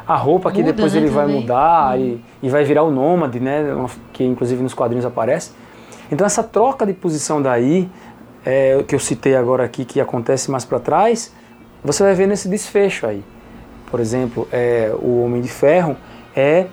[0.08, 1.42] A roupa que Muda, depois né, ele vai também.
[1.42, 3.64] mudar e, e, vai virar o nômade, né?
[4.12, 5.52] Que inclusive nos quadrinhos aparece.
[6.12, 7.90] Então essa troca de posição daí
[8.46, 11.34] é, que eu citei agora aqui, que acontece mais para trás,
[11.84, 13.24] você vai ver nesse desfecho aí.
[13.90, 15.98] Por exemplo, é, o Homem de Ferro
[16.36, 16.68] é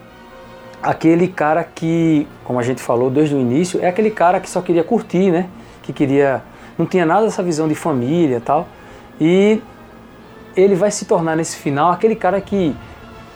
[0.83, 4.61] aquele cara que, como a gente falou desde o início, é aquele cara que só
[4.61, 5.49] queria curtir, né?
[5.83, 6.43] Que queria,
[6.77, 8.69] não tinha nada dessa visão de família, tal.
[9.21, 9.63] E
[10.57, 12.75] ele vai se tornar nesse final aquele cara que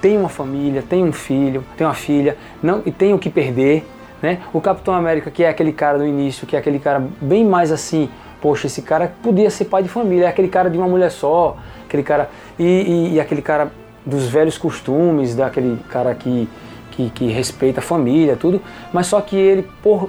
[0.00, 3.86] tem uma família, tem um filho, tem uma filha, não e tem o que perder,
[4.20, 4.40] né?
[4.52, 7.72] O Capitão América que é aquele cara do início, que é aquele cara bem mais
[7.72, 8.10] assim
[8.40, 11.56] poxa, esse cara podia ser pai de família, é aquele cara de uma mulher só,
[11.86, 12.30] aquele cara.
[12.58, 13.70] E, e, e aquele cara
[14.04, 16.48] dos velhos costumes, daquele cara que,
[16.92, 20.08] que, que, respeita a família, tudo, mas só que ele, por,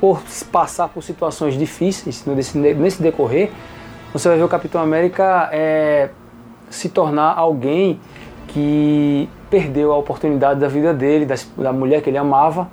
[0.00, 3.50] por passar por situações difíceis nesse, nesse decorrer,
[4.12, 6.08] você vai ver o Capitão América é,
[6.70, 8.00] se tornar alguém
[8.48, 12.68] que perdeu a oportunidade da vida dele, da, da mulher que ele amava,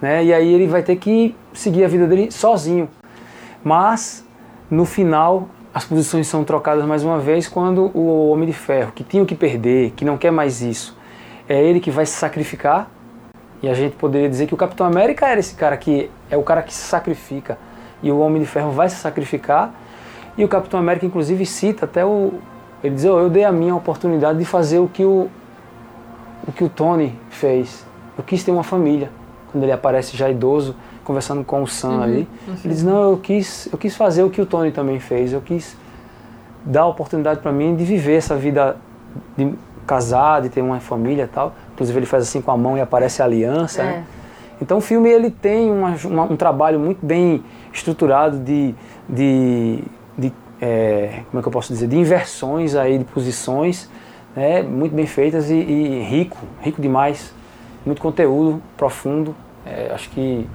[0.00, 0.24] né?
[0.24, 2.88] E aí ele vai ter que seguir a vida dele sozinho.
[3.62, 4.26] Mas
[4.70, 9.04] no final as posições são trocadas mais uma vez quando o Homem de Ferro, que
[9.04, 10.96] tinha o que perder, que não quer mais isso,
[11.48, 12.90] é ele que vai se sacrificar.
[13.62, 16.42] E a gente poderia dizer que o Capitão América era esse cara que é o
[16.42, 17.58] cara que se sacrifica.
[18.02, 19.74] E o Homem de Ferro vai se sacrificar.
[20.36, 22.34] E o Capitão América, inclusive, cita até o.
[22.84, 25.28] Ele diz: oh, Eu dei a minha oportunidade de fazer o que o,
[26.46, 27.84] o que o Tony fez.
[28.16, 29.10] Eu quis ter uma família
[29.58, 32.28] quando ele aparece já idoso, conversando com o Sam uhum, ali.
[32.46, 32.54] Uhum.
[32.64, 35.40] Ele diz, não, eu quis, eu quis fazer o que o Tony também fez, eu
[35.40, 35.76] quis
[36.64, 38.76] dar a oportunidade para mim de viver essa vida
[39.36, 39.52] de
[39.84, 41.54] casar, de ter uma família e tal.
[41.72, 43.90] Inclusive ele faz assim com a mão e aparece a aliança, né?
[43.90, 43.92] é.
[43.96, 44.04] né?
[44.60, 48.74] Então o filme ele tem uma, uma, um trabalho muito bem estruturado de,
[49.08, 49.84] de,
[50.16, 53.88] de é, como é que eu posso dizer, de inversões aí de posições,
[54.34, 57.32] né, muito bem feitas e, e rico, rico demais
[57.88, 59.34] muito conteúdo profundo.
[59.68, 60.46] É, acho que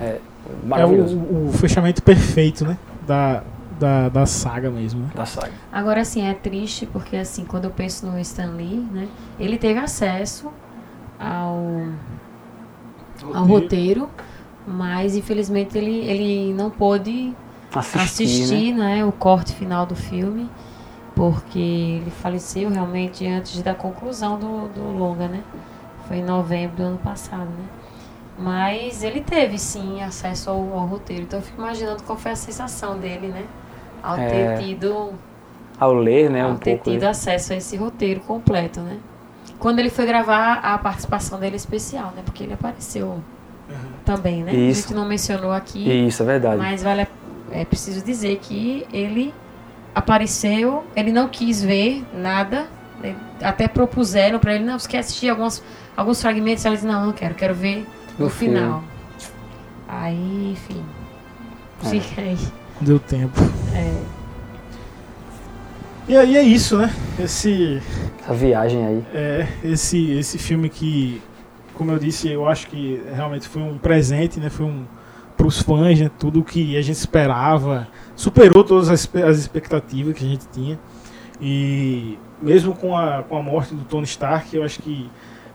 [0.00, 0.18] é
[0.64, 1.16] maravilhoso.
[1.16, 2.78] É o, o, fechamento perfeito, né?
[3.06, 3.42] Da,
[3.78, 5.02] da, da saga mesmo.
[5.02, 5.10] Né?
[5.14, 5.52] Da saga.
[5.70, 9.08] Agora, assim, é triste porque, assim, quando eu penso no Stan Lee, né?
[9.38, 10.50] Ele teve acesso
[11.18, 11.88] ao,
[13.34, 14.08] ao roteiro,
[14.66, 17.34] mas infelizmente ele, ele não pôde
[17.74, 18.96] assistir, assistir né?
[18.96, 19.04] né?
[19.04, 20.48] o corte final do filme
[21.18, 25.42] porque ele faleceu realmente antes da conclusão do, do longa, né?
[26.06, 27.64] Foi em novembro do ano passado, né?
[28.38, 31.22] Mas ele teve sim acesso ao, ao roteiro.
[31.22, 33.44] Então eu fico imaginando qual foi a sensação dele, né?
[34.02, 35.12] Ao é, ter tido.
[35.78, 36.42] Ao ler, né?
[36.42, 37.08] Ao um ter tido né?
[37.08, 38.98] acesso a esse roteiro completo, né?
[39.58, 42.22] Quando ele foi gravar a participação dele especial, né?
[42.24, 43.22] Porque ele apareceu uhum.
[44.04, 44.54] também, né?
[44.54, 44.80] Isso.
[44.80, 46.06] A gente não mencionou aqui.
[46.06, 46.58] Isso, é verdade.
[46.58, 47.08] Mas vale a,
[47.50, 49.34] é preciso dizer que ele
[49.92, 52.68] apareceu, ele não quis ver nada,
[53.02, 53.16] né?
[53.42, 55.62] até propuseram para ele, não, você quer assistir algumas
[55.96, 57.84] alguns fragmentos, ela diz, não, não quero, quero ver
[58.18, 58.82] no, no final.
[59.86, 60.82] Aí, enfim.
[61.84, 61.88] É.
[61.88, 62.38] Fica aí.
[62.80, 63.40] Deu tempo.
[63.74, 64.18] É.
[66.08, 66.92] E aí é isso, né?
[67.18, 67.82] Esse.
[68.20, 69.04] Essa viagem aí.
[69.14, 71.22] É, esse, esse filme que,
[71.74, 74.50] como eu disse, eu acho que realmente foi um presente, né?
[74.50, 74.84] Foi um.
[75.36, 76.10] Para os fãs, né?
[76.18, 77.86] Tudo que a gente esperava.
[78.16, 80.78] Superou todas as, as expectativas que a gente tinha.
[81.40, 85.08] E mesmo com a, com a morte do Tony Stark, eu acho que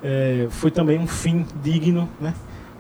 [0.03, 2.34] é, foi também um fim digno né,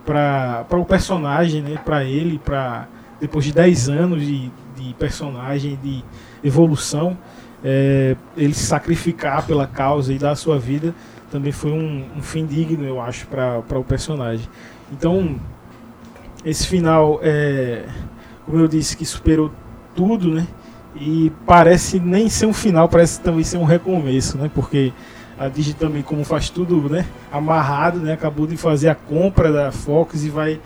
[0.05, 2.87] para o personagem, né, para ele, para
[3.19, 6.03] depois de 10 anos de, de personagem, de
[6.43, 7.17] evolução,
[7.63, 10.93] é, ele se sacrificar pela causa e dar sua vida
[11.33, 14.47] também foi um, um fim digno, eu acho, para o personagem.
[14.91, 15.35] Então,
[16.45, 17.85] esse final, é,
[18.45, 19.51] como eu disse, que superou
[19.95, 20.45] tudo, né?
[20.95, 24.51] E parece nem ser um final, parece também ser um recomeço, né?
[24.53, 24.93] Porque
[25.37, 27.05] a Disney também, como faz tudo, né?
[27.31, 28.13] Amarrado, né?
[28.13, 30.59] Acabou de fazer a compra da Fox e vai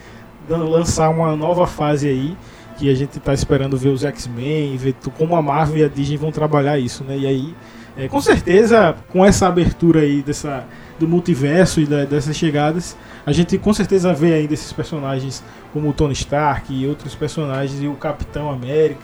[0.49, 2.37] lançar uma nova fase aí
[2.77, 6.17] que a gente está esperando ver os X-Men, ver como a Marvel e a Disney
[6.17, 7.17] vão trabalhar isso, né?
[7.17, 7.55] E aí
[7.97, 10.63] é, com certeza, com essa abertura aí dessa,
[10.99, 12.95] do multiverso e da, dessas chegadas,
[13.25, 17.81] a gente com certeza vê ainda esses personagens como o Tony Stark e outros personagens
[17.81, 19.01] e o Capitão América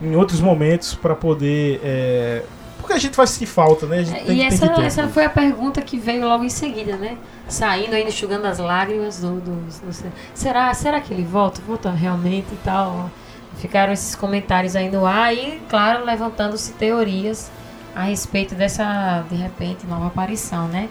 [0.00, 1.80] em outros momentos para poder.
[1.82, 2.42] É,
[2.86, 4.02] porque a gente faz sentir falta, né?
[4.02, 7.18] É, e essa, essa foi a pergunta que veio logo em seguida, né?
[7.48, 11.60] Saindo ainda, enxugando as lágrimas do, do, do, será, será que ele volta?
[11.66, 13.10] Volta realmente e tal?
[13.56, 17.50] Ficaram esses comentários aí no ar e, claro, levantando-se teorias
[17.94, 20.88] a respeito dessa, de repente, nova aparição, né?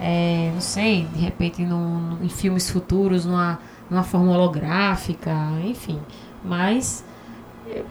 [0.00, 5.32] É, não sei, de repente em filmes futuros, numa, numa forma holográfica,
[5.64, 6.00] enfim.
[6.44, 7.04] Mas,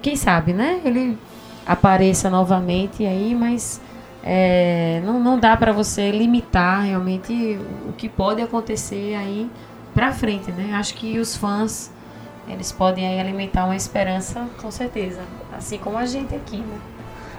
[0.01, 0.81] quem sabe, né?
[0.83, 1.17] Ele
[1.65, 3.81] apareça novamente aí, mas
[4.23, 9.49] é, não, não dá para você limitar realmente o que pode acontecer aí
[9.93, 10.73] pra frente, né?
[10.73, 11.91] Acho que os fãs,
[12.47, 15.21] eles podem aí alimentar uma esperança, com certeza.
[15.55, 16.77] Assim como a gente aqui, né?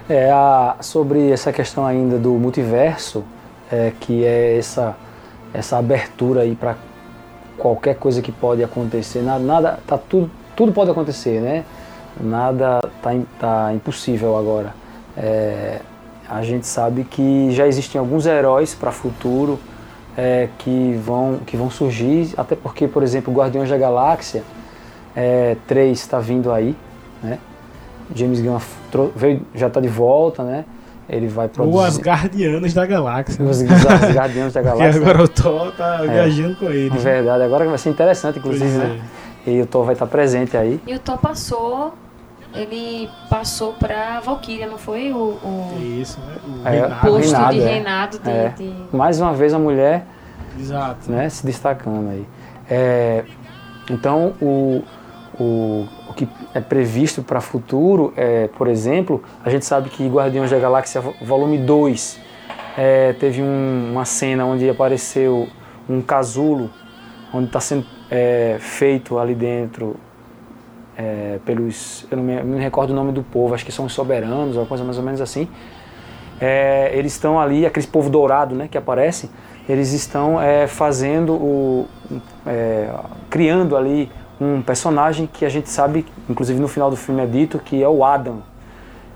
[0.09, 3.23] É, a, sobre essa questão ainda do multiverso,
[3.69, 4.95] é, que é essa,
[5.53, 6.77] essa abertura aí para
[7.57, 9.21] qualquer coisa que pode acontecer.
[9.21, 11.65] Nada, nada tá tudo, tudo pode acontecer, né?
[12.21, 14.73] Nada tá, tá impossível agora.
[15.15, 15.79] É,
[16.29, 19.59] a gente sabe que já existem alguns heróis para futuro
[20.17, 24.43] é, que, vão, que vão surgir, até porque, por exemplo, Guardiões da Galáxia
[25.15, 26.75] é, 3 está vindo aí,
[27.23, 27.39] né?
[28.15, 28.59] James Gunn
[29.15, 30.65] veio, já está de volta, né?
[31.09, 31.77] Ele vai produzir...
[31.77, 33.43] Ou as Guardianas da Galáxia.
[33.43, 33.63] Os, os
[34.13, 34.99] Guardianos da Galáxia.
[34.99, 36.93] e agora o Thor tá é, viajando com ele.
[36.93, 38.99] É verdade, agora vai ser interessante, inclusive, né?
[39.45, 39.51] É.
[39.51, 40.81] E o Thor vai estar presente aí.
[40.85, 41.93] E o Thor passou
[42.53, 45.11] ele passou para Valkyria, não foi?
[45.11, 46.35] O, o Isso, né?
[46.47, 47.67] O é, posto reinado, de é.
[47.67, 48.49] reinado de, é.
[48.49, 50.05] de, Mais uma vez a mulher
[50.59, 51.11] Exato.
[51.11, 52.25] Né, se destacando aí.
[52.69, 53.23] É,
[53.89, 54.83] então, o,
[55.39, 60.51] o, o que é previsto para futuro, é, por exemplo, a gente sabe que Guardiões
[60.51, 62.19] da Galáxia Volume 2
[62.77, 65.47] é, teve um, uma cena onde apareceu
[65.87, 66.69] um casulo,
[67.33, 69.95] onde está sendo é, feito ali dentro
[70.97, 72.05] é, pelos.
[72.09, 74.57] Eu não me, não me, recordo o nome do povo, acho que são os soberanos,
[74.57, 75.47] uma coisa mais ou menos assim.
[76.41, 79.29] É, eles estão ali, aquele povo dourado né, que aparece,
[79.69, 81.87] eles estão é, fazendo o.
[82.45, 82.89] É,
[83.29, 87.59] criando ali um personagem que a gente sabe, inclusive no final do filme é dito,
[87.59, 88.41] que é o Adam.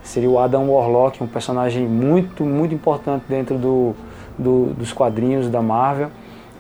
[0.04, 3.96] Seria o Adam Warlock, um personagem muito, muito importante dentro do,
[4.38, 6.10] do, dos quadrinhos da Marvel.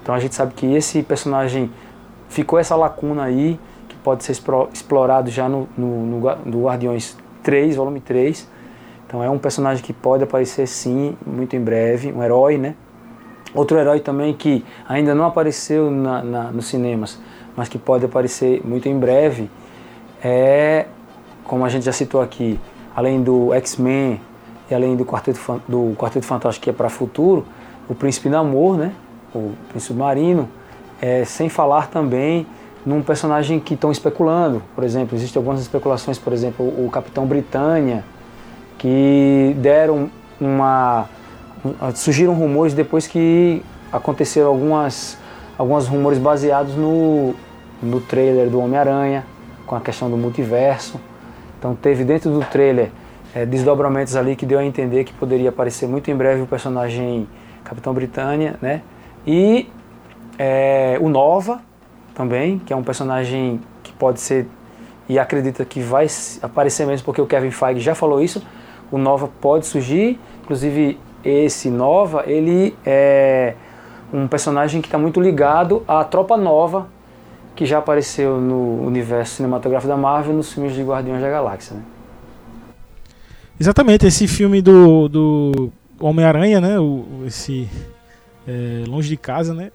[0.01, 1.71] Então a gente sabe que esse personagem
[2.29, 3.59] ficou essa lacuna aí,
[4.03, 4.33] pode ser
[4.73, 6.05] explorado já no, no,
[6.45, 8.47] no, Guardiões 3, volume 3.
[9.07, 12.75] Então é um personagem que pode aparecer sim, muito em breve, um herói, né?
[13.53, 17.19] Outro herói também que ainda não apareceu na, na, nos cinemas,
[17.55, 19.49] mas que pode aparecer muito em breve,
[20.23, 20.85] é,
[21.43, 22.57] como a gente já citou aqui,
[22.95, 24.21] além do X-Men
[24.69, 27.45] e além do Quarteto, do Quarteto Fantástico que é para futuro,
[27.89, 28.93] o Príncipe Namor, né?
[29.33, 30.47] o Príncipe Marino,
[31.01, 32.45] é, sem falar também
[32.85, 34.61] num personagem que estão especulando.
[34.75, 38.03] Por exemplo, existem algumas especulações, por exemplo, o Capitão Britânia,
[38.77, 41.07] que deram uma.
[41.93, 45.17] surgiram rumores depois que aconteceram algumas
[45.57, 47.35] alguns rumores baseados no,
[47.83, 49.23] no trailer do Homem-Aranha,
[49.67, 50.99] com a questão do multiverso.
[51.59, 52.89] Então teve dentro do trailer
[53.35, 57.27] é, desdobramentos ali que deu a entender que poderia aparecer muito em breve o personagem
[57.63, 58.81] Capitão Britânia, né?
[59.25, 59.69] E
[60.39, 61.61] é, o Nova
[62.13, 64.47] também, que é um personagem que pode ser
[65.07, 66.07] e acredita que vai
[66.41, 68.41] aparecer mesmo porque o Kevin Feige já falou isso.
[68.91, 73.55] O Nova pode surgir, inclusive esse Nova, ele é
[74.13, 76.87] um personagem que está muito ligado à Tropa Nova,
[77.55, 81.75] que já apareceu no universo cinematográfico da Marvel nos filmes de Guardiões da Galáxia.
[81.75, 81.83] Né?
[83.59, 86.79] Exatamente, esse filme do, do Homem-Aranha, né?
[86.79, 87.69] O, esse
[88.47, 89.71] é, Longe de Casa, né?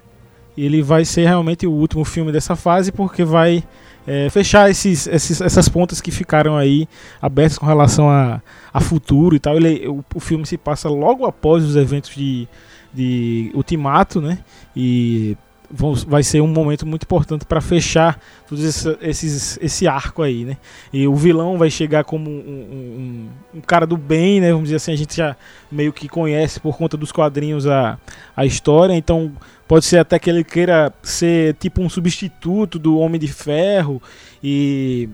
[0.56, 3.62] Ele vai ser realmente o último filme dessa fase porque vai
[4.06, 6.88] é, fechar esses, esses, essas pontas que ficaram aí
[7.20, 8.40] abertas com relação a,
[8.72, 9.56] a futuro e tal.
[9.56, 12.48] Ele, o, o filme se passa logo após os eventos de
[12.96, 14.38] de Ultimato, né?
[14.74, 15.36] E
[15.70, 20.56] vai ser um momento muito importante para fechar todos esse, esses, esse arco aí, né?
[20.92, 24.52] E o vilão vai chegar como um, um, um, cara do bem, né?
[24.52, 25.36] Vamos dizer assim, a gente já
[25.70, 27.98] meio que conhece por conta dos quadrinhos a,
[28.36, 29.32] a história, então
[29.66, 34.00] pode ser até que ele queira ser tipo um substituto do Homem de Ferro
[34.42, 35.08] e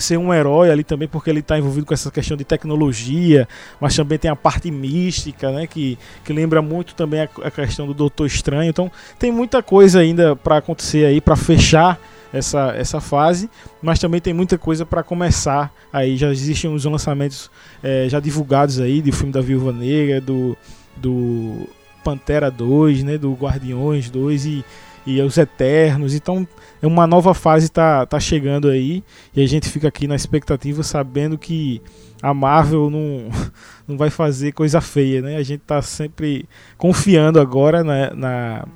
[0.00, 3.48] ser um herói ali também, porque ele está envolvido com essa questão de tecnologia,
[3.80, 7.86] mas também tem a parte mística, né, que, que lembra muito também a, a questão
[7.86, 8.70] do Doutor Estranho.
[8.70, 11.98] Então tem muita coisa ainda para acontecer aí, para fechar
[12.32, 13.50] essa, essa fase,
[13.82, 16.16] mas também tem muita coisa para começar aí.
[16.16, 17.50] Já existem os lançamentos
[17.82, 20.56] é, já divulgados aí do filme da Viúva Negra, do,
[20.96, 21.68] do
[22.02, 24.64] Pantera 2, né, do Guardiões 2 e
[25.06, 26.14] e os Eternos.
[26.14, 26.46] Então,
[26.80, 29.02] é uma nova fase tá, tá chegando aí
[29.34, 31.80] e a gente fica aqui na expectativa sabendo que
[32.22, 33.30] a Marvel não,
[33.86, 35.36] não vai fazer coisa feia, né?
[35.36, 38.68] A gente tá sempre confiando agora na, na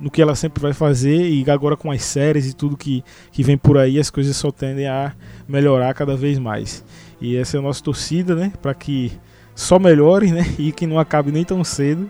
[0.00, 3.42] no que ela sempre vai fazer e agora com as séries e tudo que, que
[3.42, 5.12] vem por aí, as coisas só tendem a
[5.48, 6.84] melhorar cada vez mais.
[7.20, 8.52] E essa é a nossa torcida, né?
[8.62, 9.12] Para que
[9.54, 10.46] só melhore, né?
[10.58, 12.08] E que não acabe nem tão cedo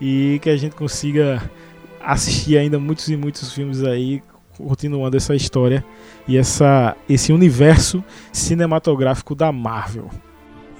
[0.00, 1.42] e que a gente consiga
[2.02, 4.22] assistir ainda muitos e muitos filmes aí
[4.56, 5.84] continuando essa história
[6.26, 8.02] e essa, esse universo
[8.32, 10.10] cinematográfico da Marvel.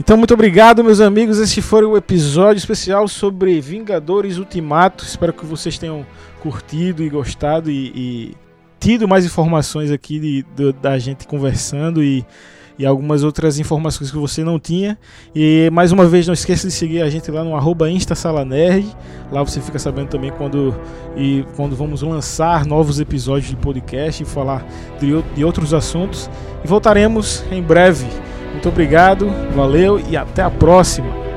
[0.00, 1.38] Então, muito obrigado, meus amigos.
[1.38, 5.04] Este foi o episódio especial sobre Vingadores Ultimato.
[5.04, 6.06] Espero que vocês tenham
[6.40, 8.36] curtido e gostado e, e
[8.78, 12.24] tido mais informações aqui de, de, da gente conversando e
[12.78, 14.98] e algumas outras informações que você não tinha.
[15.34, 18.86] E mais uma vez, não esqueça de seguir a gente lá no arroba InstaSalaNerd.
[19.32, 20.74] Lá você fica sabendo também quando,
[21.16, 24.64] e, quando vamos lançar novos episódios de podcast e falar
[25.00, 26.30] de, de outros assuntos.
[26.64, 28.06] E voltaremos em breve.
[28.52, 31.27] Muito obrigado, valeu e até a próxima.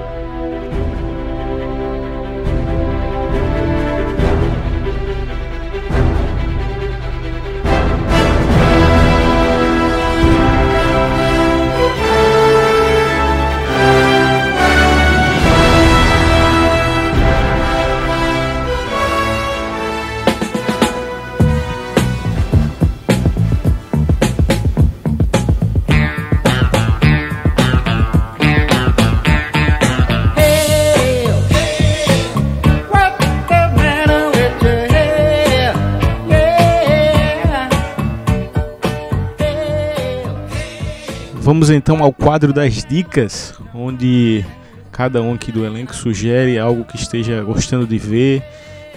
[41.52, 44.46] Vamos então ao quadro das dicas, onde
[44.90, 48.42] cada um aqui do elenco sugere algo que esteja gostando de ver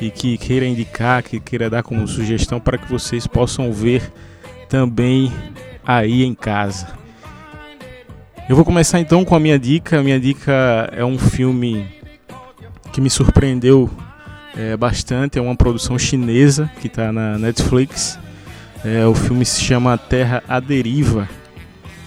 [0.01, 4.09] e que queira indicar, que queira dar como sugestão para que vocês possam ver
[4.69, 5.33] também
[5.85, 6.87] aí em casa.
[8.49, 9.99] Eu vou começar então com a minha dica.
[9.99, 11.89] A minha dica é um filme
[12.93, 13.91] que me surpreendeu
[14.57, 15.41] é, bastante.
[15.41, 18.17] É uma produção chinesa que está na Netflix.
[18.85, 21.29] É, o filme se chama Terra à Deriva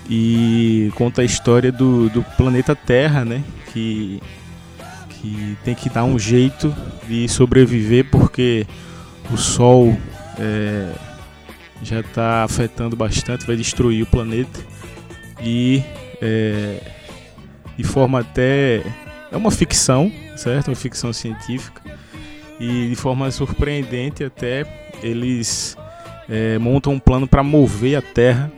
[0.09, 3.43] e conta a história do, do planeta Terra, né?
[3.73, 4.21] Que,
[5.09, 6.73] que tem que dar um jeito
[7.07, 8.65] de sobreviver porque
[9.31, 9.97] o Sol
[10.39, 10.93] é,
[11.81, 14.59] já está afetando bastante, vai destruir o planeta
[15.41, 15.83] e
[16.21, 16.81] é,
[17.77, 18.81] de forma até
[19.31, 20.69] é uma ficção, certo?
[20.69, 21.81] Uma ficção científica
[22.59, 24.65] e de forma surpreendente até
[25.03, 25.77] eles
[26.29, 28.51] é, montam um plano para mover a Terra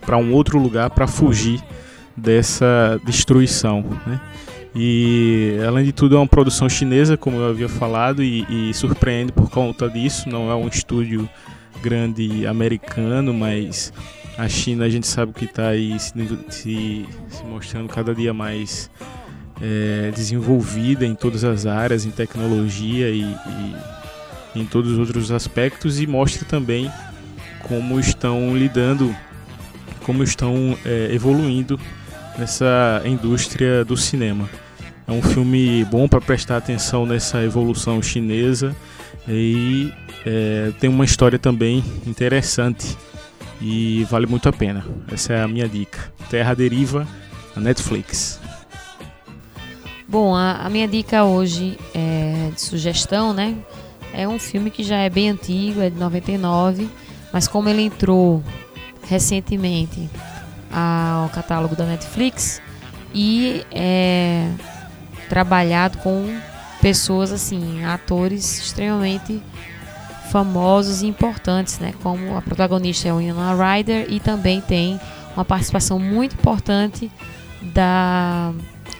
[0.00, 1.62] para um outro lugar para fugir
[2.16, 3.84] dessa destruição.
[4.06, 4.20] Né?
[4.74, 9.32] E além de tudo é uma produção chinesa, como eu havia falado, e, e, surpreende
[9.32, 10.28] por conta disso.
[10.28, 11.28] Não é um estúdio
[11.82, 13.92] grande americano, mas
[14.36, 16.12] a China a gente sabe que está aí se,
[16.48, 18.90] se, se, mostrando cada dia mais
[19.60, 26.00] é, desenvolvida em todas as áreas, em tecnologia e, e em todos os outros aspectos,
[26.00, 26.90] e mostra também
[27.66, 29.14] como estão lidando
[30.08, 31.78] como estão é, evoluindo
[32.38, 34.48] nessa indústria do cinema.
[35.06, 38.74] É um filme bom para prestar atenção nessa evolução chinesa
[39.28, 39.92] e
[40.24, 42.96] é, tem uma história também interessante
[43.60, 44.82] e vale muito a pena.
[45.12, 46.10] Essa é a minha dica.
[46.30, 47.06] Terra Deriva,
[47.54, 48.40] a Netflix.
[50.08, 53.54] Bom, a, a minha dica hoje é de sugestão, né?
[54.14, 56.88] É um filme que já é bem antigo, é de 99,
[57.30, 58.42] mas como ele entrou
[59.08, 60.08] recentemente
[60.70, 62.60] ao catálogo da Netflix
[63.14, 64.50] e é
[65.28, 66.38] trabalhado com
[66.80, 69.42] pessoas assim, atores extremamente
[70.30, 71.94] famosos e importantes, né?
[72.02, 75.00] Como a protagonista é Winona Ryder e também tem
[75.34, 77.10] uma participação muito importante
[77.62, 78.52] da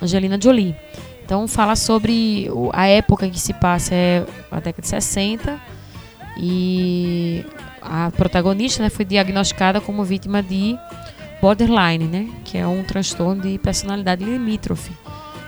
[0.02, 0.74] Angelina Jolie.
[1.24, 5.60] Então fala sobre a época em que se passa é a década de 60
[6.38, 7.44] E
[7.88, 10.78] a protagonista né, foi diagnosticada como vítima de
[11.40, 14.92] borderline, né, que é um transtorno de personalidade limítrofe.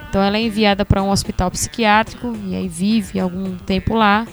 [0.09, 4.27] Então ela é enviada para um hospital psiquiátrico e aí vive algum tempo lá,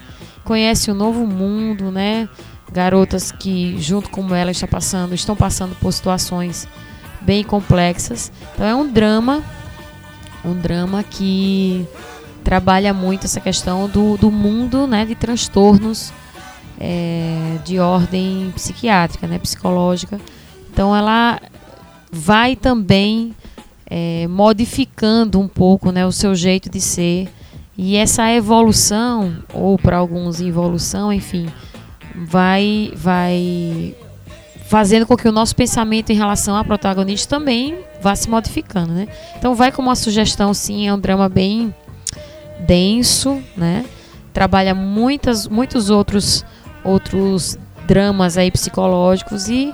[0.43, 2.27] conhece um novo mundo, né?
[2.71, 6.67] Garotas que junto com ela está passando, estão passando por situações
[7.21, 8.31] bem complexas.
[8.53, 9.43] Então é um drama,
[10.43, 11.87] um drama que
[12.43, 16.11] trabalha muito essa questão do, do mundo, né, de transtornos
[16.79, 20.19] é, de ordem psiquiátrica, né, psicológica.
[20.71, 21.39] Então ela
[22.11, 23.35] vai também
[23.89, 27.29] é, modificando um pouco né, o seu jeito de ser.
[27.77, 31.47] E essa evolução, ou para alguns involução, enfim,
[32.15, 33.95] vai, vai
[34.67, 39.07] fazendo com que o nosso pensamento em relação à protagonista também vá se modificando, né?
[39.37, 41.73] Então vai como uma sugestão, sim, é um drama bem
[42.65, 43.85] denso, né?
[44.33, 46.43] Trabalha muitas, muitos outros,
[46.83, 47.57] outros
[47.87, 49.73] dramas aí psicológicos e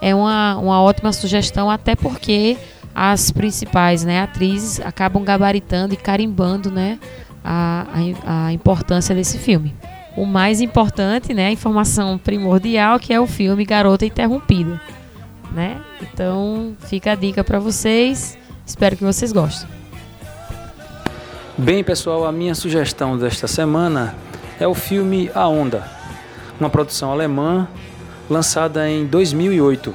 [0.00, 2.56] é uma, uma ótima sugestão, até porque
[2.94, 6.98] as principais né, atrizes acabam gabaritando e carimbando né,
[7.44, 7.86] a,
[8.24, 9.74] a, a, importância desse filme.
[10.16, 14.80] O mais importante, né, a informação primordial, que é o filme Garota Interrompida.
[15.52, 15.80] Né?
[16.02, 18.36] Então fica a dica para vocês.
[18.66, 19.68] Espero que vocês gostem.
[21.58, 24.14] Bem, pessoal, a minha sugestão desta semana
[24.58, 25.84] é o filme A Onda,
[26.60, 27.66] uma produção alemã
[28.28, 29.94] lançada em 2008.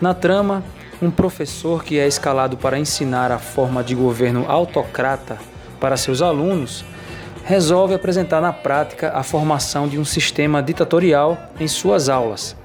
[0.00, 0.62] Na trama,
[1.00, 5.38] um professor que é escalado para ensinar a forma de governo autocrata
[5.80, 6.84] para seus alunos
[7.44, 12.56] resolve apresentar na prática a formação de um sistema ditatorial em suas aulas.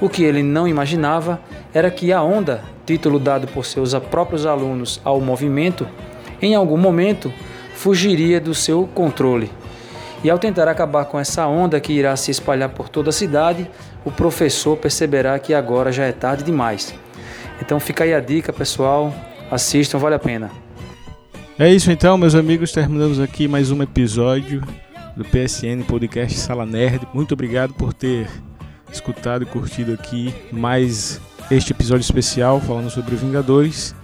[0.00, 1.38] O que ele não imaginava
[1.74, 5.86] era que a onda, título dado por seus próprios alunos ao movimento,
[6.40, 7.32] em algum momento
[7.74, 9.50] fugiria do seu controle.
[10.24, 13.68] E ao tentar acabar com essa onda que irá se espalhar por toda a cidade,
[14.04, 16.94] o professor perceberá que agora já é tarde demais
[17.62, 19.14] então fica aí a dica, pessoal.
[19.48, 20.50] Assistam, vale a pena.
[21.56, 22.72] É isso então, meus amigos.
[22.72, 24.62] Terminamos aqui mais um episódio
[25.16, 27.06] do PSN Podcast Sala Nerd.
[27.14, 28.28] Muito obrigado por ter
[28.92, 31.20] escutado e curtido aqui mais
[31.52, 33.94] este episódio especial falando sobre Vingadores.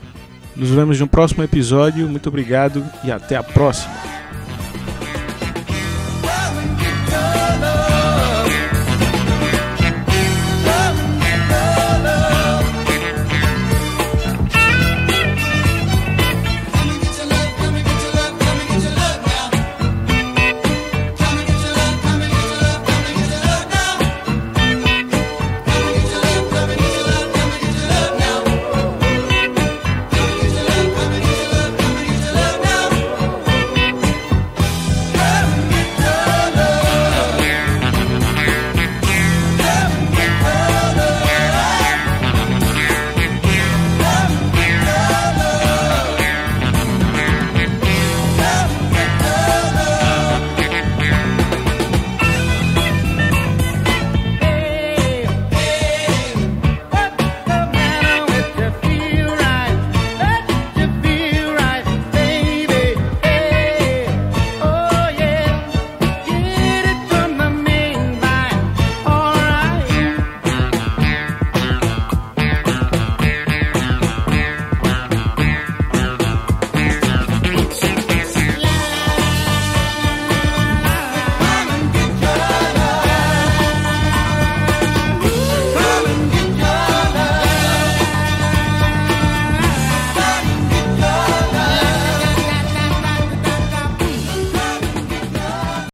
[0.54, 2.06] Nos vemos no próximo episódio.
[2.06, 3.92] Muito obrigado e até a próxima.